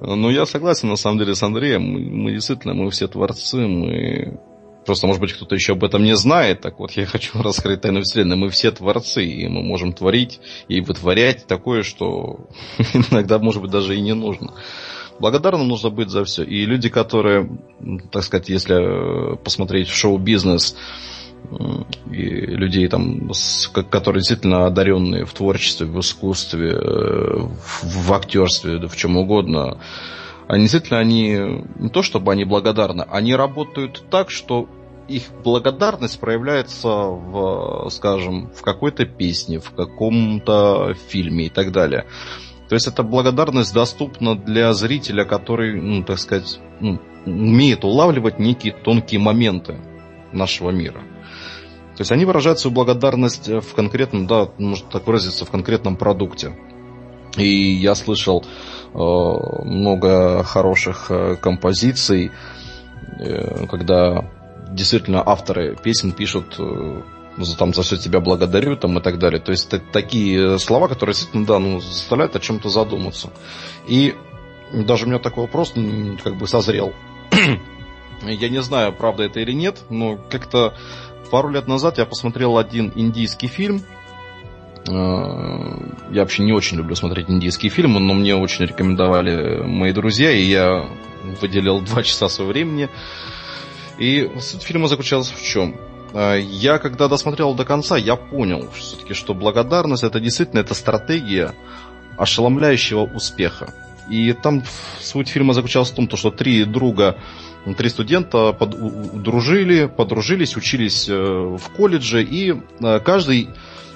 Ну, 0.00 0.30
я 0.30 0.46
согласен, 0.46 0.88
на 0.88 0.96
самом 0.96 1.18
деле, 1.18 1.34
с 1.34 1.42
Андреем. 1.42 1.82
Мы, 1.82 2.00
мы 2.00 2.32
действительно, 2.32 2.74
мы 2.74 2.90
все 2.90 3.08
творцы, 3.08 3.66
мы 3.66 4.38
Просто, 4.86 5.08
может 5.08 5.20
быть, 5.20 5.32
кто-то 5.32 5.54
еще 5.54 5.72
об 5.72 5.84
этом 5.84 6.04
не 6.04 6.16
знает. 6.16 6.60
Так 6.60 6.78
вот, 6.78 6.92
я 6.92 7.06
хочу 7.06 7.42
раскрыть 7.42 7.80
тайну 7.80 8.02
вселенной. 8.02 8.36
Мы 8.36 8.48
все 8.50 8.70
творцы, 8.70 9.24
и 9.24 9.48
мы 9.48 9.62
можем 9.62 9.92
творить 9.92 10.40
и 10.68 10.80
вытворять 10.80 11.46
такое, 11.46 11.82
что 11.82 12.46
иногда, 13.10 13.38
может 13.38 13.60
быть, 13.60 13.70
даже 13.70 13.96
и 13.96 14.00
не 14.00 14.14
нужно. 14.14 14.54
Благодарным 15.18 15.66
нужно 15.66 15.90
быть 15.90 16.10
за 16.10 16.24
все. 16.24 16.44
И 16.44 16.64
люди, 16.66 16.88
которые, 16.88 17.50
так 18.12 18.22
сказать, 18.22 18.48
если 18.48 19.32
э, 19.32 19.36
посмотреть 19.36 19.88
в 19.88 19.96
шоу-бизнес, 19.96 20.76
и 22.10 22.16
людей, 22.16 22.88
там, 22.88 23.30
которые 23.90 24.20
действительно 24.20 24.66
одаренные 24.66 25.24
в 25.24 25.32
творчестве, 25.32 25.86
в 25.86 26.00
искусстве, 26.00 26.72
э, 26.72 27.48
в 27.82 28.12
актерстве, 28.12 28.78
да 28.78 28.88
в 28.88 28.96
чем 28.96 29.16
угодно, 29.16 29.78
они 30.48 30.62
действительно 30.62 31.00
они 31.00 31.64
не 31.76 31.88
то 31.88 32.02
чтобы 32.02 32.32
они 32.32 32.44
благодарны, 32.44 33.02
они 33.08 33.34
работают 33.34 34.04
так, 34.10 34.30
что 34.30 34.68
их 35.08 35.22
благодарность 35.44 36.18
проявляется 36.18 36.88
в, 36.88 37.88
скажем, 37.90 38.50
в 38.50 38.62
какой-то 38.62 39.06
песне, 39.06 39.60
в 39.60 39.70
каком-то 39.70 40.94
фильме 41.08 41.46
и 41.46 41.48
так 41.48 41.72
далее. 41.72 42.06
То 42.68 42.74
есть 42.74 42.88
эта 42.88 43.04
благодарность 43.04 43.72
доступна 43.72 44.36
для 44.36 44.72
зрителя, 44.72 45.24
который, 45.24 45.80
ну, 45.80 46.02
так 46.02 46.18
сказать, 46.18 46.58
ну, 46.80 46.98
умеет 47.24 47.84
улавливать 47.84 48.38
некие 48.40 48.72
тонкие 48.72 49.20
моменты 49.20 49.78
нашего 50.32 50.70
мира. 50.70 51.00
То 51.96 52.02
есть 52.02 52.12
они 52.12 52.24
выражают 52.24 52.58
свою 52.58 52.74
благодарность 52.74 53.48
в 53.48 53.74
конкретном, 53.74 54.26
да, 54.26 54.48
может 54.58 54.88
так 54.90 55.06
выразиться, 55.06 55.44
в 55.44 55.50
конкретном 55.50 55.96
продукте. 55.96 56.52
И 57.36 57.74
я 57.74 57.94
слышал 57.94 58.44
э, 58.44 58.98
много 58.98 60.42
хороших 60.42 61.10
э, 61.10 61.36
композиций, 61.36 62.32
э, 63.18 63.66
когда 63.66 64.24
действительно 64.70 65.22
авторы 65.24 65.76
песен 65.76 66.12
пишут 66.12 66.58
за, 67.38 67.56
там, 67.56 67.72
за 67.72 67.82
все 67.82 67.96
тебя 67.96 68.20
благодарю 68.20 68.76
там, 68.76 68.98
и 68.98 69.02
так 69.02 69.18
далее. 69.18 69.40
То 69.40 69.52
есть 69.52 69.72
это 69.72 69.82
такие 69.92 70.58
слова, 70.58 70.88
которые 70.88 71.14
действительно 71.14 71.46
да, 71.46 71.58
ну, 71.58 71.80
заставляют 71.80 72.36
о 72.36 72.40
чем-то 72.40 72.68
задуматься. 72.68 73.30
И 73.86 74.14
даже 74.72 75.04
у 75.04 75.08
меня 75.08 75.18
такой 75.18 75.44
вопрос 75.44 75.74
как 76.22 76.36
бы 76.36 76.46
созрел. 76.46 76.92
я 78.22 78.48
не 78.48 78.62
знаю, 78.62 78.92
правда 78.92 79.24
это 79.24 79.40
или 79.40 79.52
нет, 79.52 79.82
но 79.90 80.18
как-то 80.30 80.74
пару 81.30 81.48
лет 81.50 81.68
назад 81.68 81.98
я 81.98 82.06
посмотрел 82.06 82.58
один 82.58 82.92
индийский 82.94 83.48
фильм. 83.48 83.82
Э, 84.88 86.12
я 86.12 86.20
вообще 86.20 86.42
не 86.42 86.52
очень 86.52 86.76
люблю 86.76 86.94
смотреть 86.94 87.30
индийские 87.30 87.70
фильмы, 87.70 88.00
но 88.00 88.14
мне 88.14 88.34
очень 88.36 88.66
рекомендовали 88.66 89.62
мои 89.62 89.92
друзья, 89.92 90.30
и 90.30 90.42
я 90.42 90.88
выделил 91.40 91.80
два 91.84 92.02
часа 92.02 92.28
своего 92.28 92.52
времени 92.52 92.88
и 93.98 94.30
суть 94.40 94.62
фильма 94.62 94.88
заключалась 94.88 95.30
в 95.30 95.42
чем? 95.42 95.76
А, 96.12 96.36
я, 96.36 96.78
когда 96.78 97.08
досмотрел 97.08 97.54
до 97.54 97.64
конца, 97.64 97.96
я 97.96 98.16
понял 98.16 98.68
все-таки, 98.74 99.14
что 99.14 99.34
благодарность 99.34 100.04
это 100.04 100.20
действительно 100.20 100.60
это 100.60 100.74
стратегия 100.74 101.54
ошеломляющего 102.16 103.04
успеха. 103.04 103.72
И 104.10 104.32
там 104.32 104.62
суть 105.00 105.28
фильма 105.28 105.52
заключалась 105.52 105.90
в 105.90 105.94
том, 105.94 106.08
что 106.14 106.30
три 106.30 106.64
друга, 106.64 107.18
три 107.76 107.88
студента 107.88 108.52
под, 108.52 109.22
дружили, 109.22 109.86
подружились, 109.86 110.56
учились 110.56 111.08
э, 111.08 111.14
в 111.14 111.68
колледже, 111.76 112.22
и 112.22 112.54
э, 112.80 113.00
каждый 113.00 113.48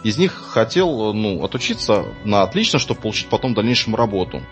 из 0.03 0.19
них 0.19 0.33
хотел 0.33 1.13
ну, 1.13 1.45
отучиться 1.45 2.05
на 2.25 2.43
отлично, 2.43 2.79
чтобы 2.79 3.01
получить 3.01 3.29
потом 3.29 3.53
в 3.53 3.55
дальнейшем 3.57 3.95
работу. 3.95 4.43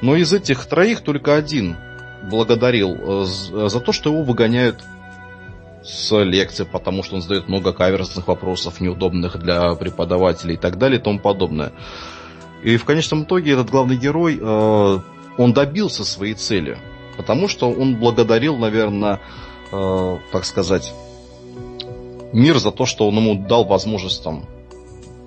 Но 0.00 0.16
из 0.16 0.32
этих 0.32 0.64
троих 0.66 1.02
только 1.02 1.36
один 1.36 1.76
благодарил 2.22 2.94
э, 2.94 3.24
э, 3.52 3.68
за 3.68 3.80
то, 3.80 3.92
что 3.92 4.10
его 4.10 4.22
выгоняют 4.22 4.82
с 5.84 6.16
лекции, 6.16 6.64
потому 6.64 7.02
что 7.02 7.16
он 7.16 7.22
задает 7.22 7.48
много 7.48 7.72
каверзных 7.72 8.26
вопросов, 8.26 8.80
неудобных 8.80 9.38
для 9.38 9.74
преподавателей 9.74 10.54
и 10.54 10.58
так 10.58 10.78
далее 10.78 11.00
и 11.00 11.02
тому 11.02 11.18
подобное. 11.18 11.72
И 12.62 12.76
в 12.76 12.84
конечном 12.84 13.24
итоге 13.24 13.52
этот 13.52 13.70
главный 13.70 13.96
герой, 13.96 14.38
э, 14.40 14.98
он 15.36 15.52
добился 15.52 16.04
своей 16.04 16.34
цели, 16.34 16.78
потому 17.16 17.46
что 17.46 17.70
он 17.70 17.96
благодарил, 17.96 18.56
наверное, 18.56 19.20
так 19.70 20.46
сказать, 20.46 20.94
мир 22.32 22.58
за 22.58 22.70
то, 22.70 22.86
что 22.86 23.08
он 23.08 23.16
ему 23.16 23.46
дал 23.46 23.64
возможность 23.64 24.22
там 24.22 24.44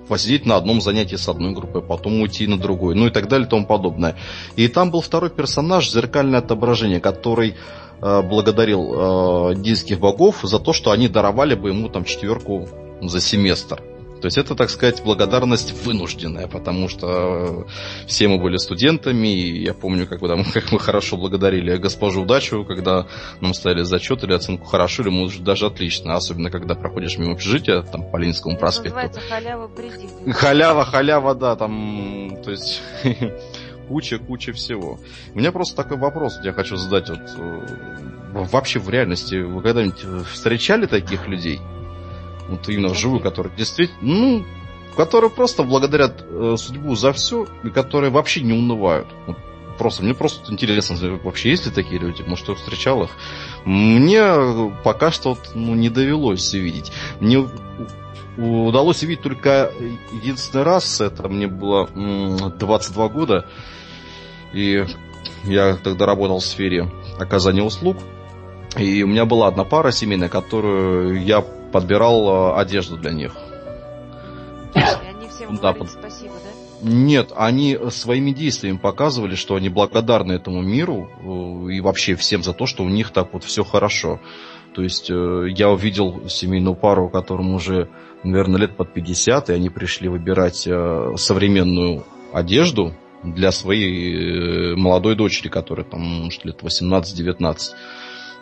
посидеть 0.08 0.46
на 0.46 0.56
одном 0.56 0.80
занятии 0.80 1.16
с 1.16 1.28
одной 1.28 1.52
группой, 1.52 1.80
потом 1.80 2.20
уйти 2.20 2.46
на 2.46 2.58
другой, 2.58 2.94
ну 2.94 3.06
и 3.06 3.10
так 3.10 3.28
далее 3.28 3.46
и 3.46 3.50
тому 3.50 3.66
подобное. 3.66 4.16
И 4.56 4.68
там 4.68 4.90
был 4.90 5.00
второй 5.00 5.30
персонаж, 5.30 5.90
зеркальное 5.90 6.40
отображение, 6.40 7.00
который 7.00 7.54
э, 8.00 8.22
благодарил 8.22 9.52
э, 9.52 9.54
дийских 9.56 10.00
богов 10.00 10.40
за 10.42 10.58
то, 10.58 10.72
что 10.72 10.90
они 10.90 11.08
даровали 11.08 11.54
бы 11.54 11.70
ему 11.70 11.88
там 11.88 12.04
четверку 12.04 12.68
за 13.00 13.20
семестр. 13.20 13.82
То 14.22 14.26
есть 14.26 14.38
это, 14.38 14.54
так 14.54 14.70
сказать, 14.70 15.02
благодарность 15.02 15.72
вынужденная, 15.84 16.46
потому 16.46 16.88
что 16.88 17.66
все 18.06 18.28
мы 18.28 18.38
были 18.38 18.56
студентами, 18.56 19.26
и 19.26 19.64
я 19.64 19.74
помню, 19.74 20.06
как, 20.06 20.20
там, 20.20 20.44
как 20.54 20.70
мы 20.70 20.78
хорошо 20.78 21.16
благодарили 21.16 21.76
госпожу 21.76 22.22
удачу, 22.22 22.64
когда 22.64 23.08
нам 23.40 23.52
ставили 23.52 23.82
зачет 23.82 24.22
или 24.22 24.32
оценку 24.32 24.64
хорошо, 24.64 25.02
или 25.02 25.10
может 25.10 25.42
даже 25.42 25.66
отлично, 25.66 26.14
особенно 26.14 26.52
когда 26.52 26.76
проходишь 26.76 27.18
мимо 27.18 27.32
общежития, 27.32 27.82
там, 27.82 28.08
по 28.08 28.16
Ленинскому 28.16 28.56
проспекту. 28.56 28.96
Это 28.96 29.18
халява 29.18 29.66
бредит. 29.66 30.36
Халява, 30.36 30.84
халява, 30.84 31.34
да, 31.34 31.56
там, 31.56 32.38
то 32.44 32.52
есть 32.52 32.80
куча-куча 33.88 34.52
всего. 34.52 35.00
У 35.34 35.38
меня 35.40 35.50
просто 35.50 35.74
такой 35.74 35.96
вопрос, 35.96 36.38
я 36.44 36.52
хочу 36.52 36.76
задать 36.76 37.10
вот 37.10 37.22
э, 37.38 37.66
вообще 38.34 38.78
в 38.78 38.88
реальности, 38.88 39.34
вы 39.34 39.60
когда-нибудь 39.62 40.28
встречали 40.28 40.86
таких 40.86 41.26
людей? 41.26 41.60
Вот 42.48 42.68
именно 42.68 42.88
вживую, 42.88 43.20
которые 43.20 43.54
действительно, 43.56 43.98
ну, 44.02 44.44
которые 44.96 45.30
просто 45.30 45.62
благодарят 45.62 46.24
э, 46.28 46.56
судьбу 46.58 46.94
за 46.94 47.12
все, 47.12 47.46
и 47.64 47.70
которые 47.70 48.10
вообще 48.10 48.42
не 48.42 48.52
унывают. 48.52 49.08
Вот 49.26 49.36
просто, 49.78 50.04
мне 50.04 50.14
просто 50.14 50.52
интересно, 50.52 50.96
вообще 51.24 51.50
есть 51.50 51.66
ли 51.66 51.72
такие 51.72 52.00
люди, 52.00 52.22
может, 52.26 52.48
я 52.48 52.54
встречал 52.54 53.02
их. 53.02 53.10
Мне 53.64 54.72
пока 54.84 55.10
что 55.10 55.30
вот, 55.30 55.52
ну, 55.54 55.74
не 55.74 55.88
довелось 55.88 56.52
видеть. 56.52 56.92
Мне 57.20 57.48
удалось 58.36 59.02
увидеть 59.02 59.22
только 59.22 59.72
единственный 60.12 60.64
раз, 60.64 61.00
это 61.00 61.28
мне 61.28 61.46
было 61.46 61.88
22 61.88 63.08
года, 63.08 63.46
и 64.52 64.84
я 65.44 65.76
тогда 65.76 66.06
работал 66.06 66.38
в 66.38 66.44
сфере 66.44 66.90
оказания 67.18 67.62
услуг, 67.62 67.96
и 68.76 69.02
у 69.02 69.06
меня 69.06 69.24
была 69.24 69.48
одна 69.48 69.64
пара 69.64 69.90
семейная, 69.90 70.28
которую 70.28 71.22
я 71.24 71.44
подбирал 71.72 72.54
э, 72.54 72.60
одежду 72.60 72.96
для 72.96 73.12
них. 73.12 73.34
И 74.74 74.78
они 74.78 75.28
всем 75.28 75.56
да, 75.56 75.72
под... 75.72 75.90
спасибо, 75.90 76.34
да? 76.34 76.88
Нет, 76.88 77.32
они 77.36 77.78
своими 77.90 78.32
действиями 78.32 78.76
показывали, 78.76 79.34
что 79.34 79.54
они 79.54 79.68
благодарны 79.68 80.32
этому 80.32 80.62
миру 80.62 81.10
э, 81.20 81.72
и 81.72 81.80
вообще 81.80 82.14
всем 82.14 82.42
за 82.42 82.52
то, 82.52 82.66
что 82.66 82.84
у 82.84 82.88
них 82.88 83.10
так 83.10 83.32
вот 83.32 83.44
все 83.44 83.64
хорошо. 83.64 84.20
То 84.74 84.82
есть 84.82 85.10
э, 85.10 85.46
я 85.48 85.70
увидел 85.70 86.28
семейную 86.28 86.74
пару, 86.74 87.08
которым 87.08 87.54
уже, 87.54 87.88
наверное, 88.24 88.60
лет 88.60 88.76
под 88.76 88.92
50, 88.92 89.50
и 89.50 89.52
они 89.52 89.70
пришли 89.70 90.08
выбирать 90.08 90.68
современную 91.16 92.04
одежду 92.32 92.94
для 93.22 93.52
своей 93.52 94.74
молодой 94.74 95.14
дочери, 95.14 95.48
которая 95.48 95.84
там, 95.84 96.00
может, 96.00 96.44
лет 96.44 96.62
18-19. 96.62 97.74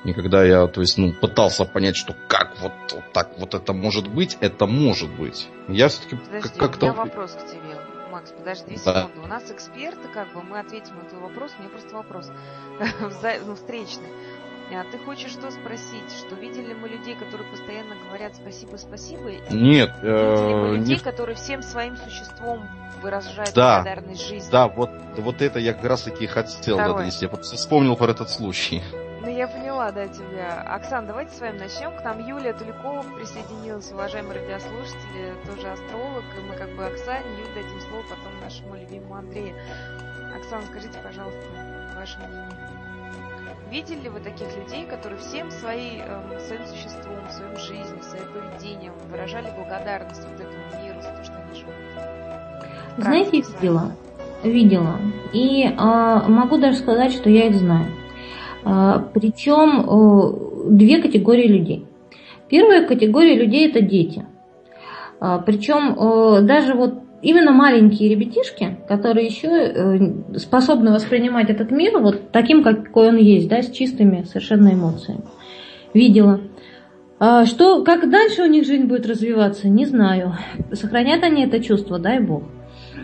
И 0.04 0.12
когда 0.14 0.44
я, 0.44 0.66
то 0.66 0.80
есть, 0.80 0.96
ну, 0.96 1.12
пытался 1.12 1.64
понять, 1.64 1.96
что 1.96 2.14
как 2.26 2.58
вот, 2.60 2.72
вот 2.92 3.12
так 3.12 3.38
вот 3.38 3.54
это 3.54 3.72
может 3.72 4.08
быть, 4.08 4.38
это 4.40 4.66
может 4.66 5.10
быть. 5.10 5.48
Я 5.68 5.88
все-таки 5.88 6.16
как-то... 6.58 6.86
у 6.86 6.92
меня 6.92 7.02
вопрос 7.04 7.32
к 7.32 7.46
тебе. 7.46 7.78
Макс, 8.10 8.32
подожди 8.32 8.76
да. 8.84 9.02
секунду. 9.02 9.22
У 9.22 9.26
нас 9.26 9.50
эксперты, 9.50 10.08
как 10.12 10.32
бы, 10.32 10.42
мы 10.42 10.58
ответим 10.58 10.96
на 10.96 11.04
твой 11.04 11.22
вопрос. 11.22 11.52
Меня 11.58 11.68
просто 11.68 11.94
вопрос 11.94 12.30
ну, 13.46 13.54
встречный. 13.54 14.08
А 14.72 14.84
ты 14.84 14.98
хочешь 14.98 15.32
что 15.32 15.50
спросить? 15.50 16.10
Что 16.16 16.36
видели 16.36 16.74
мы 16.74 16.88
людей, 16.88 17.16
которые 17.16 17.48
постоянно 17.50 17.96
говорят 18.06 18.36
спасибо, 18.36 18.76
спасибо? 18.76 19.30
Нет. 19.50 19.92
Видели 20.00 20.54
мы 20.54 20.76
людей, 20.76 20.96
не... 20.96 21.00
которые 21.00 21.36
всем 21.36 21.62
своим 21.62 21.96
существом 21.96 22.68
выражают 23.02 23.52
да, 23.54 23.82
благодарность 23.82 24.26
жизни? 24.26 24.50
Да, 24.50 24.68
вот, 24.68 24.90
вот 25.16 25.42
это 25.42 25.58
я 25.58 25.72
как 25.72 25.84
раз 25.84 26.02
таки 26.02 26.26
хотел 26.26 26.76
донести. 26.76 27.24
Я 27.24 27.28
просто 27.28 27.56
вспомнил 27.56 27.96
про 27.96 28.12
этот 28.12 28.30
случай. 28.30 28.82
Ну, 29.22 29.28
я 29.28 29.46
поняла, 29.48 29.92
да, 29.92 30.08
тебя. 30.08 30.62
Оксан, 30.62 31.06
давайте 31.06 31.34
с 31.34 31.40
вами 31.40 31.58
начнем. 31.58 31.94
К 31.94 32.02
нам 32.04 32.26
Юлия 32.26 32.54
Туликова 32.54 33.04
присоединилась, 33.18 33.92
уважаемые 33.92 34.40
радиослушатели, 34.40 35.34
тоже 35.44 35.68
астролог. 35.68 36.24
И 36.38 36.48
мы 36.48 36.56
как 36.56 36.74
бы 36.74 36.86
Оксане, 36.86 37.26
Юле 37.38 37.62
дадим 37.62 37.80
слово 37.82 38.02
потом 38.08 38.40
нашему 38.42 38.76
любимому 38.76 39.16
Андрею. 39.16 39.54
Оксана, 40.34 40.62
скажите, 40.70 40.98
пожалуйста, 41.04 41.38
ваше 41.98 42.16
мнение. 42.18 42.70
Видели 43.70 44.00
ли 44.00 44.08
вы 44.08 44.20
таких 44.20 44.48
людей, 44.56 44.86
которые 44.86 45.20
всем 45.20 45.50
свои, 45.50 46.00
э, 46.00 46.40
своим 46.40 46.66
существом, 46.66 47.18
своим 47.30 47.56
жизнью, 47.58 48.02
своим 48.02 48.24
поведением 48.32 48.94
выражали 49.10 49.52
благодарность 49.54 50.24
вот 50.24 50.40
этому 50.40 50.82
миру 50.82 51.00
за 51.02 51.10
то, 51.10 51.22
что 51.22 51.34
они 51.34 51.60
живут? 51.60 51.74
Знаете, 52.96 53.42
видела. 53.42 53.92
Видела. 54.42 54.96
И 55.34 55.66
э, 55.66 55.74
могу 55.76 56.56
даже 56.56 56.78
сказать, 56.78 57.12
что 57.12 57.28
я 57.28 57.46
их 57.48 57.56
знаю. 57.56 57.86
А, 58.64 58.98
Причем 58.98 59.80
э, 59.80 60.70
две 60.70 61.00
категории 61.00 61.46
людей. 61.46 61.86
Первая 62.48 62.86
категория 62.86 63.34
людей 63.34 63.68
это 63.68 63.80
дети. 63.80 64.24
А, 65.20 65.38
Причем 65.38 65.94
э, 65.98 66.42
даже 66.42 66.74
вот 66.74 66.94
именно 67.22 67.52
маленькие 67.52 68.08
ребятишки, 68.08 68.78
которые 68.88 69.26
еще 69.26 69.48
э, 69.48 70.38
способны 70.38 70.92
воспринимать 70.92 71.50
этот 71.50 71.70
мир 71.70 71.98
вот 71.98 72.30
таким, 72.32 72.62
какой 72.62 73.08
он 73.08 73.16
есть, 73.16 73.48
да, 73.48 73.62
с 73.62 73.70
чистыми 73.70 74.24
совершенно 74.24 74.68
эмоциями. 74.72 75.22
Видела. 75.94 76.40
А, 77.18 77.44
что, 77.44 77.84
как 77.84 78.08
дальше 78.10 78.42
у 78.42 78.46
них 78.46 78.64
жизнь 78.64 78.84
будет 78.84 79.06
развиваться, 79.06 79.68
не 79.68 79.84
знаю. 79.84 80.36
Сохранят 80.72 81.22
они 81.22 81.44
это 81.44 81.62
чувство, 81.62 81.98
дай 81.98 82.20
бог. 82.20 82.44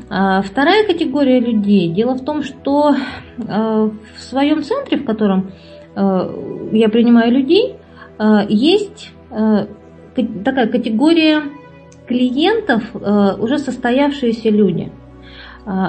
А 0.09 0.41
вторая 0.43 0.87
категория 0.87 1.41
людей. 1.41 1.89
Дело 1.89 2.15
в 2.15 2.25
том, 2.25 2.43
что 2.43 2.95
э, 2.95 2.95
в 3.39 4.21
своем 4.21 4.63
центре, 4.63 4.99
в 4.99 5.05
котором 5.05 5.51
э, 5.95 6.71
я 6.73 6.89
принимаю 6.89 7.33
людей, 7.33 7.77
есть 8.49 9.13
такая 10.43 10.69
категория 10.69 11.43
клиентов, 12.09 12.83
уже 12.95 13.59
состоявшиеся 13.59 14.49
люди. 14.49 14.91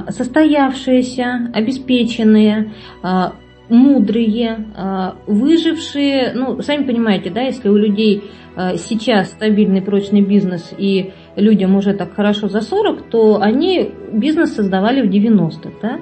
Состоявшиеся, 0.09 1.51
обеспеченные, 1.53 2.73
мудрые, 3.69 5.15
выжившие, 5.25 6.33
ну, 6.35 6.61
сами 6.61 6.83
понимаете, 6.83 7.29
да, 7.29 7.43
если 7.43 7.69
у 7.69 7.77
людей 7.77 8.29
сейчас 8.75 9.29
стабильный 9.29 9.81
прочный 9.81 10.21
бизнес 10.21 10.73
и 10.77 11.13
людям 11.37 11.75
уже 11.75 11.93
так 11.93 12.13
хорошо 12.13 12.49
за 12.49 12.61
40, 12.61 13.09
то 13.09 13.39
они 13.41 13.93
бизнес 14.11 14.55
создавали 14.55 15.01
в 15.01 15.09
90-х. 15.09 15.71
Да? 15.81 15.99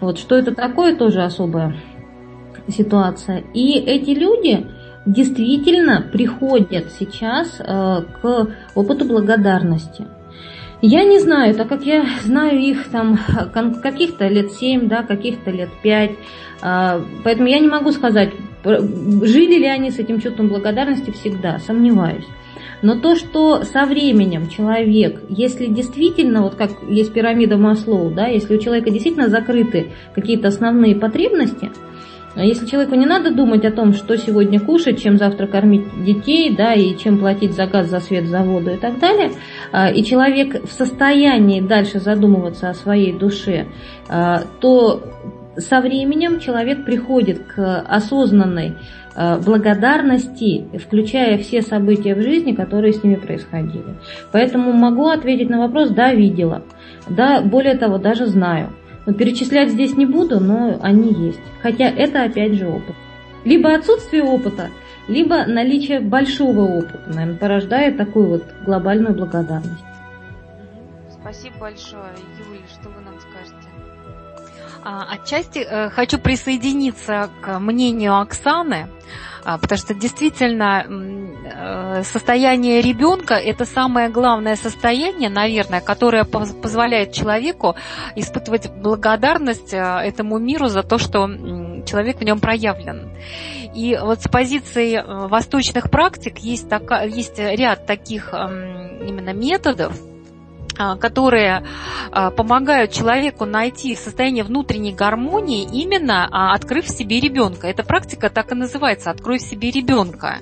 Вот, 0.00 0.18
что 0.18 0.36
это 0.36 0.54
такое, 0.54 0.96
тоже 0.96 1.22
особая 1.22 1.76
ситуация. 2.68 3.44
И 3.54 3.72
эти 3.78 4.10
люди 4.10 4.66
действительно 5.06 6.02
приходят 6.12 6.90
сейчас 6.98 7.60
э, 7.60 8.02
к 8.20 8.48
опыту 8.74 9.04
благодарности. 9.04 10.06
Я 10.82 11.04
не 11.04 11.18
знаю, 11.18 11.54
так 11.54 11.68
как 11.68 11.84
я 11.84 12.06
знаю 12.22 12.58
их 12.58 12.90
там 12.90 13.18
каких-то 13.82 14.28
лет 14.28 14.52
7, 14.52 14.88
да, 14.88 15.02
каких-то 15.02 15.50
лет 15.50 15.70
5, 15.82 16.10
э, 16.10 17.00
поэтому 17.24 17.48
я 17.48 17.58
не 17.58 17.68
могу 17.68 17.92
сказать, 17.92 18.32
жили 18.64 19.58
ли 19.58 19.66
они 19.66 19.90
с 19.90 19.98
этим 19.98 20.20
чувством 20.20 20.48
благодарности 20.48 21.10
всегда, 21.10 21.58
сомневаюсь. 21.58 22.26
Но 22.82 22.98
то, 22.98 23.14
что 23.16 23.62
со 23.62 23.84
временем 23.84 24.48
человек, 24.48 25.22
если 25.28 25.66
действительно, 25.66 26.42
вот 26.42 26.54
как 26.54 26.70
есть 26.88 27.12
пирамида 27.12 27.56
Маслоу, 27.56 28.10
да, 28.10 28.26
если 28.26 28.56
у 28.56 28.60
человека 28.60 28.90
действительно 28.90 29.28
закрыты 29.28 29.92
какие-то 30.14 30.48
основные 30.48 30.96
потребности, 30.96 31.70
а 32.34 32.44
если 32.44 32.66
человеку 32.66 32.94
не 32.94 33.06
надо 33.06 33.34
думать 33.34 33.64
о 33.64 33.72
том, 33.72 33.92
что 33.92 34.16
сегодня 34.16 34.60
кушать, 34.60 35.02
чем 35.02 35.18
завтра 35.18 35.46
кормить 35.46 36.04
детей, 36.04 36.54
да, 36.54 36.74
и 36.74 36.96
чем 36.96 37.18
платить 37.18 37.54
за 37.54 37.66
газ, 37.66 37.88
за 37.88 37.98
свет, 37.98 38.26
за 38.26 38.42
воду 38.42 38.70
и 38.70 38.76
так 38.76 39.00
далее, 39.00 39.32
а, 39.72 39.90
и 39.90 40.04
человек 40.04 40.64
в 40.64 40.72
состоянии 40.72 41.60
дальше 41.60 41.98
задумываться 41.98 42.70
о 42.70 42.74
своей 42.74 43.12
душе, 43.12 43.66
а, 44.08 44.42
то 44.60 45.02
со 45.56 45.80
временем 45.80 46.40
человек 46.40 46.84
приходит 46.84 47.44
к 47.44 47.80
осознанной 47.80 48.76
Э, 49.16 49.38
благодарности, 49.38 50.68
включая 50.78 51.36
все 51.38 51.62
события 51.62 52.14
в 52.14 52.22
жизни, 52.22 52.52
которые 52.52 52.92
с 52.92 53.02
ними 53.02 53.16
происходили. 53.16 53.96
Поэтому 54.30 54.72
могу 54.72 55.08
ответить 55.08 55.50
на 55.50 55.58
вопрос, 55.58 55.90
да, 55.90 56.14
видела. 56.14 56.62
Да, 57.08 57.40
более 57.40 57.76
того, 57.76 57.98
даже 57.98 58.26
знаю. 58.26 58.70
Но 59.06 59.12
перечислять 59.12 59.70
здесь 59.70 59.96
не 59.96 60.06
буду, 60.06 60.38
но 60.38 60.78
они 60.80 61.12
есть. 61.12 61.40
Хотя 61.60 61.88
это 61.88 62.22
опять 62.22 62.54
же 62.54 62.68
опыт. 62.68 62.94
Либо 63.44 63.74
отсутствие 63.74 64.22
опыта, 64.22 64.68
либо 65.08 65.44
наличие 65.44 66.00
большого 66.00 66.60
опыта, 66.60 67.02
наверное, 67.08 67.38
порождает 67.38 67.96
такую 67.96 68.28
вот 68.28 68.44
глобальную 68.64 69.14
благодарность. 69.14 69.84
Спасибо 71.20 71.56
большое. 71.58 72.12
Юлия, 72.38 72.62
что 72.68 72.88
вы 72.90 72.99
отчасти 74.84 75.58
э, 75.58 75.90
хочу 75.90 76.18
присоединиться 76.18 77.30
к 77.42 77.58
мнению 77.58 78.18
Оксаны, 78.18 78.88
а, 79.44 79.58
потому 79.58 79.78
что 79.78 79.94
действительно 79.94 80.84
э, 80.88 82.02
состояние 82.04 82.80
ребенка 82.82 83.34
это 83.34 83.64
самое 83.64 84.08
главное 84.08 84.56
состояние, 84.56 85.30
наверное, 85.30 85.80
которое 85.80 86.24
позволяет 86.24 87.12
человеку 87.12 87.74
испытывать 88.16 88.70
благодарность 88.70 89.72
э, 89.72 89.78
этому 89.78 90.38
миру 90.38 90.66
за 90.66 90.82
то, 90.82 90.98
что 90.98 91.26
человек 91.86 92.18
в 92.18 92.24
нем 92.24 92.40
проявлен. 92.40 93.10
И 93.74 93.98
вот 94.00 94.20
с 94.20 94.28
позиции 94.28 95.02
восточных 95.28 95.90
практик 95.90 96.38
есть, 96.38 96.68
така, 96.68 97.02
есть 97.02 97.38
ряд 97.38 97.86
таких 97.86 98.32
именно 98.32 99.32
методов, 99.32 99.92
а, 99.96 100.09
которые 100.98 101.64
а, 102.10 102.30
помогают 102.30 102.92
человеку 102.92 103.44
найти 103.44 103.94
состояние 103.94 104.44
внутренней 104.44 104.92
гармонии, 104.92 105.68
именно 105.72 106.28
а, 106.30 106.54
открыв 106.54 106.86
в 106.86 106.96
себе 106.96 107.20
ребенка. 107.20 107.68
Эта 107.68 107.84
практика 107.84 108.30
так 108.30 108.52
и 108.52 108.54
называется 108.54 109.10
«Открой 109.10 109.38
в 109.38 109.42
себе 109.42 109.70
ребенка». 109.70 110.38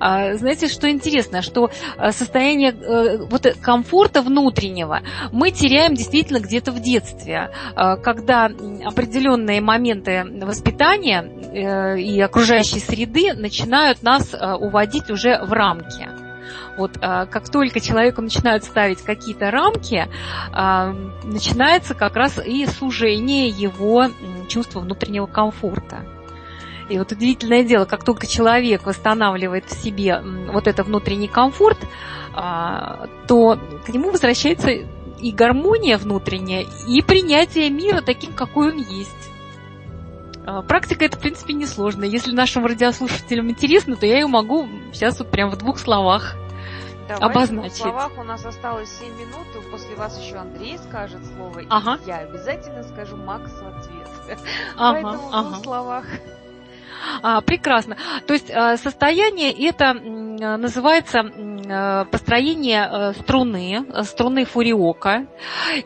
Знаете, 0.00 0.66
что 0.66 0.90
интересно, 0.90 1.40
что 1.40 1.70
состояние 2.10 2.72
э, 2.72 3.18
вот 3.30 3.46
комфорта 3.62 4.20
внутреннего 4.20 5.02
мы 5.30 5.52
теряем 5.52 5.94
действительно 5.94 6.40
где-то 6.40 6.72
в 6.72 6.80
детстве, 6.80 7.50
когда 8.02 8.46
определенные 8.46 9.60
моменты 9.60 10.24
воспитания 10.42 11.22
э, 11.22 12.00
и 12.00 12.20
окружающей 12.20 12.80
среды 12.80 13.32
начинают 13.34 14.02
нас 14.02 14.34
уводить 14.34 15.08
уже 15.08 15.40
в 15.44 15.52
рамки. 15.52 16.23
Вот 16.76 16.98
а, 17.00 17.26
как 17.26 17.48
только 17.48 17.80
человеку 17.80 18.22
начинают 18.22 18.64
ставить 18.64 19.02
какие-то 19.02 19.50
рамки, 19.50 20.08
а, 20.52 20.94
начинается 21.22 21.94
как 21.94 22.16
раз 22.16 22.38
и 22.44 22.66
сужение 22.66 23.48
его 23.48 24.06
чувства 24.48 24.80
внутреннего 24.80 25.26
комфорта. 25.26 26.04
И 26.88 26.98
вот 26.98 27.12
удивительное 27.12 27.64
дело, 27.64 27.86
как 27.86 28.04
только 28.04 28.26
человек 28.26 28.84
восстанавливает 28.84 29.64
в 29.66 29.82
себе 29.82 30.20
вот 30.52 30.66
этот 30.66 30.86
внутренний 30.86 31.28
комфорт, 31.28 31.78
а, 32.34 33.06
то 33.26 33.58
к 33.86 33.88
нему 33.88 34.10
возвращается 34.10 34.70
и 34.70 35.32
гармония 35.32 35.96
внутренняя, 35.96 36.66
и 36.86 37.00
принятие 37.00 37.70
мира 37.70 38.02
таким, 38.02 38.34
какой 38.34 38.72
он 38.72 38.78
есть. 38.78 39.30
Практика 40.68 41.06
это, 41.06 41.16
в 41.16 41.20
принципе, 41.20 41.54
несложная. 41.54 42.06
Если 42.06 42.30
нашим 42.32 42.66
радиослушателям 42.66 43.48
интересно, 43.48 43.96
то 43.96 44.04
я 44.04 44.16
ее 44.16 44.26
могу 44.26 44.68
сейчас 44.92 45.18
вот 45.18 45.30
прям 45.30 45.48
в 45.48 45.56
двух 45.56 45.78
словах 45.78 46.36
Давайте 47.08 47.24
обозначить. 47.24 47.72
В 47.72 47.82
словах 47.82 48.12
у 48.18 48.22
нас 48.22 48.44
осталось 48.44 48.88
7 48.98 49.08
минут, 49.14 49.46
и 49.56 49.70
после 49.70 49.94
вас 49.96 50.18
еще 50.20 50.36
Андрей 50.36 50.78
скажет 50.78 51.20
слово, 51.36 51.62
Ага. 51.68 51.98
и 52.04 52.08
я 52.08 52.18
обязательно 52.18 52.82
скажу 52.82 53.16
Макс 53.16 53.50
в 53.50 53.66
ответ. 53.66 54.38
Ага, 54.76 55.02
Поэтому 55.02 55.28
в 55.28 55.34
ага. 55.34 55.48
двух 55.48 55.64
словах. 55.64 56.04
А, 57.22 57.40
прекрасно. 57.40 57.96
То 58.26 58.32
есть 58.34 58.50
э, 58.50 58.76
состояние 58.76 59.52
это 59.68 59.94
э, 59.94 60.56
называется 60.56 61.20
э, 61.20 62.04
построение 62.10 63.12
струны, 63.14 63.84
струны 64.04 64.44
фуриока. 64.44 65.26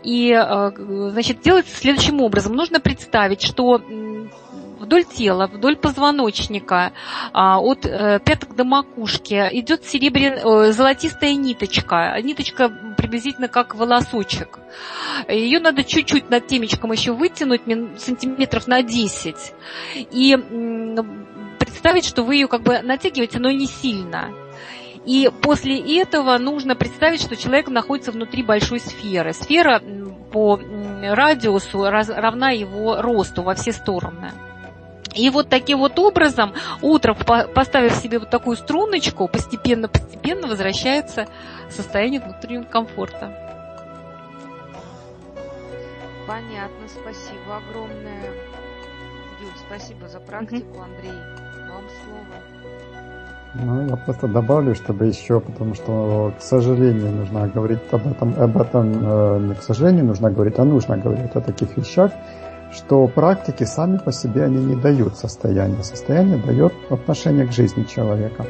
И, 0.03 0.33
значит, 0.33 1.41
делается 1.41 1.75
следующим 1.77 2.21
образом. 2.21 2.55
Нужно 2.55 2.81
представить, 2.81 3.43
что 3.43 3.81
вдоль 4.79 5.05
тела, 5.05 5.47
вдоль 5.47 5.77
позвоночника, 5.77 6.93
а, 7.33 7.61
от 7.61 7.85
э, 7.87 8.21
пяток 8.25 8.57
до 8.57 8.65
макушки 8.65 9.49
идет 9.53 9.85
серебряная, 9.85 10.73
золотистая 10.73 11.35
ниточка. 11.35 12.17
Ниточка 12.23 12.69
приблизительно 12.97 13.49
как 13.49 13.75
волосочек. 13.75 14.59
Ее 15.29 15.61
надо 15.61 15.85
чуть-чуть 15.85 16.31
над 16.31 16.47
темечком 16.47 16.93
еще 16.93 17.13
вытянуть, 17.13 17.63
сантиметров 17.99 18.67
на 18.67 18.83
10 18.83 19.37
и 19.97 20.37
представить, 21.59 22.05
что 22.05 22.23
вы 22.23 22.37
ее 22.37 22.49
как 22.49 22.63
бы 22.63 22.81
натягиваете, 22.81 23.39
но 23.39 23.51
не 23.51 23.67
сильно. 23.67 24.31
И 25.05 25.31
после 25.43 26.01
этого 26.01 26.37
нужно 26.39 26.77
представить, 26.77 27.23
что 27.23 27.37
человек 27.37 27.69
находится 27.69 28.13
внутри 28.13 28.43
большой 28.43 28.81
сферы. 28.81 29.33
Сфера 29.33 29.83
по 30.33 30.61
радиусу 31.03 31.85
равна 31.85 32.51
его 32.51 33.01
росту 33.01 33.43
во 33.43 33.55
все 33.55 33.73
стороны. 33.73 34.33
И 35.19 35.31
вот 35.31 35.49
таким 35.49 35.79
вот 35.79 35.99
образом, 35.99 36.53
утром 36.81 37.17
по- 37.17 37.49
поставив 37.49 37.93
себе 37.95 38.21
вот 38.21 38.31
такую 38.31 38.57
струночку, 38.57 39.27
постепенно-постепенно 39.27 40.47
возвращается 40.47 41.27
состояние 41.71 42.21
внутреннего 42.21 42.63
комфорта. 42.63 43.33
Понятно, 46.27 46.87
спасибо 46.89 47.57
огромное. 47.57 48.31
Юль, 49.41 49.51
спасибо 49.67 50.09
за 50.09 50.21
практику, 50.21 50.81
Андрей. 50.81 51.19
Вам 51.69 51.85
слово. 52.05 52.37
Ну, 53.55 53.89
я 53.89 53.97
просто 53.97 54.29
добавлю, 54.29 54.75
чтобы 54.77 55.07
еще, 55.07 55.41
потому 55.41 55.75
что, 55.75 56.33
к 56.39 56.43
сожалению, 56.43 57.11
нужно 57.11 57.49
говорить 57.49 57.81
об 57.91 58.07
этом, 58.07 58.35
об 58.39 58.57
этом 58.57 58.93
э, 59.03 59.39
не 59.49 59.55
к 59.55 59.63
сожалению 59.63 60.05
нужно 60.05 60.31
говорить, 60.31 60.59
а 60.59 60.65
нужно 60.65 60.97
говорить 60.97 61.35
о 61.35 61.41
таких 61.41 61.77
вещах, 61.77 62.13
что 62.73 63.07
практики 63.09 63.65
сами 63.65 63.99
по 63.99 64.13
себе 64.13 64.45
они 64.45 64.65
не 64.65 64.77
дают 64.77 65.17
состояние. 65.17 65.83
Состояние 65.83 66.39
дает 66.39 66.73
отношение 66.91 67.47
к 67.47 67.53
жизни 67.53 67.85
человека. 67.85 68.47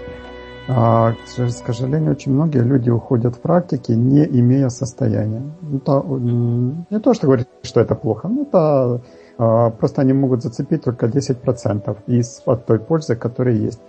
А, 0.71 1.13
к 1.13 1.29
сож- 1.29 1.63
к 1.63 1.67
сожалению, 1.67 2.13
очень 2.13 2.33
многие 2.33 2.63
люди 2.63 2.91
уходят 2.91 3.37
в 3.37 3.41
практики, 3.41 3.93
не 3.93 4.25
имея 4.25 4.69
состояния. 4.69 5.43
Это, 5.75 5.93
м, 5.93 6.87
не 6.91 7.01
то, 7.01 7.15
что 7.15 7.27
говорить, 7.27 7.49
что 7.63 7.81
это 7.81 7.95
плохо, 7.95 8.29
но 8.29 8.43
это 8.43 9.01
а, 9.41 9.71
просто 9.71 10.03
они 10.03 10.13
могут 10.13 10.43
зацепить 10.43 10.83
только 10.85 11.07
10% 11.07 11.97
из 12.09 12.43
от 12.45 12.67
той 12.67 12.81
пользы, 12.81 13.15
которая 13.15 13.55
есть. 13.55 13.81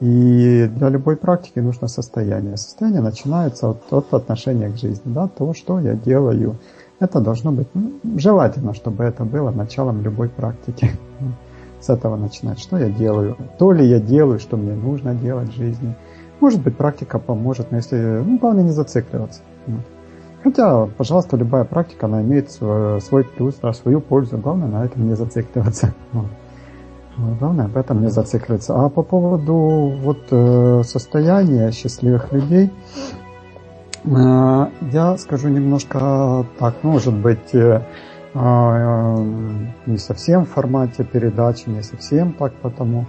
И 0.00 0.70
для 0.76 0.90
любой 0.90 1.16
практики 1.16 1.58
нужно 1.58 1.88
состояние. 1.88 2.56
Состояние 2.56 3.00
начинается 3.00 3.70
от, 3.70 3.92
от 3.92 4.12
отношения 4.12 4.68
к 4.68 4.76
жизни, 4.76 5.12
да, 5.12 5.26
то, 5.26 5.54
что 5.54 5.80
я 5.80 5.94
делаю. 5.94 6.56
Это 7.00 7.20
должно 7.20 7.50
быть, 7.52 7.68
ну, 7.74 7.92
желательно, 8.16 8.74
чтобы 8.74 9.04
это 9.04 9.24
было 9.24 9.50
началом 9.50 10.02
любой 10.02 10.28
практики. 10.28 10.90
С 11.80 11.88
этого 11.88 12.16
начинать. 12.16 12.58
Что 12.58 12.78
я 12.78 12.90
делаю? 12.90 13.36
То 13.58 13.72
ли 13.72 13.86
я 13.86 14.00
делаю, 14.00 14.38
что 14.38 14.56
мне 14.56 14.74
нужно 14.74 15.14
делать 15.14 15.48
в 15.48 15.56
жизни. 15.56 15.94
Может 16.40 16.62
быть, 16.62 16.76
практика 16.76 17.18
поможет, 17.18 17.70
но 17.70 17.78
если, 17.78 18.22
ну, 18.24 18.38
главное 18.38 18.64
не 18.64 18.72
зацикливаться. 18.72 19.40
Хотя, 20.42 20.86
пожалуйста, 20.86 21.36
любая 21.36 21.64
практика, 21.64 22.06
она 22.06 22.22
имеет 22.22 22.50
свой 22.50 23.24
плюс, 23.24 23.56
да, 23.62 23.72
свою 23.72 24.00
пользу. 24.00 24.36
Главное 24.36 24.68
на 24.68 24.84
этом 24.84 25.08
не 25.08 25.16
зацикливаться. 25.16 25.94
Вот. 26.12 26.26
Вот, 27.16 27.38
Главное 27.38 27.64
об 27.66 27.76
этом 27.76 28.02
не 28.02 28.10
зацикливаться. 28.10 28.74
А 28.74 28.88
по 28.88 29.02
поводу 29.02 29.54
вот 30.02 30.26
э, 30.30 30.82
состояния 30.84 31.72
счастливых 31.72 32.32
людей, 32.32 32.70
э, 34.04 34.66
я 34.92 35.16
скажу 35.16 35.48
немножко 35.48 36.46
так, 36.58 36.74
ну, 36.82 36.92
может 36.92 37.14
быть, 37.14 37.54
э, 37.54 37.82
не 38.34 39.96
совсем 39.96 40.44
в 40.44 40.50
формате 40.50 41.04
передачи, 41.04 41.70
не 41.70 41.82
совсем 41.82 42.34
так 42.34 42.52
потому. 42.54 43.06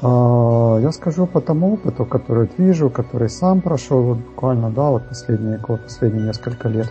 Я 0.00 0.90
скажу 0.92 1.26
по 1.26 1.40
тому 1.40 1.74
опыту, 1.74 2.06
который 2.06 2.48
вижу, 2.58 2.88
который 2.88 3.28
сам 3.28 3.60
прошел 3.60 4.02
вот 4.02 4.18
буквально, 4.18 4.70
да, 4.70 4.88
вот 4.88 5.08
последние 5.08 5.58
год, 5.58 5.82
последние 5.82 6.26
несколько 6.26 6.68
лет. 6.68 6.90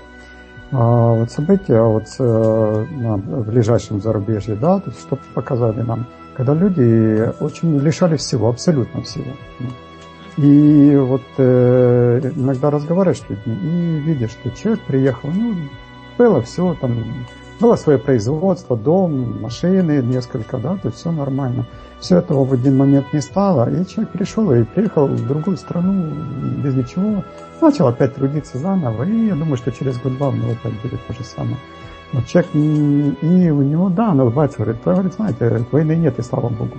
Вот 0.71 1.31
события 1.31 1.81
вот 1.81 2.05
на 2.19 3.17
ближайшем 3.17 4.01
зарубежье, 4.01 4.55
да, 4.55 4.79
то 4.79 4.91
есть 4.91 5.01
что 5.01 5.17
показали 5.33 5.81
нам, 5.81 6.07
когда 6.35 6.53
люди 6.53 7.31
очень 7.39 7.77
лишали 7.79 8.17
всего, 8.17 8.49
абсолютно 8.49 9.01
всего. 9.01 9.31
И 10.37 10.95
вот 10.95 11.21
э, 11.37 12.31
иногда 12.35 12.71
разговариваешь 12.71 13.19
с 13.19 13.29
людьми 13.29 13.55
и 13.61 13.99
видишь, 13.99 14.31
что 14.31 14.49
человек 14.51 14.81
приехал, 14.85 15.29
ну, 15.29 15.55
было 16.17 16.41
все, 16.41 16.75
там, 16.81 16.95
было 17.59 17.75
свое 17.75 17.99
производство, 17.99 18.75
дом, 18.75 19.41
машины 19.41 20.01
несколько, 20.01 20.57
да, 20.57 20.75
то 20.75 20.87
есть 20.87 20.97
все 20.97 21.11
нормально. 21.11 21.65
Все 21.99 22.17
этого 22.17 22.43
в 22.43 22.51
один 22.51 22.77
момент 22.77 23.13
не 23.13 23.21
стало, 23.21 23.69
и 23.69 23.85
человек 23.85 24.11
пришел 24.11 24.51
и 24.51 24.63
приехал 24.63 25.07
в 25.07 25.27
другую 25.27 25.55
страну 25.55 26.11
без 26.63 26.73
ничего, 26.73 27.23
начал 27.61 27.87
опять 27.87 28.15
трудиться 28.15 28.57
заново, 28.57 29.03
и 29.03 29.27
я 29.27 29.35
думаю, 29.35 29.57
что 29.57 29.71
через 29.71 29.97
год-два 29.99 30.29
у 30.29 30.33
него 30.33 30.51
опять 30.51 30.73
будет 30.81 30.99
то 31.07 31.13
же 31.13 31.23
самое. 31.23 31.57
Вот 32.13 32.27
человек, 32.27 32.51
м, 32.53 33.17
и 33.21 33.49
у 33.49 33.63
него, 33.63 33.89
да, 33.89 34.11
он 34.11 34.19
улыбается, 34.19 34.59
говорит, 34.59 34.81
«Да, 34.85 34.93
говорит, 34.93 35.13
знаете, 35.13 35.65
войны 35.71 35.95
нет, 35.95 36.19
и 36.19 36.21
слава 36.21 36.49
Богу. 36.49 36.77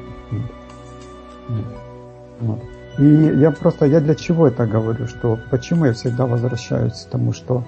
Вот. 2.41 2.61
И 2.99 3.05
я 3.05 3.51
просто, 3.51 3.87
я 3.87 4.01
для 4.01 4.14
чего 4.14 4.47
это 4.47 4.66
говорю, 4.66 5.09
что 5.09 5.39
почему 5.51 5.87
я 5.87 5.93
всегда 5.93 6.26
возвращаюсь 6.26 6.93
к 6.93 7.11
тому, 7.11 7.32
что 7.32 7.64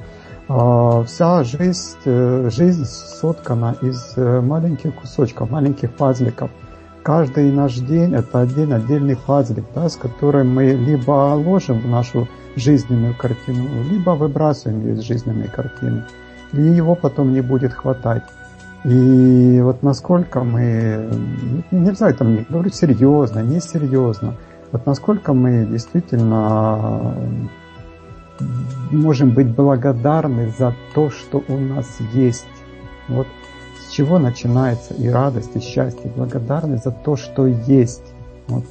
э, 0.49 1.05
вся 1.07 1.43
жизнь, 1.43 1.97
э, 2.05 2.49
жизнь 2.53 2.85
соткана 2.85 3.75
из 3.83 4.13
э, 4.17 4.41
маленьких 4.41 4.95
кусочков, 4.95 5.51
маленьких 5.51 5.93
пазликов. 5.93 6.51
Каждый 7.03 7.51
наш 7.51 7.75
день 7.75 8.15
это 8.15 8.41
один 8.41 8.73
отдельный 8.73 9.17
пазлик, 9.17 9.65
да, 9.75 9.89
с 9.89 9.97
которым 9.97 10.55
мы 10.55 10.67
либо 10.67 11.35
ложим 11.35 11.81
в 11.81 11.89
нашу 11.89 12.29
жизненную 12.55 13.15
картину, 13.17 13.67
либо 13.91 14.11
выбрасываем 14.11 14.81
ее 14.81 14.95
из 14.95 15.01
жизненной 15.01 15.49
картины. 15.49 16.05
И 16.53 16.61
его 16.61 16.95
потом 16.95 17.33
не 17.33 17.41
будет 17.41 17.73
хватать. 17.73 18.23
И 18.85 19.61
вот 19.63 19.83
насколько 19.83 20.45
мы, 20.45 21.09
не 21.71 21.91
знаю, 21.93 22.15
там 22.15 22.47
говорю 22.49 22.71
серьезно, 22.71 23.41
не 23.41 23.61
серьезно, 23.61 24.35
вот 24.71 24.87
насколько 24.87 25.33
мы 25.33 25.67
действительно 25.67 27.15
можем 28.93 29.31
быть 29.31 29.49
благодарны 29.49 30.53
за 30.57 30.75
то, 30.95 31.11
что 31.11 31.43
у 31.49 31.59
нас 31.59 31.87
есть. 32.13 32.47
Вот 33.09 33.27
с 33.81 33.93
чего 33.93 34.19
начинается 34.19 34.95
и 34.95 35.09
радость, 35.09 35.55
и 35.55 35.61
счастье, 35.61 36.11
благодарность 36.15 36.85
за 36.85 36.91
то, 36.91 37.17
что 37.17 37.47
есть. 37.47 38.03
Вот. 38.49 38.65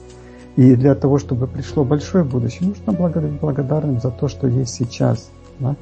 И 0.55 0.76
для 0.76 0.95
того, 0.95 1.17
чтобы 1.17 1.47
пришло 1.47 1.84
большое 1.84 2.23
будущее, 2.23 2.69
нужно 2.69 2.93
быть 2.93 3.39
благодарным 3.41 3.99
за 3.99 4.11
то, 4.11 4.28
что 4.28 4.47
есть 4.47 4.73
сейчас. 4.73 5.30
Да? 5.59 5.76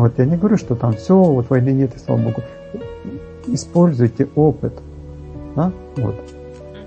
Вот 0.00 0.18
я 0.18 0.24
не 0.24 0.36
говорю, 0.36 0.56
что 0.56 0.74
там 0.74 0.94
все, 0.94 1.14
вот 1.14 1.50
войны 1.50 1.70
нет, 1.70 1.94
и 1.94 1.98
слава 1.98 2.20
Богу. 2.20 2.42
Используйте 3.46 4.28
опыт. 4.34 4.72
Да? 5.54 5.72
Вот. 5.96 6.16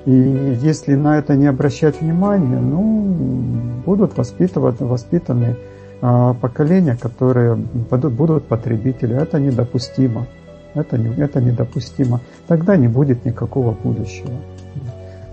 И 0.05 0.11
если 0.11 0.95
на 0.95 1.19
это 1.19 1.35
не 1.35 1.45
обращать 1.45 2.01
внимания, 2.01 2.59
ну, 2.59 3.15
будут 3.85 4.17
воспитывать, 4.17 4.79
воспитаны 4.81 5.55
а, 6.01 6.33
поколения, 6.33 6.97
которые 6.99 7.55
будут, 7.55 8.13
будут 8.13 8.47
потребители. 8.47 9.15
Это 9.15 9.39
недопустимо. 9.39 10.25
Это, 10.73 10.97
не, 10.97 11.13
это 11.15 11.39
недопустимо. 11.39 12.19
Тогда 12.47 12.75
не 12.77 12.87
будет 12.87 13.25
никакого 13.25 13.71
будущего. 13.71 14.31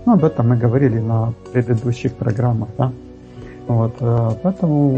Ну, 0.05 0.13
об 0.13 0.23
этом 0.23 0.49
мы 0.49 0.57
говорили 0.57 0.99
на 0.99 1.33
предыдущих 1.51 2.13
программах. 2.13 2.69
Да? 2.77 2.91
Вот, 3.67 3.95
а, 3.99 4.37
поэтому 4.43 4.97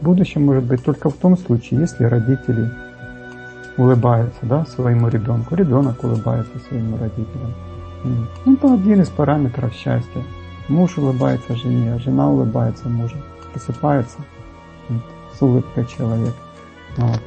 будущее 0.00 0.42
может 0.42 0.64
быть 0.64 0.84
только 0.84 1.10
в 1.10 1.14
том 1.14 1.36
случае, 1.36 1.80
если 1.80 2.04
родители 2.04 2.70
улыбаются 3.76 4.40
да, 4.42 4.66
своему 4.66 5.08
ребенку, 5.08 5.54
ребенок 5.54 6.02
улыбается 6.02 6.58
своим 6.68 6.94
родителям. 6.98 7.54
Это 8.46 8.74
один 8.74 9.02
из 9.02 9.08
параметров 9.08 9.72
счастья. 9.72 10.22
Муж 10.68 10.98
улыбается 10.98 11.56
жене, 11.56 11.94
а 11.94 11.98
жена 11.98 12.28
улыбается 12.30 12.88
мужу. 12.88 13.16
Просыпается 13.52 14.18
с 15.34 15.42
улыбкой 15.42 15.86
человек. 15.86 16.34
Вот. 16.96 17.22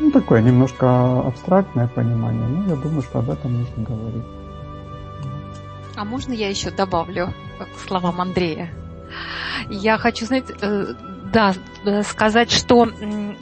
Ну, 0.00 0.10
такое 0.12 0.40
немножко 0.42 1.20
абстрактное 1.20 1.88
понимание, 1.88 2.46
но 2.46 2.68
я 2.68 2.76
думаю, 2.76 3.02
что 3.02 3.18
об 3.18 3.30
этом 3.30 3.58
нужно 3.58 3.82
говорить. 3.82 4.24
А 5.96 6.04
можно 6.04 6.32
я 6.32 6.48
еще 6.48 6.70
добавлю 6.70 7.34
к 7.58 7.88
словам 7.88 8.20
Андрея? 8.20 8.70
Я 9.68 9.98
хочу, 9.98 10.26
знаете, 10.26 10.54
да, 11.32 11.54
сказать, 12.02 12.50
что 12.50 12.88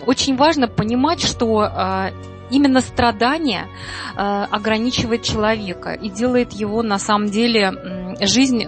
очень 0.06 0.36
важно 0.36 0.68
понимать, 0.68 1.20
что 1.20 2.10
именно 2.50 2.80
страдание 2.80 3.66
ограничивает 4.16 5.22
человека 5.22 5.92
и 5.92 6.08
делает 6.10 6.52
его 6.52 6.82
на 6.82 6.98
самом 6.98 7.28
деле 7.28 8.16
жизнь, 8.20 8.64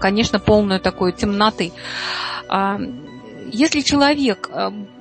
конечно, 0.00 0.38
полную 0.38 0.80
такой 0.80 1.12
темноты. 1.12 1.72
Если 3.52 3.80
человек 3.80 4.50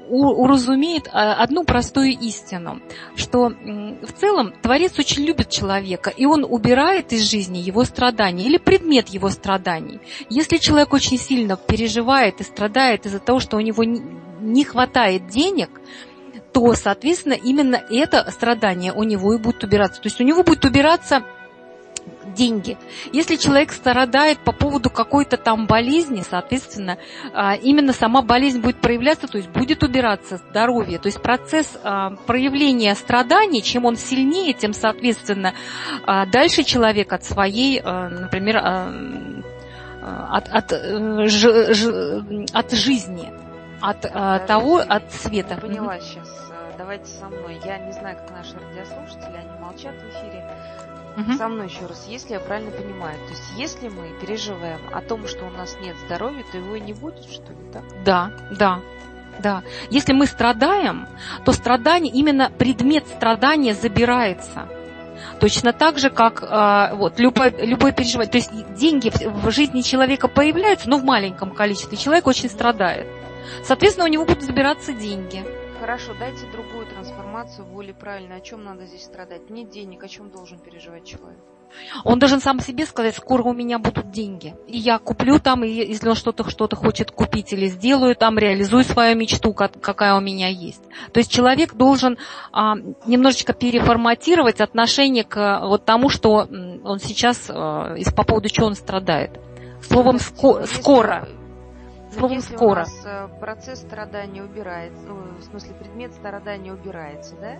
уразумеет 0.10 1.10
а, 1.12 1.36
одну 1.36 1.64
простую 1.64 2.12
истину, 2.12 2.82
что 3.16 3.50
в 3.50 4.12
целом 4.20 4.54
Творец 4.62 4.98
очень 4.98 5.24
любит 5.24 5.50
человека, 5.50 6.10
и 6.10 6.26
он 6.26 6.46
убирает 6.48 7.14
из 7.14 7.30
жизни 7.30 7.60
его 7.60 7.84
страдания 7.84 8.46
или 8.46 8.58
предмет 8.58 9.10
его 9.10 9.30
страданий. 9.30 10.00
Если 10.30 10.58
человек 10.58 10.94
очень 10.94 11.18
сильно 11.18 11.56
переживает 11.56 12.42
и 12.42 12.44
страдает 12.44 13.06
из-за 13.06 13.20
того, 13.20 13.40
что 13.40 13.58
у 13.58 13.62
него 13.62 13.84
не 13.84 14.64
хватает 14.64 15.28
денег, 15.28 15.70
то, 16.54 16.74
соответственно, 16.74 17.34
именно 17.34 17.82
это 17.90 18.30
страдание 18.32 18.92
у 18.94 19.04
него 19.04 19.34
и 19.34 19.38
будет 19.38 19.64
убираться. 19.64 20.02
То 20.02 20.08
есть 20.08 20.20
у 20.20 20.24
него 20.24 20.44
будет 20.44 20.66
убираться 20.66 21.24
деньги. 22.26 22.78
Если 23.12 23.36
человек 23.36 23.72
страдает 23.72 24.40
по 24.40 24.52
поводу 24.52 24.90
какой-то 24.90 25.38
там 25.38 25.68
болезни, 25.68 26.24
соответственно, 26.28 26.98
а, 27.34 27.56
именно 27.56 27.94
сама 27.94 28.22
болезнь 28.22 28.62
будет 28.62 28.78
проявляться, 28.78 29.28
то 29.28 29.38
есть 29.38 29.50
будет 29.50 29.84
убираться 29.84 30.38
здоровье. 30.38 31.00
То 31.00 31.08
есть 31.08 31.22
процесс 31.22 31.78
а, 31.84 32.12
проявления 32.28 32.96
страданий, 32.96 33.62
чем 33.62 33.86
он 33.86 33.96
сильнее, 33.96 34.54
тем, 34.54 34.74
соответственно, 34.74 35.54
а, 36.06 36.26
дальше 36.26 36.64
человек 36.64 37.12
от 37.14 37.24
своей, 37.24 37.82
например, 37.82 38.58
от, 40.02 40.50
от, 40.50 40.72
э, 40.72 41.28
ж, 41.28 41.74
ж, 41.74 42.24
от 42.54 42.72
жизни, 42.72 43.34
от 43.82 44.02
Подождите, 44.02 44.46
того, 44.48 44.78
от 44.78 45.12
света. 45.12 45.56
Я 45.56 45.62
поняла 45.62 46.00
сейчас. 46.00 46.50
Давайте 46.78 47.06
со 47.08 47.26
мной. 47.28 47.60
Я 47.66 47.78
не 47.80 47.92
знаю, 47.92 48.18
как 48.18 48.32
наши 48.32 48.56
радиослушатели, 48.58 49.36
они 49.36 49.60
молчат 49.60 49.94
в 49.96 50.10
эфире 50.10 50.46
угу. 51.18 51.34
со 51.34 51.48
мной 51.48 51.68
еще 51.68 51.86
раз, 51.86 52.06
если 52.08 52.34
я 52.34 52.40
правильно 52.40 52.72
понимаю. 52.72 53.18
То 53.26 53.32
есть, 53.32 53.44
если 53.58 53.90
мы 53.90 54.10
переживаем 54.22 54.82
о 54.92 55.02
том, 55.02 55.28
что 55.28 55.46
у 55.46 55.50
нас 55.50 55.78
нет 55.82 55.96
здоровья, 56.06 56.44
то 56.52 56.58
его 56.58 56.76
и 56.76 56.80
не 56.80 56.94
будет, 56.94 57.24
что 57.26 57.52
ли, 57.52 57.72
так? 57.74 57.84
Да, 58.04 58.32
да. 58.52 58.80
Да. 59.40 59.64
Если 59.90 60.12
мы 60.12 60.26
страдаем, 60.26 61.08
то 61.46 61.54
страдание, 61.54 62.14
именно 62.14 62.50
предмет 62.50 63.08
страдания 63.08 63.74
забирается. 63.74 64.68
Точно 65.40 65.72
так 65.72 65.98
же, 65.98 66.10
как 66.10 66.44
э, 66.44 66.96
вот, 66.96 67.20
любое, 67.20 67.54
любое 67.66 67.94
переживание. 67.94 68.32
То 68.32 68.38
есть 68.38 68.52
деньги 68.76 69.10
в 69.10 69.52
жизни 69.52 69.82
человека 69.82 70.28
появляются, 70.28 70.90
но 70.90 70.98
в 70.98 71.06
маленьком 71.06 71.52
количестве. 71.52 71.98
Человек 71.98 72.28
очень 72.28 72.50
страдает. 72.50 73.08
Соответственно, 73.64 74.06
у 74.06 74.10
него 74.10 74.26
будут 74.26 74.44
забираться 74.44 74.92
деньги. 74.92 75.46
Хорошо, 75.80 76.14
дайте 76.20 76.46
другую 76.52 76.86
трансформацию 76.88 77.66
более 77.66 77.94
правильно. 77.94 78.36
О 78.36 78.42
чем 78.42 78.66
надо 78.66 78.86
здесь 78.86 79.04
страдать? 79.04 79.50
Нет 79.50 79.70
денег, 79.70 80.04
о 80.04 80.10
чем 80.10 80.30
должен 80.30 80.60
переживать 80.60 81.06
человек? 81.06 81.40
Он 82.04 82.20
должен 82.20 82.42
сам 82.42 82.60
себе 82.60 82.86
сказать, 82.86 83.16
скоро 83.16 83.44
у 83.44 83.54
меня 83.54 83.80
будут 83.80 84.12
деньги. 84.12 84.56
И 84.68 84.78
я 84.78 84.98
куплю 85.00 85.40
там, 85.40 85.64
и 85.64 85.70
если 85.70 86.10
он 86.10 86.16
что-то 86.16 86.50
что 86.50 86.68
хочет 86.76 87.12
купить 87.12 87.54
или 87.54 87.68
сделаю 87.68 88.16
там, 88.16 88.38
реализую 88.38 88.84
свою 88.84 89.16
мечту, 89.16 89.54
какая 89.54 90.18
у 90.18 90.20
меня 90.20 90.50
есть. 90.50 90.82
То 91.14 91.20
есть 91.20 91.32
человек 91.32 91.76
должен 91.76 92.18
а, 92.52 92.76
немножечко 93.06 93.54
переформатировать 93.54 94.60
отношение 94.62 95.24
к 95.24 95.62
вот 95.64 95.86
тому, 95.86 96.10
что 96.10 96.48
он 96.84 97.00
сейчас, 97.00 97.46
а, 97.50 97.96
по 98.16 98.24
поводу 98.24 98.50
чего 98.50 98.68
он 98.68 98.76
страдает. 98.76 99.40
Словом, 99.82 100.18
ско- 100.18 100.66
скоро. 100.66 101.28
Словом, 102.12 102.38
Если 102.38 102.56
скоро. 102.56 102.72
у 102.72 102.76
нас 102.76 103.06
э, 103.06 103.28
процесс 103.40 103.80
страдания 103.80 104.44
убирается, 104.44 105.06
ну, 105.06 105.38
в 105.38 105.44
смысле 105.44 105.76
предмет 105.76 106.14
страдания 106.14 106.74
убирается, 106.74 107.36
да? 107.36 107.58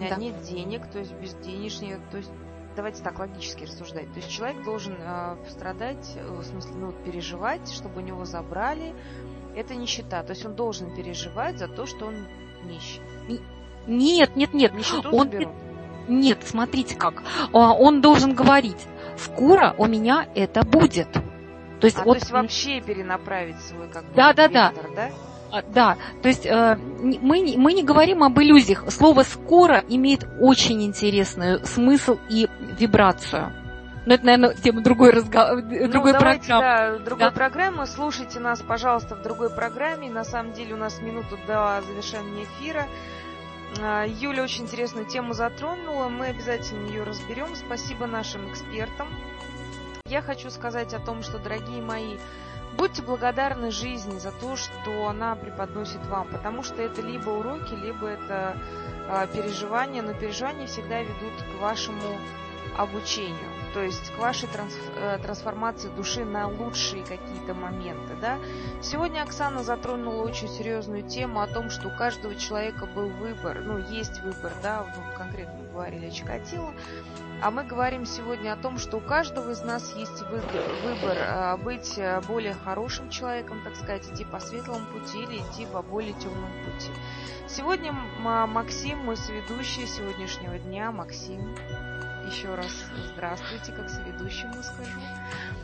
да? 0.00 0.16
Нет 0.16 0.40
денег, 0.42 0.86
то 0.90 0.98
есть 0.98 1.12
безденежные, 1.12 2.00
то 2.10 2.16
есть 2.16 2.30
давайте 2.74 3.02
так 3.02 3.18
логически 3.18 3.64
рассуждать. 3.64 4.10
То 4.12 4.16
есть 4.16 4.30
человек 4.30 4.62
должен 4.64 4.94
э, 4.98 5.36
страдать, 5.48 6.16
э, 6.16 6.26
в 6.26 6.42
смысле, 6.42 6.74
ну, 6.76 6.92
переживать, 6.92 7.70
чтобы 7.70 8.00
у 8.00 8.04
него 8.04 8.24
забрали. 8.24 8.94
Это 9.54 9.74
нищета. 9.74 10.22
То 10.22 10.32
есть 10.32 10.44
он 10.44 10.54
должен 10.54 10.94
переживать 10.94 11.58
за 11.58 11.68
то, 11.68 11.86
что 11.86 12.06
он 12.06 12.26
нищий. 12.64 13.00
Нет, 13.86 14.36
нет, 14.36 14.52
нет. 14.52 14.74
Нищету 14.74 15.10
он... 15.10 15.30
Заберут. 15.30 15.54
Нет, 16.08 16.38
смотрите 16.44 16.94
как. 16.94 17.22
А, 17.52 17.72
он 17.72 18.00
должен 18.00 18.34
говорить, 18.34 18.86
скоро 19.16 19.74
у 19.78 19.86
меня 19.86 20.28
это 20.34 20.64
будет. 20.64 21.08
То 21.86 21.88
есть, 21.88 21.98
а, 21.98 22.04
вот, 22.04 22.12
то 22.14 22.18
есть 22.18 22.30
вообще 22.32 22.80
перенаправить 22.80 23.60
свой 23.60 23.88
как 23.88 24.04
бы 24.04 24.14
да, 24.14 24.32
да, 24.32 24.48
вектор, 24.48 24.90
да? 24.94 25.08
да? 25.52 25.62
Да, 25.72 25.96
то 26.20 26.28
есть 26.28 26.44
э, 26.44 26.76
мы, 26.76 27.54
мы 27.56 27.72
не 27.72 27.84
говорим 27.84 28.24
об 28.24 28.38
иллюзиях. 28.40 28.90
Слово 28.90 29.22
«скоро» 29.22 29.84
имеет 29.88 30.26
очень 30.40 30.82
интересный 30.82 31.64
смысл 31.64 32.18
и 32.28 32.48
вибрацию. 32.76 33.52
Но 34.06 34.14
это, 34.14 34.26
наверное, 34.26 34.54
тема 34.54 34.82
другой, 34.82 35.10
разговор, 35.12 35.62
ну, 35.62 35.88
другой 35.88 36.12
давайте, 36.12 36.46
программы. 36.46 36.98
Да, 36.98 37.04
другой 37.04 37.24
да. 37.26 37.30
программы. 37.30 37.86
Слушайте 37.86 38.40
нас, 38.40 38.60
пожалуйста, 38.60 39.14
в 39.14 39.22
другой 39.22 39.50
программе. 39.50 40.10
На 40.10 40.24
самом 40.24 40.52
деле 40.52 40.74
у 40.74 40.76
нас 40.76 41.00
минуту 41.00 41.38
до 41.46 41.82
завершения 41.86 42.44
эфира. 42.44 42.86
А, 43.80 44.04
Юля 44.04 44.42
очень 44.42 44.64
интересную 44.64 45.06
тему 45.06 45.32
затронула. 45.32 46.08
Мы 46.08 46.26
обязательно 46.26 46.88
ее 46.88 47.04
разберем. 47.04 47.54
Спасибо 47.54 48.06
нашим 48.06 48.50
экспертам. 48.50 49.08
Я 50.08 50.22
хочу 50.22 50.50
сказать 50.50 50.94
о 50.94 51.00
том, 51.00 51.22
что, 51.22 51.38
дорогие 51.38 51.82
мои, 51.82 52.16
будьте 52.76 53.02
благодарны 53.02 53.72
жизни 53.72 54.18
за 54.18 54.30
то, 54.30 54.56
что 54.56 55.08
она 55.08 55.34
преподносит 55.34 56.04
вам, 56.06 56.28
потому 56.28 56.62
что 56.62 56.80
это 56.80 57.02
либо 57.02 57.30
уроки, 57.30 57.74
либо 57.74 58.06
это 58.06 58.56
э, 59.08 59.26
переживания, 59.34 60.02
но 60.02 60.14
переживания 60.14 60.68
всегда 60.68 61.00
ведут 61.00 61.32
к 61.42 61.60
вашему 61.60 62.18
обучению, 62.76 63.50
то 63.74 63.82
есть 63.82 64.12
к 64.12 64.18
вашей 64.18 64.48
трансф 64.48 64.78
э, 64.96 65.18
трансформации 65.22 65.88
души 65.88 66.24
на 66.24 66.46
лучшие 66.46 67.02
какие-то 67.02 67.54
моменты. 67.54 68.14
Да? 68.20 68.38
Сегодня 68.82 69.22
Оксана 69.22 69.64
затронула 69.64 70.22
очень 70.22 70.48
серьезную 70.48 71.02
тему 71.02 71.40
о 71.40 71.46
том, 71.46 71.70
что 71.70 71.88
у 71.88 71.96
каждого 71.96 72.34
человека 72.36 72.86
был 72.86 73.08
выбор, 73.08 73.60
ну, 73.64 73.78
есть 73.78 74.20
выбор, 74.20 74.52
да, 74.62 74.86
ну, 74.94 75.02
конкретно 75.16 75.64
говорили 75.72 76.06
о 76.06 76.10
Чикатило, 76.10 76.72
а 77.42 77.50
мы 77.50 77.64
говорим 77.64 78.06
сегодня 78.06 78.52
о 78.52 78.56
том, 78.56 78.78
что 78.78 78.96
у 78.96 79.00
каждого 79.00 79.50
из 79.50 79.62
нас 79.62 79.94
есть 79.96 80.22
выбор 80.22 81.16
э, 81.16 81.56
быть 81.58 81.94
э, 81.96 82.20
более 82.26 82.54
хорошим 82.54 83.10
человеком, 83.10 83.60
так 83.64 83.76
сказать, 83.76 84.08
идти 84.10 84.24
по 84.24 84.40
светлому 84.40 84.86
пути 84.86 85.18
или 85.22 85.38
идти 85.38 85.66
по 85.72 85.82
более 85.82 86.14
темному 86.14 86.52
пути. 86.64 86.90
Сегодня 87.48 87.92
Максим, 87.92 88.98
мой 88.98 89.16
соведущий 89.16 89.86
сегодняшнего 89.86 90.58
дня, 90.58 90.90
Максим, 90.90 91.54
еще 92.26 92.54
раз 92.54 92.84
здравствуйте, 93.12 93.72
как 93.72 93.88
соведущему 93.88 94.54
скажу. 94.62 95.00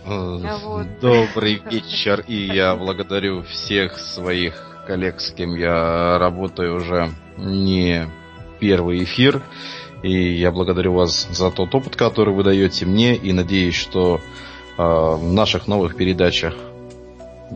Э, 0.05 0.57
вот. 0.63 0.87
Добрый 1.01 1.57
вечер, 1.71 2.23
и 2.27 2.35
я 2.35 2.77
благодарю 2.77 3.43
всех 3.43 3.99
своих 3.99 4.85
коллег, 4.87 5.21
с 5.21 5.33
кем 5.33 5.55
я 5.57 6.19
работаю 6.19 6.77
уже 6.77 7.11
не 7.37 8.07
первый 8.61 9.03
эфир. 9.03 9.43
И 10.03 10.35
я 10.35 10.51
благодарю 10.51 10.95
вас 10.95 11.29
за 11.31 11.51
тот 11.51 11.75
опыт, 11.75 11.97
который 11.97 12.35
вы 12.35 12.43
даете 12.43 12.87
мне, 12.87 13.15
и 13.15 13.33
надеюсь, 13.33 13.77
что 13.77 14.21
э, 14.77 14.83
в 14.83 15.33
наших 15.33 15.69
новых 15.69 15.97
передачах 15.97 16.55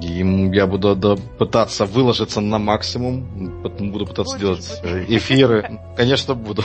я 0.01 0.67
буду 0.67 1.19
пытаться 1.39 1.87
выложиться 1.87 2.41
на 2.41 2.59
максимум, 2.59 3.63
буду 3.63 4.07
пытаться 4.07 4.39
делать 4.39 4.81
эфиры. 5.09 5.81
Конечно, 5.97 6.35
буду. 6.35 6.63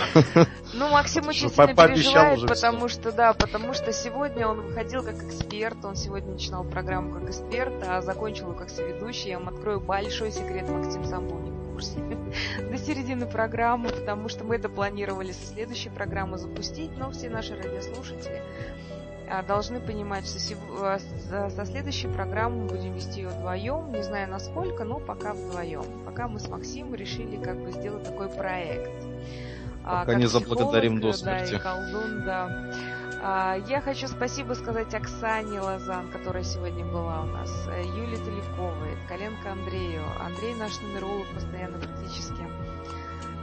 Ну, 0.73 0.89
Максим 0.89 1.27
очень 1.27 1.49
сильно 1.49 1.73
переживает, 1.73 2.41
потому 2.47 2.87
что, 2.87 3.11
да, 3.11 3.33
потому 3.33 3.73
что 3.73 3.93
сегодня 3.93 4.47
он 4.47 4.61
выходил 4.61 5.03
как 5.03 5.23
эксперт, 5.23 5.77
он 5.83 5.95
сегодня 5.95 6.33
начинал 6.33 6.63
программу 6.63 7.13
как 7.13 7.29
эксперт, 7.29 7.73
а 7.87 8.01
закончил 8.01 8.53
как 8.53 8.69
соведущий. 8.69 9.29
Я 9.29 9.39
вам 9.39 9.49
открою 9.49 9.79
большой 9.79 10.31
секрет, 10.31 10.69
Максим 10.69 11.05
сам 11.05 11.27
был 11.27 11.39
не 11.39 11.60
курсе 11.71 11.99
до 12.71 12.77
середины 12.77 13.25
программы, 13.25 13.89
потому 13.89 14.29
что 14.29 14.43
мы 14.43 14.55
это 14.55 14.69
планировали 14.69 15.31
со 15.31 15.45
следующей 15.45 15.89
программы 15.89 16.37
запустить, 16.37 16.91
но 16.97 17.11
все 17.11 17.29
наши 17.29 17.55
радиослушатели 17.55 18.41
а, 19.29 19.43
должны 19.43 19.79
понимать, 19.79 20.25
что 20.25 20.39
а, 20.81 20.99
со 21.49 21.65
следующей 21.65 22.07
программы 22.07 22.63
мы 22.63 22.67
будем 22.67 22.93
вести 22.93 23.21
ее 23.21 23.29
вдвоем, 23.29 23.91
не 23.93 24.03
знаю 24.03 24.29
насколько, 24.29 24.83
но 24.83 24.99
пока 24.99 25.33
вдвоем. 25.33 25.85
Пока 26.05 26.27
мы 26.27 26.39
с 26.39 26.49
Максимом 26.49 26.95
решили 26.95 27.41
как 27.41 27.57
бы 27.57 27.71
сделать 27.71 28.03
такой 28.03 28.27
проект. 28.27 28.91
А, 29.83 30.01
пока 30.01 30.15
не 30.15 30.25
заблагодарим 30.25 30.99
до 30.99 31.13
смерти. 31.13 31.51
Да, 31.51 31.57
и 31.57 31.59
колдун, 31.59 32.25
да. 32.25 32.73
Я 33.21 33.81
хочу 33.85 34.07
спасибо 34.07 34.53
сказать 34.53 34.95
Оксане 34.95 35.61
Лазан, 35.61 36.09
которая 36.09 36.43
сегодня 36.43 36.83
была 36.83 37.21
у 37.21 37.25
нас, 37.27 37.67
э, 37.67 37.83
Юле 37.83 38.17
Теляковой, 38.17 38.97
Коленко 39.07 39.51
Андрею, 39.51 40.01
Андрей 40.19 40.55
наш 40.55 40.81
нумеролог 40.81 41.27
постоянно 41.27 41.77
практически 41.77 42.43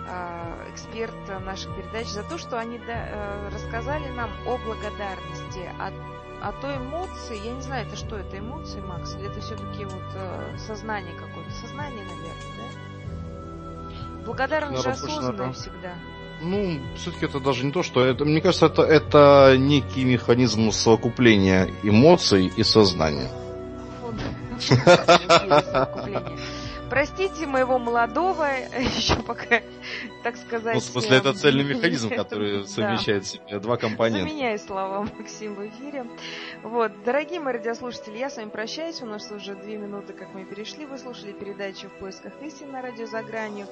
а, 0.09 0.68
эксперт 0.72 1.14
наших 1.45 1.76
передач. 1.76 2.09
За 2.09 2.24
то, 2.24 2.39
что 2.39 2.59
они 2.59 2.81
э, 2.85 3.49
рассказали 3.51 4.09
нам 4.09 4.31
о 4.49 4.59
благодарности, 4.59 5.70
о 5.79 5.93
а 6.41 6.53
то 6.53 6.74
эмоции, 6.74 7.45
я 7.45 7.53
не 7.53 7.61
знаю, 7.62 7.87
это 7.87 7.97
что, 7.97 8.16
это 8.16 8.39
эмоции, 8.39 8.81
Макс, 8.81 9.14
или 9.14 9.31
это 9.31 9.41
все-таки 9.41 9.85
вот 9.85 10.03
э, 10.14 10.57
сознание 10.59 11.14
какое-то, 11.14 11.51
сознание, 11.53 12.05
наверное, 12.05 12.33
да? 12.57 14.24
Благодарность 14.24 14.83
же 14.83 14.91
осознанная 14.91 15.53
всегда. 15.53 15.95
Ну, 16.41 16.80
все-таки 16.97 17.26
это 17.26 17.41
даже 17.41 17.64
не 17.64 17.72
то, 17.72 17.82
что 17.82 18.05
это, 18.05 18.24
мне 18.24 18.41
кажется, 18.41 18.66
это, 18.66 18.82
это 18.82 19.57
некий 19.59 20.05
механизм 20.05 20.70
совокупления 20.70 21.68
эмоций 21.82 22.53
и 22.57 22.62
сознания. 22.62 23.30
Простите 26.91 27.47
моего 27.47 27.78
молодого, 27.78 28.45
еще 28.78 29.16
пока, 29.22 29.61
так 30.22 30.36
сказать... 30.36 30.74
Ну, 30.74 30.80
в 30.80 30.84
смысле, 30.84 31.18
это 31.18 31.34
цельный 31.34 31.64
механизм, 31.74 32.09
который 32.09 32.64
совмещает 32.66 33.24
в 33.24 33.28
себе 33.28 33.59
два 33.59 33.76
компонента. 33.76 34.26
Заменяю 34.26 34.59
слова 34.59 35.07
Максим 35.18 35.55
в 35.55 35.68
эфире. 35.68 36.07
Вот, 36.62 36.93
дорогие 37.05 37.41
мои 37.41 37.55
радиослушатели, 37.55 38.16
я 38.18 38.30
с 38.30 38.36
вами 38.36 38.49
прощаюсь. 38.49 39.03
У 39.03 39.07
нас 39.07 39.30
уже 39.30 39.55
две 39.55 39.76
минуты, 39.76 40.14
как 40.14 40.32
мы 40.34 40.45
перешли. 40.45 40.86
Вы 40.86 40.99
слушали 40.99 41.32
передачу 41.32 41.89
«В 41.89 41.99
поисках 41.99 42.32
истины» 42.43 42.72
на 42.72 42.82
радио 42.82 43.07
«За 43.07 43.22
гранью». 43.22 43.66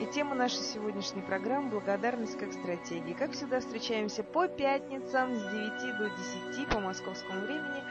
И 0.00 0.06
тема 0.06 0.34
нашей 0.34 0.62
сегодняшней 0.62 1.22
программы 1.22 1.70
«Благодарность 1.70 2.38
как 2.38 2.52
стратегия». 2.52 3.14
Как 3.14 3.32
всегда, 3.32 3.60
встречаемся 3.60 4.22
по 4.22 4.46
пятницам 4.46 5.34
с 5.34 5.42
9 5.42 5.98
до 5.98 6.10
10 6.54 6.68
по 6.68 6.80
московскому 6.80 7.40
времени 7.40 7.82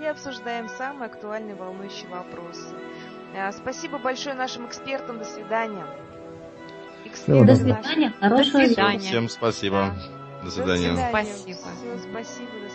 и 0.00 0.04
обсуждаем 0.04 0.68
самые 0.68 1.06
актуальные 1.06 1.54
волнующие 1.54 2.08
вопросы. 2.08 2.74
А, 3.34 3.52
спасибо 3.52 3.98
большое 3.98 4.34
нашим 4.34 4.66
экспертам. 4.66 5.18
До 5.18 5.24
свидания. 5.24 5.86
Эксперты 7.04 7.44
до 7.46 7.56
свидания. 7.56 8.12
Хорошего 8.20 8.60
до 8.60 8.66
свидания. 8.66 8.98
Всем 8.98 9.28
спасибо. 9.28 9.94
Да. 10.40 10.44
До 10.44 10.50
свидания. 10.50 10.88
До 10.88 10.94
свидания. 10.94 11.34
Спасибо. 11.34 11.58
Все, 11.58 11.98
спасибо. 11.98 12.12
До 12.12 12.24
свидания. 12.24 12.69